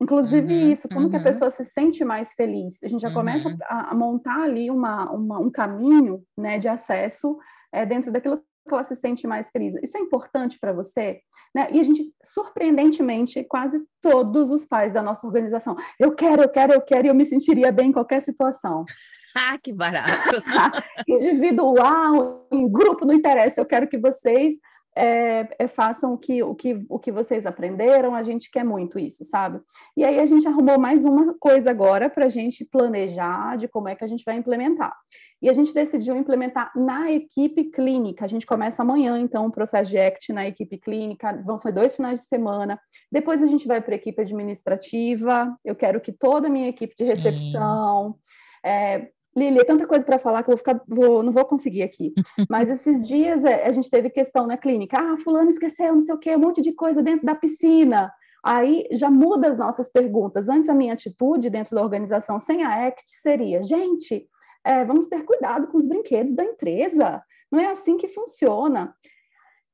Inclusive 0.00 0.54
uhum, 0.54 0.70
isso, 0.70 0.88
como 0.88 1.02
uhum. 1.02 1.10
que 1.10 1.16
a 1.16 1.18
uhum. 1.18 1.24
pessoa 1.24 1.50
se 1.50 1.64
sente 1.64 2.04
mais 2.04 2.32
feliz? 2.34 2.82
A 2.84 2.88
gente 2.88 3.00
já 3.00 3.08
uhum. 3.08 3.14
começa 3.14 3.56
a, 3.64 3.90
a, 3.90 3.94
montar 3.94 4.42
ali 4.42 4.70
uma, 4.70 5.10
uma, 5.10 5.38
um 5.40 5.50
caminho 5.50 6.22
né, 6.36 6.58
de 6.58 6.68
acesso 6.68 7.36
é, 7.72 7.84
dentro 7.84 8.12
daquilo 8.12 8.40
que 8.68 8.74
ela 8.74 8.84
se 8.84 8.94
sente 8.94 9.26
mais 9.26 9.50
feliz. 9.50 9.74
Isso 9.82 9.96
é 9.96 10.00
importante 10.00 10.58
para 10.60 10.72
você? 10.72 11.20
Né? 11.54 11.68
E 11.72 11.80
a 11.80 11.82
gente, 11.82 12.12
surpreendentemente, 12.22 13.42
quase 13.44 13.82
todos 14.00 14.50
os 14.50 14.64
pais 14.64 14.92
da 14.92 15.02
nossa 15.02 15.26
organização, 15.26 15.74
eu 15.98 16.14
quero, 16.14 16.42
eu 16.42 16.48
quero, 16.48 16.72
eu 16.72 16.80
quero, 16.80 17.06
e 17.06 17.10
eu 17.10 17.14
me 17.14 17.26
sentiria 17.26 17.72
bem 17.72 17.88
em 17.88 17.92
qualquer 17.92 18.22
situação. 18.22 18.84
Ah, 19.36 19.56
que 19.62 19.72
barato! 19.72 20.42
Individual, 21.06 22.48
em 22.50 22.68
grupo, 22.68 23.06
não 23.06 23.14
interessa, 23.14 23.60
eu 23.60 23.66
quero 23.66 23.86
que 23.86 23.96
vocês 23.96 24.54
é, 24.96 25.48
é, 25.58 25.68
façam 25.68 26.12
o 26.12 26.18
que, 26.18 26.42
o, 26.42 26.54
que, 26.54 26.84
o 26.88 26.98
que 26.98 27.12
vocês 27.12 27.46
aprenderam, 27.46 28.14
a 28.14 28.22
gente 28.22 28.50
quer 28.50 28.64
muito 28.64 28.98
isso, 28.98 29.24
sabe? 29.24 29.60
E 29.96 30.04
aí 30.04 30.18
a 30.18 30.26
gente 30.26 30.46
arrumou 30.46 30.78
mais 30.78 31.04
uma 31.04 31.34
coisa 31.38 31.70
agora 31.70 32.10
para 32.10 32.26
a 32.26 32.28
gente 32.28 32.64
planejar 32.64 33.56
de 33.56 33.68
como 33.68 33.88
é 33.88 33.94
que 33.94 34.04
a 34.04 34.08
gente 34.08 34.24
vai 34.24 34.36
implementar. 34.36 34.94
E 35.40 35.48
a 35.48 35.52
gente 35.52 35.72
decidiu 35.72 36.16
implementar 36.16 36.72
na 36.74 37.12
equipe 37.12 37.64
clínica. 37.64 38.24
A 38.24 38.28
gente 38.28 38.44
começa 38.44 38.82
amanhã, 38.82 39.18
então, 39.20 39.46
o 39.46 39.52
processo 39.52 39.90
de 39.90 39.98
ACT 39.98 40.32
na 40.32 40.48
equipe 40.48 40.76
clínica. 40.78 41.40
Vão 41.44 41.58
ser 41.58 41.70
dois 41.70 41.94
finais 41.94 42.20
de 42.20 42.26
semana. 42.26 42.78
Depois 43.10 43.40
a 43.40 43.46
gente 43.46 43.66
vai 43.68 43.80
para 43.80 43.94
a 43.94 43.96
equipe 43.96 44.20
administrativa. 44.20 45.56
Eu 45.64 45.76
quero 45.76 46.00
que 46.00 46.10
toda 46.10 46.48
a 46.48 46.50
minha 46.50 46.68
equipe 46.68 46.92
de 46.96 47.04
recepção, 47.04 48.16
é, 48.64 49.10
Lili, 49.38 49.60
é 49.60 49.64
tanta 49.64 49.86
coisa 49.86 50.04
para 50.04 50.18
falar 50.18 50.42
que 50.42 50.50
eu 50.50 50.56
vou 50.56 50.58
ficar, 50.58 50.82
vou, 50.86 51.22
não 51.22 51.32
vou 51.32 51.44
conseguir 51.44 51.82
aqui. 51.82 52.12
Mas 52.50 52.68
esses 52.68 53.06
dias 53.06 53.44
é, 53.44 53.66
a 53.66 53.72
gente 53.72 53.90
teve 53.90 54.10
questão 54.10 54.46
na 54.46 54.56
clínica. 54.56 54.98
Ah, 54.98 55.16
fulano 55.16 55.48
esqueceu, 55.48 55.94
não 55.94 56.00
sei 56.00 56.14
o 56.14 56.18
quê, 56.18 56.34
um 56.34 56.40
monte 56.40 56.60
de 56.60 56.72
coisa 56.72 57.02
dentro 57.02 57.24
da 57.24 57.34
piscina. 57.34 58.12
Aí 58.44 58.86
já 58.92 59.10
muda 59.10 59.48
as 59.48 59.56
nossas 59.56 59.90
perguntas. 59.90 60.48
Antes 60.48 60.68
a 60.68 60.74
minha 60.74 60.92
atitude 60.92 61.50
dentro 61.50 61.74
da 61.74 61.82
organização 61.82 62.38
sem 62.38 62.62
a 62.62 62.86
ACT 62.86 63.10
seria, 63.10 63.62
gente, 63.62 64.28
é, 64.64 64.84
vamos 64.84 65.06
ter 65.06 65.24
cuidado 65.24 65.68
com 65.68 65.78
os 65.78 65.86
brinquedos 65.86 66.34
da 66.34 66.44
empresa. 66.44 67.22
Não 67.50 67.60
é 67.60 67.66
assim 67.66 67.96
que 67.96 68.08
funciona. 68.08 68.94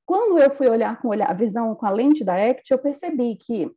Quando 0.07 0.39
eu 0.39 0.51
fui 0.51 0.69
olhar 0.69 1.01
com 1.01 1.13
a 1.13 1.33
visão 1.33 1.75
com 1.75 1.87
a 1.87 1.91
lente 1.91 2.23
da 2.23 2.35
ACT, 2.35 2.71
eu 2.71 2.79
percebi 2.79 3.37
que 3.37 3.71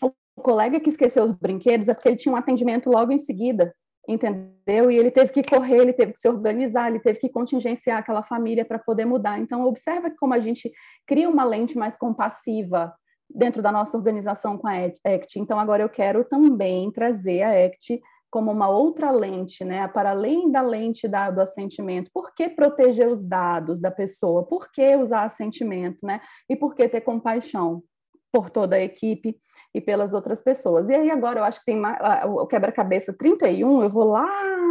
o 0.00 0.12
colega 0.40 0.80
que 0.80 0.90
esqueceu 0.90 1.24
os 1.24 1.32
brinquedos 1.32 1.88
é 1.88 1.94
porque 1.94 2.08
ele 2.08 2.16
tinha 2.16 2.32
um 2.32 2.36
atendimento 2.36 2.90
logo 2.90 3.12
em 3.12 3.18
seguida 3.18 3.74
entendeu? 4.08 4.90
E 4.90 4.98
ele 4.98 5.10
teve 5.10 5.32
que 5.32 5.42
correr, 5.42 5.78
ele 5.78 5.92
teve 5.92 6.12
que 6.12 6.18
se 6.18 6.28
organizar, 6.28 6.88
ele 6.88 7.00
teve 7.00 7.18
que 7.18 7.28
contingenciar 7.28 7.98
aquela 7.98 8.22
família 8.22 8.64
para 8.64 8.78
poder 8.78 9.04
mudar. 9.04 9.38
Então, 9.38 9.66
observa 9.66 10.10
como 10.18 10.34
a 10.34 10.40
gente 10.40 10.70
cria 11.06 11.28
uma 11.28 11.44
lente 11.44 11.76
mais 11.76 11.96
compassiva 11.96 12.94
dentro 13.28 13.62
da 13.62 13.72
nossa 13.72 13.96
organização 13.96 14.58
com 14.58 14.68
a 14.68 14.74
ACT. 14.74 15.38
Então, 15.38 15.58
agora 15.58 15.82
eu 15.82 15.88
quero 15.88 16.24
também 16.24 16.90
trazer 16.90 17.42
a 17.42 17.64
ACT 17.66 18.00
como 18.30 18.50
uma 18.50 18.68
outra 18.68 19.12
lente, 19.12 19.64
né? 19.64 19.86
Para 19.86 20.10
além 20.10 20.50
da 20.50 20.60
lente 20.60 21.06
da, 21.06 21.30
do 21.30 21.40
assentimento. 21.40 22.10
Por 22.12 22.34
que 22.34 22.48
proteger 22.48 23.08
os 23.08 23.24
dados 23.24 23.80
da 23.80 23.92
pessoa? 23.92 24.44
Por 24.44 24.72
que 24.72 24.96
usar 24.96 25.22
assentimento, 25.22 26.04
né? 26.04 26.20
E 26.50 26.56
por 26.56 26.74
que 26.74 26.88
ter 26.88 27.00
compaixão? 27.00 27.82
Por 28.34 28.50
toda 28.50 28.74
a 28.74 28.80
equipe 28.80 29.36
e 29.72 29.80
pelas 29.80 30.12
outras 30.12 30.42
pessoas. 30.42 30.88
E 30.88 30.94
aí 30.94 31.08
agora 31.08 31.38
eu 31.38 31.44
acho 31.44 31.60
que 31.60 31.66
tem 31.66 31.80
o 32.26 32.44
quebra-cabeça 32.48 33.14
31, 33.16 33.84
eu 33.84 33.88
vou 33.88 34.02
lá 34.02 34.26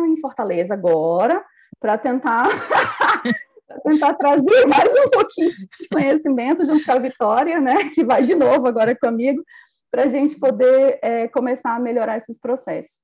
em 0.05 0.19
Fortaleza 0.19 0.73
agora 0.73 1.41
para 1.79 1.97
tentar 1.97 2.43
tentar 3.85 4.15
trazer 4.15 4.67
mais 4.67 4.93
um 4.93 5.09
pouquinho 5.09 5.51
de 5.79 5.87
conhecimento 5.89 6.65
junto 6.65 6.83
com 6.83 6.91
a 6.91 6.99
Vitória, 6.99 7.61
né, 7.61 7.89
que 7.95 8.03
vai 8.03 8.23
de 8.23 8.35
novo 8.35 8.67
agora 8.67 8.93
comigo, 8.97 9.41
para 9.89 10.03
a 10.03 10.07
gente 10.07 10.37
poder 10.37 10.99
é, 11.01 11.29
começar 11.29 11.73
a 11.73 11.79
melhorar 11.79 12.17
esses 12.17 12.37
processos. 12.37 13.01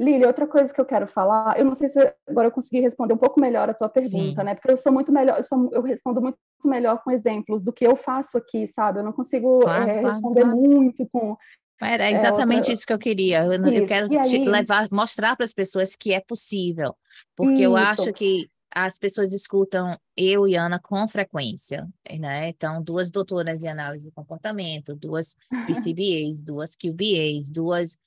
Lili, 0.00 0.24
outra 0.24 0.46
coisa 0.46 0.72
que 0.72 0.80
eu 0.80 0.84
quero 0.84 1.06
falar, 1.06 1.58
eu 1.58 1.64
não 1.64 1.74
sei 1.74 1.88
se 1.88 2.00
eu, 2.00 2.10
agora 2.26 2.48
eu 2.48 2.52
consegui 2.52 2.80
responder 2.80 3.12
um 3.12 3.18
pouco 3.18 3.38
melhor 3.38 3.68
a 3.68 3.74
tua 3.74 3.88
pergunta, 3.88 4.40
Sim. 4.40 4.46
né? 4.46 4.54
Porque 4.54 4.70
eu 4.70 4.76
sou 4.76 4.90
muito 4.90 5.12
melhor, 5.12 5.36
eu, 5.36 5.44
sou, 5.44 5.68
eu, 5.72 5.82
respondo 5.82 6.22
muito 6.22 6.38
melhor 6.64 7.02
com 7.02 7.10
exemplos 7.10 7.62
do 7.62 7.72
que 7.72 7.86
eu 7.86 7.94
faço 7.94 8.38
aqui, 8.38 8.66
sabe? 8.66 9.00
Eu 9.00 9.04
não 9.04 9.12
consigo 9.12 9.60
claro, 9.60 9.90
é, 9.90 10.00
claro, 10.00 10.08
responder 10.08 10.42
claro. 10.42 10.56
muito 10.56 11.06
com. 11.12 11.36
Era 11.82 12.08
é, 12.08 12.12
exatamente 12.12 12.54
é, 12.54 12.56
outra... 12.58 12.72
isso 12.72 12.86
que 12.86 12.92
eu 12.92 12.98
queria. 12.98 13.44
Eu, 13.44 13.52
eu 13.52 13.86
quero 13.86 14.08
te 14.08 14.38
levar, 14.38 14.88
mostrar 14.90 15.36
para 15.36 15.44
as 15.44 15.52
pessoas 15.52 15.94
que 15.94 16.14
é 16.14 16.20
possível, 16.20 16.94
porque 17.36 17.54
isso. 17.54 17.62
eu 17.62 17.76
acho 17.76 18.12
que 18.12 18.48
as 18.72 18.96
pessoas 18.98 19.32
escutam 19.32 19.98
eu 20.16 20.46
e 20.46 20.54
Ana 20.54 20.78
com 20.78 21.06
frequência, 21.08 21.88
né? 22.18 22.48
Então, 22.48 22.82
duas 22.82 23.10
doutoras 23.10 23.62
em 23.62 23.68
análise 23.68 24.04
do 24.04 24.12
comportamento, 24.12 24.94
duas 24.94 25.36
PCBAs, 25.66 26.40
duas 26.40 26.76
QBAs, 26.76 27.50
duas 27.50 27.98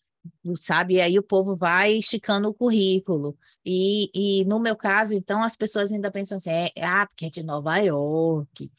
sabe? 0.60 0.96
E 0.96 1.02
aí 1.02 1.18
o 1.18 1.24
povo 1.24 1.56
vai 1.56 1.94
esticando 1.94 2.50
o 2.50 2.54
currículo. 2.54 3.38
E, 3.66 4.10
e 4.14 4.46
no 4.46 4.60
meu 4.60 4.76
caso, 4.76 5.14
então, 5.14 5.42
as 5.42 5.56
pessoas 5.56 5.92
ainda 5.92 6.12
pensam 6.12 6.38
assim, 6.38 6.50
é, 6.50 6.72
ah, 6.82 7.08
porque 7.08 7.28
é 7.28 7.30
de 7.30 7.44
Nova 7.44 7.78
York, 7.78 8.70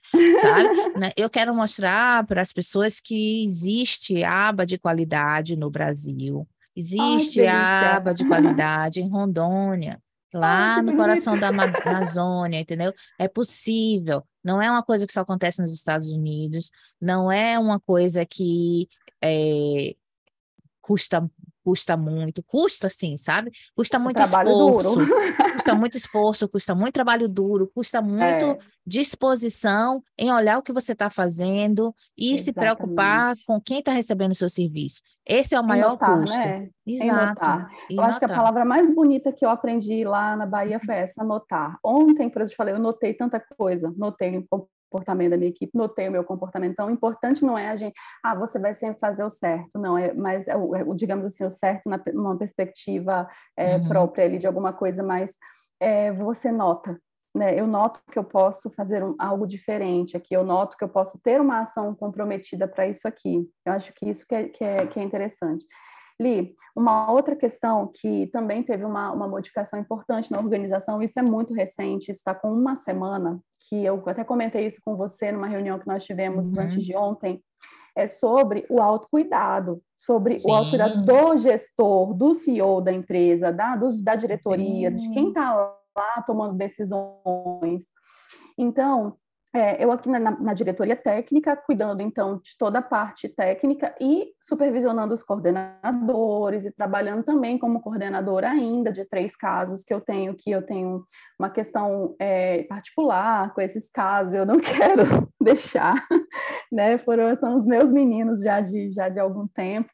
sabe? 0.40 0.68
Né? 0.94 1.10
Eu 1.16 1.28
quero 1.28 1.54
mostrar 1.54 2.24
para 2.26 2.40
as 2.40 2.52
pessoas 2.52 3.00
que 3.00 3.44
existe 3.44 4.22
aba 4.22 4.64
de 4.64 4.78
qualidade 4.78 5.56
no 5.56 5.70
Brasil, 5.70 6.46
existe 6.76 7.40
Ai, 7.40 7.96
aba 7.96 8.14
de 8.14 8.24
qualidade 8.24 9.00
em 9.00 9.08
Rondônia, 9.08 10.00
lá 10.32 10.76
Ai, 10.76 10.82
no 10.82 10.96
coração 10.96 11.36
da 11.36 11.48
Amazônia, 11.50 12.60
entendeu? 12.60 12.92
É 13.18 13.26
possível. 13.26 14.22
Não 14.42 14.62
é 14.62 14.70
uma 14.70 14.84
coisa 14.84 15.04
que 15.06 15.12
só 15.12 15.20
acontece 15.20 15.60
nos 15.60 15.74
Estados 15.74 16.10
Unidos, 16.10 16.70
não 17.00 17.32
é 17.32 17.58
uma 17.58 17.80
coisa 17.80 18.24
que 18.24 18.88
é, 19.20 19.96
custa 20.84 21.26
custa 21.64 21.96
muito, 21.96 22.42
custa 22.42 22.90
sim, 22.90 23.16
sabe? 23.16 23.50
Custa 23.74 23.98
muito 23.98 24.20
esforço, 24.20 25.00
custa 25.54 25.74
muito 25.74 25.96
esforço, 25.96 26.48
custa 26.48 26.74
muito 26.74 26.92
trabalho 26.92 27.26
duro, 27.26 27.70
custa 27.74 28.02
muito 28.02 28.44
é. 28.44 28.58
disposição 28.86 30.02
em 30.18 30.30
olhar 30.30 30.58
o 30.58 30.62
que 30.62 30.74
você 30.74 30.92
está 30.92 31.08
fazendo 31.08 31.94
e 32.18 32.34
Exatamente. 32.34 32.44
se 32.44 32.52
preocupar 32.52 33.34
com 33.46 33.58
quem 33.58 33.78
está 33.78 33.92
recebendo 33.92 34.32
o 34.32 34.34
seu 34.34 34.50
serviço. 34.50 35.00
Esse 35.26 35.54
é 35.54 35.60
o 35.60 35.64
maior 35.64 35.92
notar, 35.92 36.18
custo. 36.18 36.36
Né? 36.36 36.68
Exato. 36.86 37.66
Eu 37.88 38.02
acho 38.02 38.18
que 38.18 38.26
a 38.26 38.28
palavra 38.28 38.62
mais 38.62 38.94
bonita 38.94 39.32
que 39.32 39.42
eu 39.42 39.48
aprendi 39.48 40.04
lá 40.04 40.36
na 40.36 40.44
Bahia 40.44 40.78
foi 40.78 40.96
essa, 40.96 41.24
notar. 41.24 41.78
Ontem, 41.82 42.28
por 42.28 42.42
exemplo, 42.42 42.52
eu 42.52 42.56
falei, 42.58 42.74
eu 42.74 42.78
notei 42.78 43.14
tanta 43.14 43.40
coisa, 43.56 43.90
notei 43.96 44.28
comportamento 44.94 45.30
da 45.30 45.36
minha 45.36 45.50
equipe, 45.50 45.76
notei 45.76 46.08
o 46.08 46.12
meu 46.12 46.22
comportamento. 46.22 46.72
Então, 46.72 46.86
o 46.86 46.90
importante 46.90 47.44
não 47.44 47.58
é 47.58 47.68
a 47.68 47.76
gente, 47.76 47.94
ah, 48.22 48.34
você 48.34 48.58
vai 48.60 48.72
sempre 48.72 49.00
fazer 49.00 49.24
o 49.24 49.30
certo, 49.30 49.76
não, 49.78 49.98
é, 49.98 50.14
mas 50.14 50.46
é 50.46 50.56
o, 50.56 50.74
é 50.76 50.84
o 50.84 50.94
digamos 50.94 51.26
assim, 51.26 51.44
o 51.44 51.50
certo 51.50 51.88
na, 51.88 52.00
numa 52.12 52.38
perspectiva 52.38 53.28
é, 53.56 53.76
uhum. 53.76 53.88
própria 53.88 54.24
ali 54.24 54.38
de 54.38 54.46
alguma 54.46 54.72
coisa, 54.72 55.02
mas 55.02 55.32
é, 55.80 56.12
você 56.12 56.52
nota, 56.52 56.96
né? 57.34 57.58
Eu 57.58 57.66
noto 57.66 58.00
que 58.12 58.18
eu 58.18 58.22
posso 58.22 58.70
fazer 58.70 59.02
um, 59.02 59.16
algo 59.18 59.46
diferente 59.46 60.16
aqui, 60.16 60.34
eu 60.34 60.44
noto 60.44 60.76
que 60.76 60.84
eu 60.84 60.88
posso 60.88 61.18
ter 61.20 61.40
uma 61.40 61.60
ação 61.60 61.92
comprometida 61.94 62.68
para 62.68 62.86
isso 62.86 63.08
aqui. 63.08 63.44
Eu 63.66 63.72
acho 63.72 63.92
que 63.92 64.08
isso 64.08 64.24
que 64.28 64.34
é, 64.34 64.48
que 64.48 64.62
é, 64.62 64.86
que 64.86 65.00
é 65.00 65.02
interessante. 65.02 65.66
Li, 66.20 66.54
uma 66.76 67.10
outra 67.10 67.34
questão 67.34 67.90
que 67.92 68.26
também 68.28 68.62
teve 68.62 68.84
uma, 68.84 69.12
uma 69.12 69.28
modificação 69.28 69.78
importante 69.78 70.30
na 70.30 70.38
organização, 70.38 71.02
isso 71.02 71.18
é 71.18 71.22
muito 71.22 71.52
recente, 71.52 72.10
está 72.10 72.34
com 72.34 72.52
uma 72.52 72.76
semana, 72.76 73.40
que 73.68 73.84
eu 73.84 74.02
até 74.06 74.22
comentei 74.22 74.66
isso 74.66 74.80
com 74.84 74.96
você 74.96 75.32
numa 75.32 75.48
reunião 75.48 75.78
que 75.78 75.86
nós 75.86 76.04
tivemos 76.04 76.46
uhum. 76.46 76.60
antes 76.60 76.84
de 76.84 76.96
ontem, 76.96 77.42
é 77.96 78.06
sobre 78.06 78.66
o 78.68 78.80
autocuidado, 78.80 79.80
sobre 79.96 80.38
Sim. 80.38 80.50
o 80.50 80.54
autocuidado 80.54 81.04
do 81.04 81.36
gestor, 81.38 82.12
do 82.12 82.34
CEO 82.34 82.80
da 82.80 82.92
empresa, 82.92 83.52
da, 83.52 83.76
do, 83.76 84.02
da 84.02 84.16
diretoria, 84.16 84.90
Sim. 84.90 84.96
de 84.96 85.10
quem 85.10 85.28
está 85.28 85.54
lá 85.96 86.22
tomando 86.26 86.54
decisões. 86.54 87.84
Então, 88.58 89.16
é, 89.54 89.82
eu 89.82 89.92
aqui 89.92 90.08
na, 90.08 90.18
na, 90.18 90.52
diretoria 90.52 90.96
técnica, 90.96 91.56
cuidando 91.56 92.02
então 92.02 92.40
de 92.42 92.56
toda 92.58 92.80
a 92.80 92.82
parte 92.82 93.28
técnica 93.28 93.94
e 94.00 94.32
supervisionando 94.40 95.14
os 95.14 95.22
coordenadores 95.22 96.64
e 96.64 96.72
trabalhando 96.72 97.22
também 97.22 97.56
como 97.56 97.80
coordenadora 97.80 98.50
ainda 98.50 98.90
de 98.90 99.04
três 99.04 99.36
casos 99.36 99.84
que 99.84 99.94
eu 99.94 100.00
tenho, 100.00 100.34
que 100.34 100.50
eu 100.50 100.60
tenho 100.60 101.04
uma 101.38 101.48
questão 101.48 102.16
é, 102.18 102.64
particular 102.64 103.54
com 103.54 103.60
esses 103.60 103.88
casos, 103.88 104.34
eu 104.34 104.44
não 104.44 104.58
quero 104.60 105.04
deixar, 105.40 106.04
né? 106.72 106.98
Foram, 106.98 107.32
são 107.36 107.54
os 107.54 107.64
meus 107.64 107.92
meninos 107.92 108.40
já 108.40 108.60
de, 108.60 108.90
já 108.90 109.08
de 109.08 109.20
algum 109.20 109.46
tempo. 109.46 109.88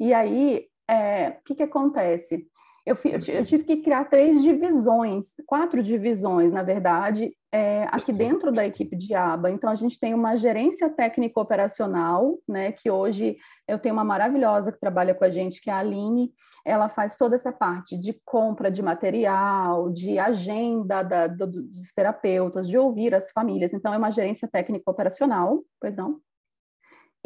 E 0.00 0.14
aí, 0.14 0.64
é, 0.88 1.36
o 1.38 1.44
que, 1.44 1.54
que 1.54 1.62
acontece? 1.62 2.46
Eu, 2.86 2.96
eu, 3.04 3.44
tive 3.44 3.64
que 3.64 3.78
criar 3.78 4.04
três 4.04 4.40
divisões, 4.40 5.32
quatro 5.44 5.82
divisões, 5.82 6.52
na 6.52 6.62
verdade, 6.62 7.36
é, 7.50 7.82
aqui 7.90 8.12
dentro 8.12 8.52
da 8.52 8.64
equipe 8.64 8.94
de 8.94 9.12
aba. 9.12 9.50
Então, 9.50 9.68
a 9.68 9.74
gente 9.74 9.98
tem 9.98 10.14
uma 10.14 10.36
gerência 10.36 10.88
técnico 10.88 11.40
operacional, 11.40 12.38
né, 12.48 12.70
que 12.70 12.88
hoje 12.88 13.38
eu 13.66 13.76
tenho 13.76 13.92
uma 13.92 14.04
maravilhosa 14.04 14.70
que 14.70 14.78
trabalha 14.78 15.16
com 15.16 15.24
a 15.24 15.30
gente, 15.30 15.60
que 15.60 15.68
é 15.68 15.72
a 15.72 15.78
Aline. 15.78 16.30
Ela 16.64 16.88
faz 16.88 17.16
toda 17.16 17.34
essa 17.34 17.50
parte 17.50 17.98
de 17.98 18.20
compra 18.24 18.70
de 18.70 18.82
material, 18.82 19.90
de 19.90 20.16
agenda 20.20 21.02
da, 21.02 21.26
do, 21.26 21.46
dos 21.48 21.92
terapeutas, 21.92 22.68
de 22.68 22.78
ouvir 22.78 23.16
as 23.16 23.32
famílias. 23.32 23.74
Então, 23.74 23.92
é 23.92 23.98
uma 23.98 24.12
gerência 24.12 24.46
técnico 24.46 24.88
operacional, 24.88 25.60
pois 25.80 25.96
não? 25.96 26.20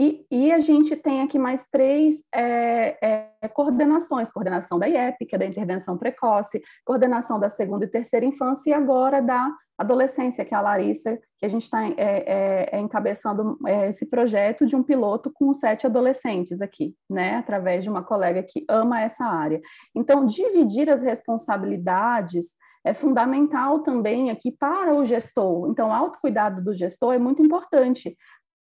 E, 0.01 0.25
e, 0.31 0.51
a 0.51 0.61
gente 0.61 0.97
tem 0.97 1.21
aqui 1.21 1.39
mais 1.39 1.67
três 1.67 2.25
é, 2.35 3.29
é, 3.43 3.49
coordenações: 3.49 4.31
coordenação 4.31 4.79
da 4.79 4.89
IEP, 4.89 5.27
que 5.27 5.35
é 5.35 5.39
da 5.39 5.45
intervenção 5.45 5.99
precoce, 5.99 6.63
coordenação 6.87 7.39
da 7.39 7.51
segunda 7.51 7.85
e 7.85 7.89
terceira 7.89 8.25
infância, 8.25 8.71
e 8.71 8.73
agora 8.73 9.21
da 9.21 9.53
adolescência, 9.77 10.43
que 10.43 10.55
é 10.55 10.57
a 10.57 10.63
Larissa, 10.63 11.19
que 11.39 11.45
a 11.45 11.49
gente 11.51 11.65
está 11.65 11.85
é, 11.85 11.93
é, 11.99 12.69
é, 12.73 12.81
encabeçando 12.81 13.59
é, 13.67 13.91
esse 13.91 14.09
projeto 14.09 14.65
de 14.65 14.75
um 14.75 14.83
piloto 14.83 15.31
com 15.35 15.53
sete 15.53 15.87
adolescentes 15.87 16.63
aqui, 16.63 16.95
né, 17.09 17.37
através 17.37 17.85
de 17.85 17.91
uma 17.91 18.03
colega 18.03 18.43
que 18.43 18.65
ama 18.71 19.03
essa 19.03 19.27
área. 19.27 19.61
Então, 19.95 20.25
dividir 20.25 20.89
as 20.89 21.03
responsabilidades 21.03 22.47
é 22.85 22.95
fundamental 22.95 23.81
também 23.81 24.31
aqui 24.31 24.51
para 24.51 24.95
o 24.95 25.05
gestor. 25.05 25.69
Então, 25.71 25.91
o 25.91 25.93
autocuidado 25.93 26.63
do 26.63 26.75
gestor 26.75 27.13
é 27.13 27.19
muito 27.19 27.43
importante. 27.43 28.17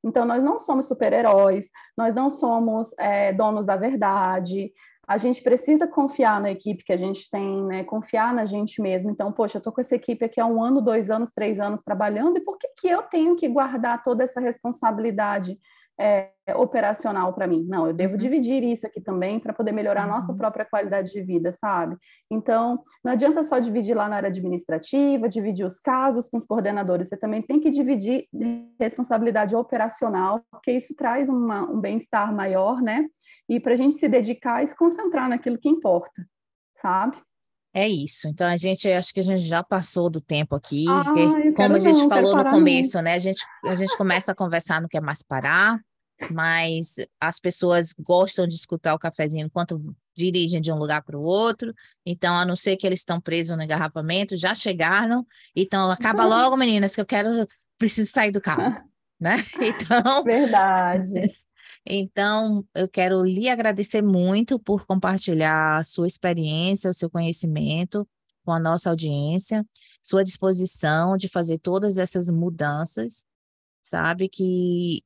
Então, 0.06 0.26
nós 0.26 0.43
não 0.43 0.60
somos 0.60 0.88
super-heróis, 0.88 1.70
nós 1.97 2.14
não 2.14 2.30
somos 2.30 2.97
é, 2.99 3.34
donos 3.34 3.66
da 3.66 3.76
verdade, 3.76 4.72
a 5.08 5.18
gente 5.18 5.41
precisa 5.41 5.88
confiar 5.88 6.41
na 6.41 6.51
equipe 6.51 6.84
que 6.84 6.93
a 6.93 6.97
gente 6.97 7.30
tem, 7.30 7.64
né? 7.66 7.84
Confiar 7.84 8.34
na 8.34 8.45
gente 8.45 8.82
mesmo. 8.82 9.12
Então, 9.12 9.32
poxa, 9.32 9.58
eu 9.58 9.62
tô 9.62 9.72
com 9.72 9.80
essa 9.80 9.95
equipe 9.95 10.26
aqui 10.26 10.41
há 10.41 10.45
um 10.45 10.64
ano, 10.64 10.82
dois 10.82 11.12
anos, 11.12 11.32
três 11.32 11.60
anos 11.60 11.82
trabalhando, 11.82 12.38
e 12.38 12.41
por 12.41 12.58
que, 12.58 12.68
que 12.80 12.88
eu 12.88 13.03
tenho 13.03 13.36
que 13.36 13.47
guardar 13.47 14.03
toda 14.03 14.24
essa 14.24 14.39
responsabilidade 14.39 15.60
é, 15.99 16.29
operacional 16.55 17.33
para 17.33 17.47
mim. 17.47 17.65
Não, 17.67 17.87
eu 17.87 17.93
devo 17.93 18.13
uhum. 18.13 18.19
dividir 18.19 18.63
isso 18.63 18.85
aqui 18.85 19.01
também 19.01 19.39
para 19.39 19.53
poder 19.53 19.71
melhorar 19.71 20.03
a 20.03 20.07
nossa 20.07 20.31
uhum. 20.31 20.37
própria 20.37 20.65
qualidade 20.65 21.11
de 21.11 21.21
vida, 21.21 21.53
sabe? 21.53 21.95
Então, 22.29 22.83
não 23.03 23.13
adianta 23.13 23.43
só 23.43 23.59
dividir 23.59 23.95
lá 23.95 24.07
na 24.07 24.17
área 24.17 24.29
administrativa, 24.29 25.29
dividir 25.29 25.65
os 25.65 25.79
casos 25.79 26.29
com 26.29 26.37
os 26.37 26.45
coordenadores, 26.45 27.09
você 27.09 27.17
também 27.17 27.41
tem 27.41 27.59
que 27.59 27.69
dividir 27.69 28.27
responsabilidade 28.79 29.55
operacional, 29.55 30.41
porque 30.51 30.71
isso 30.71 30.95
traz 30.95 31.29
uma, 31.29 31.63
um 31.63 31.79
bem-estar 31.79 32.33
maior, 32.33 32.81
né? 32.81 33.05
E 33.47 33.59
para 33.59 33.73
a 33.73 33.77
gente 33.77 33.95
se 33.95 34.07
dedicar 34.07 34.63
e 34.63 34.67
se 34.67 34.75
concentrar 34.75 35.29
naquilo 35.29 35.57
que 35.57 35.69
importa, 35.69 36.27
sabe? 36.75 37.17
É 37.78 37.89
isso. 37.89 38.30
Então 38.30 38.47
a 38.47 38.55
gente 38.55 38.89
acho 38.89 39.13
que 39.13 39.19
a 39.19 39.23
gente 39.23 39.41
já 39.41 39.61
passou 39.61 40.09
do 40.09 40.21
tempo 40.21 40.55
aqui, 40.55 40.86
ah, 40.88 41.03
como 41.57 41.76
a 41.76 41.80
gente 41.80 41.97
não, 41.97 42.07
falou 42.07 42.34
no 42.34 42.49
começo, 42.49 43.01
né? 43.01 43.15
A 43.15 43.19
gente 43.19 43.43
a 43.65 43.76
gente 43.76 43.97
começa 43.97 44.32
a 44.32 44.36
conversar, 44.36 44.82
não 44.82 44.88
quer 44.88 45.01
mais 45.01 45.21
parar, 45.21 45.82
mas 46.32 46.95
as 47.19 47.38
pessoas 47.38 47.93
gostam 47.99 48.47
de 48.47 48.55
escutar 48.55 48.93
o 48.93 48.99
cafezinho 48.99 49.45
enquanto 49.45 49.93
dirigem 50.15 50.61
de 50.61 50.71
um 50.71 50.78
lugar 50.78 51.03
para 51.03 51.17
o 51.17 51.21
outro. 51.21 51.73
Então, 52.05 52.34
a 52.38 52.45
não 52.45 52.55
ser 52.55 52.78
que 52.78 52.88
eles 52.88 53.01
estão 53.01 53.19
presos 53.19 53.57
no 53.57 53.63
engarrafamento, 53.63 54.38
já 54.38 54.55
chegaram. 54.55 55.28
Então, 55.53 55.91
acaba 55.91 56.23
uhum. 56.23 56.30
logo, 56.30 56.55
meninas, 56.55 56.95
que 56.95 57.01
eu 57.01 57.05
quero 57.05 57.45
preciso 57.78 58.09
sair 58.09 58.32
do 58.32 58.39
carro, 58.39 58.82
né? 59.19 59.36
Então, 59.59 60.23
verdade. 60.23 61.44
Então, 61.86 62.65
eu 62.73 62.88
quero 62.88 63.23
lhe 63.23 63.47
agradecer 63.47 64.01
muito 64.01 64.57
por 64.57 64.86
compartilhar 64.86 65.77
a 65.79 65.83
sua 65.83 66.07
experiência, 66.07 66.89
o 66.89 66.93
seu 66.93 67.09
conhecimento 67.09 68.07
com 68.43 68.51
a 68.51 68.59
nossa 68.59 68.89
audiência, 68.89 69.65
sua 70.01 70.23
disposição 70.23 71.17
de 71.17 71.27
fazer 71.27 71.59
todas 71.59 71.97
essas 71.97 72.29
mudanças. 72.29 73.25
Sabe 73.81 74.29
que 74.29 75.03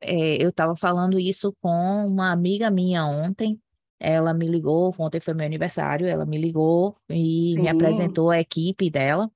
é, 0.00 0.42
eu 0.42 0.50
estava 0.50 0.76
falando 0.76 1.18
isso 1.18 1.54
com 1.60 2.06
uma 2.06 2.30
amiga 2.30 2.70
minha 2.70 3.04
ontem. 3.06 3.60
Ela 3.98 4.34
me 4.34 4.46
ligou, 4.46 4.94
ontem 4.98 5.20
foi 5.20 5.32
meu 5.32 5.46
aniversário, 5.46 6.06
ela 6.06 6.26
me 6.26 6.38
ligou 6.38 6.96
e 7.08 7.54
Sim. 7.56 7.62
me 7.62 7.68
apresentou 7.68 8.30
a 8.30 8.40
equipe 8.40 8.90
dela. 8.90 9.30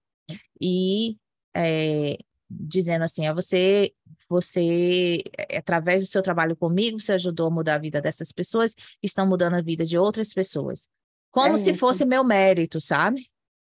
E 0.61 1.17
é, 1.55 2.19
dizendo 2.51 3.05
assim, 3.05 3.27
é 3.27 3.35
você 3.35 3.93
você, 4.29 5.19
eh, 5.39 5.59
através 5.59 6.03
do 6.03 6.09
seu 6.09 6.23
trabalho 6.23 6.57
comigo, 6.57 6.99
você 7.01 7.13
ajudou 7.13 7.47
a 7.49 7.51
mudar 7.51 7.75
a 7.75 7.79
vida 7.79 8.01
dessas 8.01 8.33
pessoas, 8.33 8.75
estão 9.03 9.27
mudando 9.27 9.55
a 9.55 9.63
vida 9.63 9.85
de 9.85 9.97
outras 9.97 10.33
pessoas. 10.33 10.91
Como 11.31 11.55
é 11.55 11.57
se 11.57 11.71
isso. 11.71 11.79
fosse 11.79 12.05
meu 12.05 12.25
mérito, 12.25 12.81
sabe? 12.81 13.29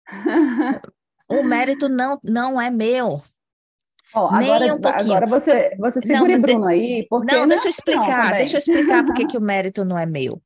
o 1.30 1.44
mérito 1.44 1.88
não, 1.90 2.20
não 2.24 2.60
é 2.60 2.70
meu. 2.70 3.22
Oh, 4.16 4.28
agora, 4.28 4.76
um 4.76 4.80
agora 4.84 5.26
você, 5.26 5.76
você 5.78 6.00
segura 6.00 6.34
não, 6.34 6.42
Bruno 6.42 6.68
aí, 6.68 7.08
porque... 7.10 7.34
Não, 7.34 7.42
não 7.42 7.48
deixa 7.48 7.66
eu 7.66 7.72
explicar, 7.72 8.30
não, 8.30 8.38
deixa 8.38 8.58
eu 8.58 8.60
explicar 8.60 9.04
porque 9.04 9.26
que 9.26 9.38
o 9.40 9.42
mérito 9.42 9.84
não 9.84 9.98
é 9.98 10.06
meu. 10.06 10.40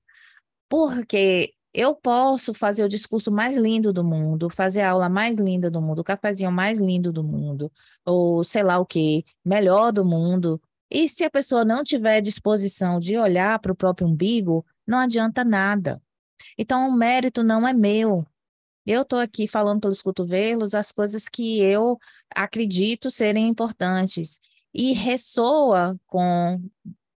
Porque 0.70 1.53
eu 1.78 1.93
posso 1.93 2.55
fazer 2.55 2.84
o 2.84 2.89
discurso 2.89 3.32
mais 3.32 3.55
lindo 3.55 3.93
do 3.93 4.03
mundo, 4.03 4.49
fazer 4.49 4.82
a 4.82 4.89
aula 4.89 5.07
mais 5.07 5.38
linda 5.38 5.69
do 5.69 5.80
mundo, 5.80 5.99
o 5.99 6.03
cafezinho 6.03 6.51
mais 6.51 6.80
lindo 6.80 7.13
do 7.13 7.23
mundo, 7.23 7.71
ou 8.03 8.43
sei 8.43 8.63
lá 8.63 8.80
o 8.80 8.86
que, 8.86 9.23
melhor 9.45 9.91
do 9.91 10.03
mundo. 10.03 10.59
E 10.89 11.07
se 11.07 11.23
a 11.23 11.30
pessoa 11.30 11.63
não 11.63 11.84
tiver 11.84 12.19
disposição 12.19 12.99
de 12.99 13.15
olhar 13.15 13.59
para 13.59 13.71
o 13.71 13.75
próprio 13.75 14.07
umbigo, 14.07 14.65
não 14.88 14.97
adianta 14.97 15.43
nada. 15.43 16.01
Então, 16.57 16.89
o 16.89 16.93
mérito 16.93 17.43
não 17.43 17.67
é 17.67 17.73
meu. 17.73 18.25
Eu 18.84 19.03
estou 19.03 19.19
aqui 19.19 19.47
falando 19.47 19.82
pelos 19.82 20.01
cotovelos 20.01 20.73
as 20.73 20.91
coisas 20.91 21.30
que 21.30 21.59
eu 21.59 21.99
acredito 22.36 23.11
serem 23.11 23.47
importantes. 23.47 24.41
E 24.73 24.93
ressoa 24.93 25.95
com, 26.07 26.59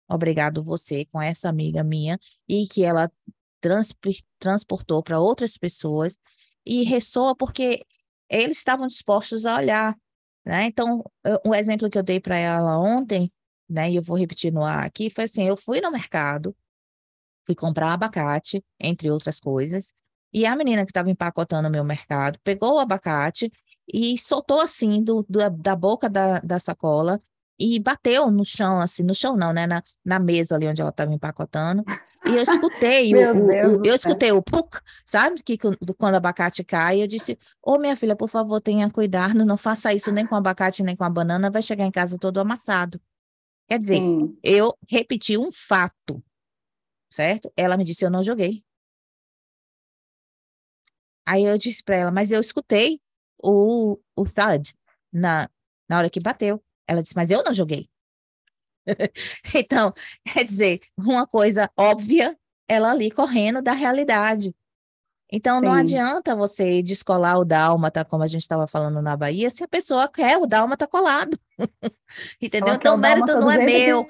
obrigado 0.09 0.61
você, 0.61 1.05
com 1.05 1.21
essa 1.21 1.47
amiga 1.47 1.81
minha, 1.81 2.19
e 2.45 2.67
que 2.67 2.83
ela 2.83 3.09
transportou 4.39 5.03
para 5.03 5.19
outras 5.19 5.57
pessoas 5.57 6.17
e 6.65 6.83
ressoa 6.83 7.35
porque 7.35 7.85
eles 8.29 8.57
estavam 8.57 8.87
dispostos 8.87 9.45
a 9.45 9.57
olhar, 9.57 9.95
né? 10.45 10.65
Então, 10.65 11.03
o 11.45 11.53
exemplo 11.55 11.89
que 11.89 11.97
eu 11.97 12.03
dei 12.03 12.19
para 12.19 12.37
ela 12.37 12.77
ontem, 12.79 13.31
né, 13.67 13.91
e 13.91 13.95
eu 13.95 14.03
vou 14.03 14.17
repetir 14.17 14.51
no 14.51 14.63
ar 14.63 14.85
aqui, 14.85 15.09
foi 15.09 15.25
assim, 15.25 15.43
eu 15.47 15.57
fui 15.57 15.81
no 15.81 15.91
mercado, 15.91 16.55
fui 17.45 17.55
comprar 17.55 17.93
abacate, 17.93 18.63
entre 18.79 19.09
outras 19.09 19.39
coisas, 19.39 19.93
e 20.33 20.45
a 20.45 20.55
menina 20.55 20.85
que 20.85 20.91
estava 20.91 21.09
empacotando 21.09 21.67
o 21.67 21.71
meu 21.71 21.83
mercado 21.83 22.39
pegou 22.43 22.75
o 22.75 22.79
abacate 22.79 23.51
e 23.91 24.17
soltou 24.17 24.61
assim 24.61 25.03
do, 25.03 25.25
do, 25.27 25.49
da 25.49 25.75
boca 25.75 26.07
da, 26.07 26.39
da 26.39 26.59
sacola 26.59 27.19
e 27.57 27.79
bateu 27.79 28.31
no 28.31 28.45
chão, 28.45 28.79
assim, 28.79 29.03
no 29.03 29.13
chão 29.13 29.35
não, 29.35 29.51
né? 29.51 29.67
Na, 29.67 29.83
na 30.05 30.19
mesa 30.19 30.55
ali 30.55 30.67
onde 30.67 30.81
ela 30.81 30.91
estava 30.91 31.13
empacotando. 31.13 31.83
E 32.29 32.35
eu 32.35 32.43
escutei, 32.43 33.13
o, 33.13 33.17
o, 33.81 33.85
eu 33.85 33.95
escutei 33.95 34.31
o 34.31 34.41
puk, 34.41 34.79
sabe? 35.05 35.41
Que 35.41 35.57
quando 35.57 36.13
o 36.13 36.17
abacate 36.17 36.63
cai, 36.63 37.01
eu 37.01 37.07
disse: 37.07 37.37
Ô 37.61 37.73
oh, 37.73 37.77
minha 37.77 37.95
filha, 37.95 38.15
por 38.15 38.29
favor, 38.29 38.61
tenha 38.61 38.89
cuidado, 38.89 39.45
não 39.45 39.57
faça 39.57 39.93
isso 39.93 40.11
nem 40.11 40.25
com 40.25 40.35
o 40.35 40.37
abacate 40.37 40.83
nem 40.83 40.95
com 40.95 41.03
a 41.03 41.09
banana, 41.09 41.49
vai 41.49 41.61
chegar 41.61 41.85
em 41.85 41.91
casa 41.91 42.17
todo 42.17 42.39
amassado. 42.39 43.01
Quer 43.67 43.79
dizer, 43.79 43.97
Sim. 43.97 44.37
eu 44.43 44.73
repeti 44.87 45.37
um 45.37 45.51
fato, 45.51 46.23
certo? 47.11 47.51
Ela 47.55 47.77
me 47.77 47.83
disse: 47.83 48.05
Eu 48.05 48.09
não 48.09 48.23
joguei. 48.23 48.63
Aí 51.25 51.43
eu 51.43 51.57
disse 51.57 51.83
para 51.83 51.95
ela: 51.95 52.11
Mas 52.11 52.31
eu 52.31 52.41
escutei 52.41 52.99
o, 53.41 53.99
o 54.15 54.23
thud 54.23 54.73
na, 55.11 55.49
na 55.87 55.97
hora 55.97 56.09
que 56.09 56.19
bateu. 56.19 56.63
Ela 56.87 57.03
disse: 57.03 57.15
Mas 57.15 57.29
eu 57.29 57.43
não 57.43 57.53
joguei. 57.53 57.89
então, 59.55 59.93
quer 60.25 60.43
dizer, 60.43 60.81
uma 60.97 61.27
coisa 61.27 61.69
óbvia, 61.77 62.37
ela 62.67 62.91
ali 62.91 63.11
correndo 63.11 63.61
da 63.61 63.73
realidade. 63.73 64.55
Então, 65.31 65.59
Sim. 65.59 65.65
não 65.65 65.73
adianta 65.73 66.35
você 66.35 66.81
descolar 66.81 67.37
o 67.37 67.45
dálmata, 67.45 68.03
como 68.03 68.23
a 68.23 68.27
gente 68.27 68.41
estava 68.41 68.65
falando 68.65 69.01
na 69.01 69.15
Bahia, 69.15 69.49
se 69.49 69.63
a 69.63 69.67
pessoa 69.67 70.07
quer 70.07 70.37
o 70.37 70.47
dálmata 70.47 70.87
colado. 70.87 71.37
entendeu? 72.41 72.73
então, 72.73 72.95
o 72.95 72.97
mérito 72.97 73.33
não 73.39 73.51
é 73.51 73.63
meu. 73.63 74.07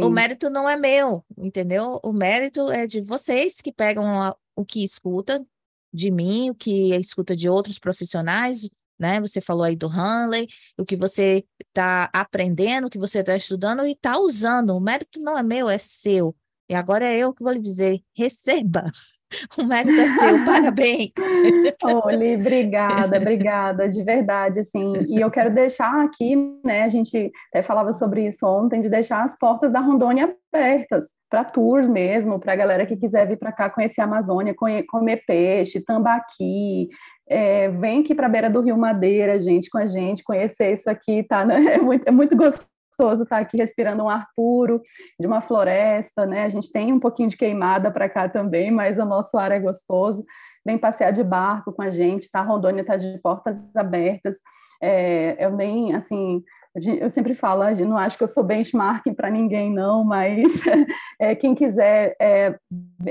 O 0.00 0.08
mérito 0.08 0.48
não 0.48 0.68
é 0.68 0.76
meu, 0.76 1.24
entendeu? 1.36 2.00
O 2.02 2.12
mérito 2.12 2.70
é 2.70 2.86
de 2.86 3.00
vocês 3.00 3.60
que 3.60 3.72
pegam 3.72 4.22
a, 4.22 4.36
o 4.54 4.64
que 4.64 4.84
escuta 4.84 5.44
de 5.92 6.10
mim, 6.10 6.50
o 6.50 6.54
que 6.54 6.94
escuta 6.94 7.36
de 7.36 7.48
outros 7.48 7.78
profissionais, 7.78 8.68
né? 8.98 9.20
Você 9.20 9.40
falou 9.40 9.64
aí 9.64 9.76
do 9.76 9.88
Hanley, 9.88 10.48
o 10.78 10.84
que 10.84 10.96
você 10.96 11.44
está 11.68 12.08
aprendendo, 12.12 12.86
o 12.86 12.90
que 12.90 12.98
você 12.98 13.20
está 13.20 13.36
estudando 13.36 13.86
e 13.86 13.92
está 13.92 14.18
usando. 14.18 14.76
O 14.76 14.80
mérito 14.80 15.20
não 15.20 15.36
é 15.38 15.42
meu, 15.42 15.68
é 15.68 15.78
seu. 15.78 16.34
E 16.68 16.74
agora 16.74 17.06
é 17.06 17.16
eu 17.18 17.32
que 17.32 17.42
vou 17.42 17.52
lhe 17.52 17.60
dizer: 17.60 18.00
receba. 18.16 18.90
O 19.58 19.64
mérito 19.64 20.00
é 20.00 20.08
seu, 20.08 20.44
parabéns. 20.44 21.10
Olhe, 21.82 22.36
obrigada, 22.36 23.16
obrigada, 23.16 23.88
de 23.88 24.00
verdade, 24.02 24.60
assim, 24.60 24.92
e 25.08 25.20
eu 25.20 25.28
quero 25.28 25.52
deixar 25.52 26.04
aqui, 26.04 26.36
né, 26.64 26.82
a 26.82 26.88
gente 26.88 27.32
até 27.48 27.60
falava 27.60 27.92
sobre 27.92 28.26
isso 28.26 28.46
ontem, 28.46 28.80
de 28.80 28.88
deixar 28.88 29.24
as 29.24 29.36
portas 29.36 29.72
da 29.72 29.80
Rondônia 29.80 30.32
abertas, 30.52 31.04
para 31.28 31.44
tours 31.44 31.88
mesmo, 31.88 32.38
para 32.38 32.52
a 32.52 32.56
galera 32.56 32.86
que 32.86 32.96
quiser 32.96 33.26
vir 33.26 33.36
para 33.36 33.50
cá 33.50 33.68
conhecer 33.68 34.00
a 34.00 34.04
Amazônia, 34.04 34.54
comer 34.54 35.24
peixe, 35.26 35.80
tambaqui, 35.80 36.88
é, 37.28 37.68
vem 37.68 38.00
aqui 38.00 38.14
para 38.14 38.26
a 38.26 38.30
beira 38.30 38.50
do 38.50 38.60
Rio 38.60 38.76
Madeira, 38.76 39.40
gente, 39.40 39.70
com 39.70 39.78
a 39.78 39.86
gente, 39.86 40.22
conhecer 40.22 40.72
isso 40.72 40.88
aqui, 40.90 41.22
tá? 41.22 41.44
Né? 41.44 41.54
É, 41.74 41.78
muito, 41.78 42.06
é 42.06 42.10
muito 42.10 42.36
gostoso 42.36 43.24
estar 43.24 43.36
tá 43.36 43.38
aqui 43.38 43.56
respirando 43.58 44.04
um 44.04 44.08
ar 44.08 44.28
puro 44.36 44.80
de 45.18 45.26
uma 45.26 45.40
floresta, 45.40 46.26
né? 46.26 46.44
A 46.44 46.48
gente 46.48 46.70
tem 46.70 46.92
um 46.92 47.00
pouquinho 47.00 47.28
de 47.28 47.36
queimada 47.36 47.90
para 47.90 48.08
cá 48.08 48.28
também, 48.28 48.70
mas 48.70 48.98
o 48.98 49.04
nosso 49.04 49.36
ar 49.36 49.50
é 49.50 49.58
gostoso. 49.58 50.24
Vem 50.64 50.78
passear 50.78 51.12
de 51.12 51.22
barco 51.22 51.72
com 51.72 51.82
a 51.82 51.90
gente, 51.90 52.30
tá? 52.30 52.40
Rondônia 52.42 52.82
está 52.82 52.96
de 52.96 53.18
portas 53.20 53.58
abertas. 53.74 54.36
É, 54.82 55.36
eu 55.44 55.50
nem, 55.50 55.94
assim, 55.94 56.42
eu 56.74 57.08
sempre 57.08 57.34
falo, 57.34 57.62
eu 57.68 57.86
não 57.86 57.96
acho 57.96 58.18
que 58.18 58.24
eu 58.24 58.28
sou 58.28 58.42
benchmarking 58.42 59.14
para 59.14 59.30
ninguém, 59.30 59.72
não, 59.72 60.04
mas 60.04 60.60
é, 61.20 61.34
quem 61.34 61.54
quiser 61.54 62.16
é, 62.20 62.58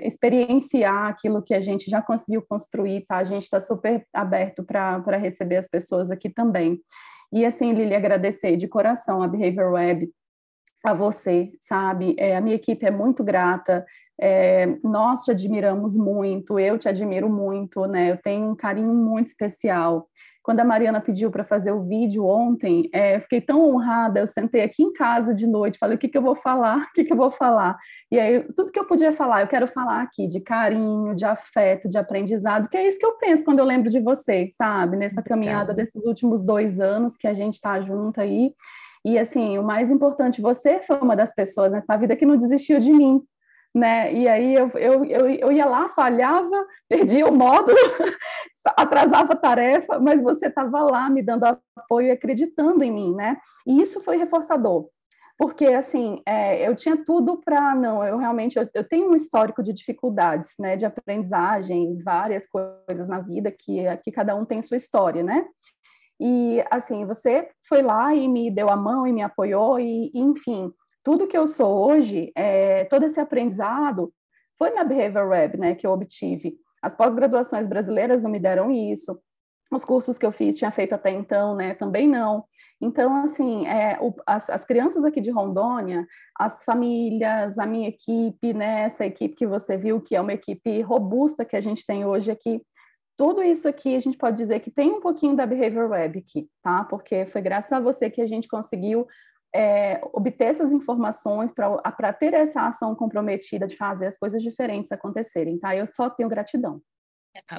experienciar 0.01 1.07
aquilo 1.07 1.41
que 1.41 1.53
a 1.53 1.61
gente 1.61 1.89
já 1.89 2.01
conseguiu 2.01 2.41
construir, 2.41 3.05
tá? 3.07 3.17
A 3.17 3.23
gente 3.23 3.43
está 3.43 3.61
super 3.61 4.05
aberto 4.13 4.63
para 4.65 5.17
receber 5.17 5.55
as 5.55 5.69
pessoas 5.69 6.11
aqui 6.11 6.29
também. 6.29 6.81
E 7.31 7.45
assim, 7.45 7.73
Lili, 7.73 7.95
agradecer 7.95 8.57
de 8.57 8.67
coração 8.67 9.23
a 9.23 9.27
Behavior 9.27 9.71
Web, 9.71 10.09
a 10.83 10.93
você, 10.93 11.51
sabe? 11.61 12.15
É, 12.19 12.35
a 12.35 12.41
minha 12.41 12.57
equipe 12.57 12.85
é 12.85 12.91
muito 12.91 13.23
grata 13.23 13.85
É, 14.19 14.67
nós 14.83 15.23
te 15.23 15.31
admiramos 15.31 15.95
muito, 15.95 16.59
eu 16.59 16.77
te 16.77 16.87
admiro 16.87 17.29
muito, 17.29 17.87
né? 17.87 18.11
Eu 18.11 18.17
tenho 18.17 18.51
um 18.51 18.55
carinho 18.55 18.93
muito 18.93 19.27
especial 19.27 20.07
quando 20.43 20.59
a 20.59 20.65
Mariana 20.65 20.99
pediu 20.99 21.31
para 21.31 21.45
fazer 21.45 21.71
o 21.71 21.83
vídeo 21.83 22.27
ontem, 22.27 22.89
é, 22.91 23.19
fiquei 23.21 23.39
tão 23.39 23.65
honrada, 23.65 24.19
eu 24.19 24.27
sentei 24.27 24.61
aqui 24.61 24.83
em 24.83 24.91
casa 24.91 25.33
de 25.33 25.47
noite, 25.47 25.77
falei, 25.79 25.95
o 25.95 25.99
que, 25.99 26.09
que 26.09 26.17
eu 26.17 26.21
vou 26.21 26.35
falar, 26.35 26.79
o 26.91 26.93
que, 26.93 27.05
que 27.05 27.13
eu 27.13 27.17
vou 27.17 27.31
falar? 27.31 27.77
E 28.11 28.19
aí, 28.19 28.43
tudo 28.53 28.71
que 28.71 28.77
eu 28.77 28.85
podia 28.85 29.13
falar, 29.13 29.41
eu 29.41 29.47
quero 29.47 29.67
falar 29.67 30.01
aqui 30.01 30.27
de 30.27 30.41
carinho, 30.41 31.15
de 31.15 31.23
afeto, 31.23 31.89
de 31.89 31.97
aprendizado, 31.97 32.69
que 32.69 32.75
é 32.75 32.85
isso 32.85 32.99
que 32.99 33.05
eu 33.05 33.17
penso 33.17 33.45
quando 33.45 33.59
eu 33.59 33.65
lembro 33.65 33.89
de 33.89 34.01
vocês, 34.01 34.55
sabe? 34.55 34.97
Nessa 34.97 35.23
caminhada 35.23 35.73
desses 35.73 36.03
últimos 36.03 36.43
dois 36.43 36.79
anos 36.79 37.15
que 37.15 37.27
a 37.27 37.33
gente 37.33 37.55
está 37.55 37.79
junto 37.79 38.19
aí, 38.19 38.53
e 39.05 39.17
assim, 39.17 39.57
o 39.57 39.63
mais 39.63 39.89
importante, 39.91 40.41
você 40.41 40.79
foi 40.81 40.97
uma 40.97 41.15
das 41.15 41.33
pessoas 41.33 41.71
nessa 41.71 41.95
vida 41.97 42.15
que 42.15 42.25
não 42.25 42.37
desistiu 42.37 42.79
de 42.79 42.91
mim, 42.91 43.21
né? 43.73 44.13
E 44.13 44.27
aí 44.27 44.53
eu, 44.53 44.69
eu, 44.75 45.05
eu, 45.05 45.29
eu 45.29 45.51
ia 45.51 45.65
lá, 45.65 45.87
falhava, 45.89 46.65
perdia 46.87 47.27
o 47.27 47.35
módulo, 47.35 47.77
atrasava 48.77 49.33
a 49.33 49.37
tarefa, 49.37 49.99
mas 49.99 50.21
você 50.21 50.47
estava 50.47 50.83
lá 50.83 51.09
me 51.09 51.23
dando 51.23 51.45
apoio 51.75 52.07
e 52.07 52.11
acreditando 52.11 52.83
em 52.83 52.91
mim, 52.91 53.15
né? 53.15 53.37
E 53.65 53.81
isso 53.81 53.99
foi 53.99 54.17
reforçador, 54.17 54.87
porque 55.37 55.65
assim 55.65 56.21
é, 56.25 56.67
eu 56.67 56.75
tinha 56.75 57.03
tudo 57.03 57.41
para 57.43 57.73
não, 57.73 58.03
eu 58.03 58.17
realmente 58.17 58.57
eu, 58.59 58.69
eu, 58.73 58.87
tenho 58.87 59.09
um 59.09 59.15
histórico 59.15 59.63
de 59.63 59.73
dificuldades, 59.73 60.53
né? 60.59 60.75
De 60.75 60.85
aprendizagem, 60.85 61.97
várias 62.03 62.47
coisas 62.47 63.07
na 63.07 63.19
vida 63.19 63.51
que 63.51 63.87
aqui 63.87 64.11
cada 64.11 64.35
um 64.35 64.45
tem 64.45 64.61
sua 64.61 64.77
história, 64.77 65.23
né? 65.23 65.45
E 66.19 66.63
assim 66.69 67.05
você 67.07 67.49
foi 67.67 67.81
lá 67.81 68.13
e 68.13 68.27
me 68.27 68.51
deu 68.51 68.69
a 68.69 68.77
mão 68.77 69.07
e 69.07 69.11
me 69.11 69.23
apoiou 69.23 69.79
e 69.79 70.11
enfim 70.13 70.71
tudo 71.03 71.27
que 71.27 71.37
eu 71.37 71.45
sou 71.45 71.89
hoje, 71.89 72.31
é, 72.35 72.85
todo 72.85 73.05
esse 73.05 73.19
aprendizado 73.19 74.13
foi 74.57 74.71
na 74.71 74.83
Behavior 74.83 75.27
Web, 75.27 75.57
né, 75.57 75.75
que 75.75 75.85
eu 75.85 75.91
obtive. 75.91 76.55
As 76.81 76.95
pós-graduações 76.95 77.67
brasileiras 77.67 78.21
não 78.21 78.31
me 78.31 78.39
deram 78.39 78.71
isso. 78.71 79.19
Os 79.71 79.83
cursos 79.83 80.17
que 80.17 80.25
eu 80.25 80.31
fiz 80.31 80.57
tinha 80.57 80.71
feito 80.71 80.93
até 80.93 81.09
então, 81.09 81.55
né, 81.55 81.73
também 81.73 82.07
não. 82.07 82.45
Então, 82.79 83.15
assim, 83.23 83.65
é, 83.65 83.97
o, 84.01 84.13
as, 84.25 84.49
as, 84.49 84.65
crianças 84.65 85.03
aqui 85.03 85.19
de 85.19 85.31
Rondônia, 85.31 86.05
as 86.37 86.63
famílias, 86.63 87.57
a 87.57 87.65
minha 87.65 87.89
equipe, 87.89 88.53
né, 88.53 88.81
essa 88.81 89.05
equipe 89.05 89.35
que 89.35 89.47
você 89.47 89.77
viu, 89.77 90.01
que 90.01 90.15
é 90.15 90.21
uma 90.21 90.33
equipe 90.33 90.81
robusta 90.81 91.45
que 91.45 91.55
a 91.55 91.61
gente 91.61 91.85
tem 91.85 92.05
hoje 92.05 92.29
aqui, 92.29 92.61
tudo 93.17 93.43
isso 93.43 93.67
aqui 93.67 93.95
a 93.95 93.99
gente 93.99 94.17
pode 94.17 94.37
dizer 94.37 94.59
que 94.59 94.71
tem 94.71 94.91
um 94.91 94.99
pouquinho 94.99 95.35
da 95.35 95.45
Behavior 95.45 95.89
Web 95.89 96.19
aqui, 96.19 96.49
tá? 96.61 96.83
Porque 96.83 97.25
foi 97.25 97.41
graças 97.41 97.71
a 97.71 97.79
você 97.79 98.09
que 98.09 98.21
a 98.21 98.27
gente 98.27 98.47
conseguiu 98.47 99.07
é, 99.53 100.01
obter 100.11 100.45
essas 100.45 100.71
informações 100.71 101.51
para 101.51 102.13
ter 102.13 102.33
essa 102.33 102.67
ação 102.67 102.95
comprometida 102.95 103.67
de 103.67 103.75
fazer 103.75 104.07
as 104.07 104.17
coisas 104.17 104.41
diferentes 104.41 104.91
acontecerem, 104.91 105.59
tá? 105.59 105.75
Eu 105.75 105.85
só 105.85 106.09
tenho 106.09 106.27
gratidão. 106.27 106.81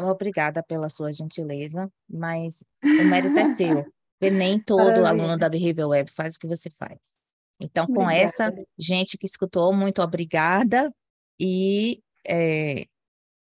Obrigada 0.08 0.62
pela 0.62 0.88
sua 0.88 1.12
gentileza, 1.12 1.90
mas 2.08 2.64
o 2.82 3.04
mérito 3.04 3.38
é 3.38 3.54
seu. 3.54 3.86
nem 4.32 4.58
todo 4.58 5.04
aluno 5.04 5.36
da 5.36 5.48
Behavior 5.48 5.88
Web 5.90 6.10
faz 6.10 6.36
o 6.36 6.38
que 6.38 6.46
você 6.46 6.70
faz. 6.78 7.18
Então, 7.60 7.86
com 7.86 8.02
obrigada. 8.02 8.16
essa 8.16 8.54
gente 8.78 9.18
que 9.18 9.26
escutou, 9.26 9.72
muito 9.72 10.02
obrigada 10.02 10.92
e 11.38 12.02
é, 12.26 12.86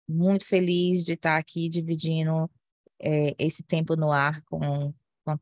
muito 0.09 0.47
feliz 0.47 1.05
de 1.05 1.13
estar 1.13 1.37
aqui 1.37 1.69
dividindo 1.69 2.51
é, 3.01 3.35
esse 3.39 3.63
tempo 3.63 3.97
no 3.97 4.11
ar 4.11 4.43
com, 4.45 4.93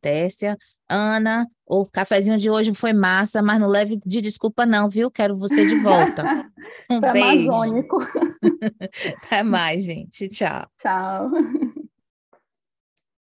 Tércia. 0.01 0.57
Ana, 0.89 1.47
o 1.67 1.87
cafezinho 1.87 2.37
de 2.37 2.51
hoje 2.51 2.75
foi 2.75 2.93
massa, 2.93 3.41
mas 3.41 3.61
não 3.61 3.69
leve 3.69 4.01
de 4.05 4.21
desculpa 4.21 4.67
não, 4.67 4.89
viu? 4.89 5.11
Quero 5.11 5.37
você 5.37 5.67
de 5.67 5.77
volta. 5.77 6.25
Um 6.91 6.99
beijo. 6.99 7.49
amazônico. 7.53 7.99
Até 9.25 9.45
mais, 9.45 9.85
gente. 9.85 10.29
Tchau. 10.29 10.67
Tchau. 10.77 11.31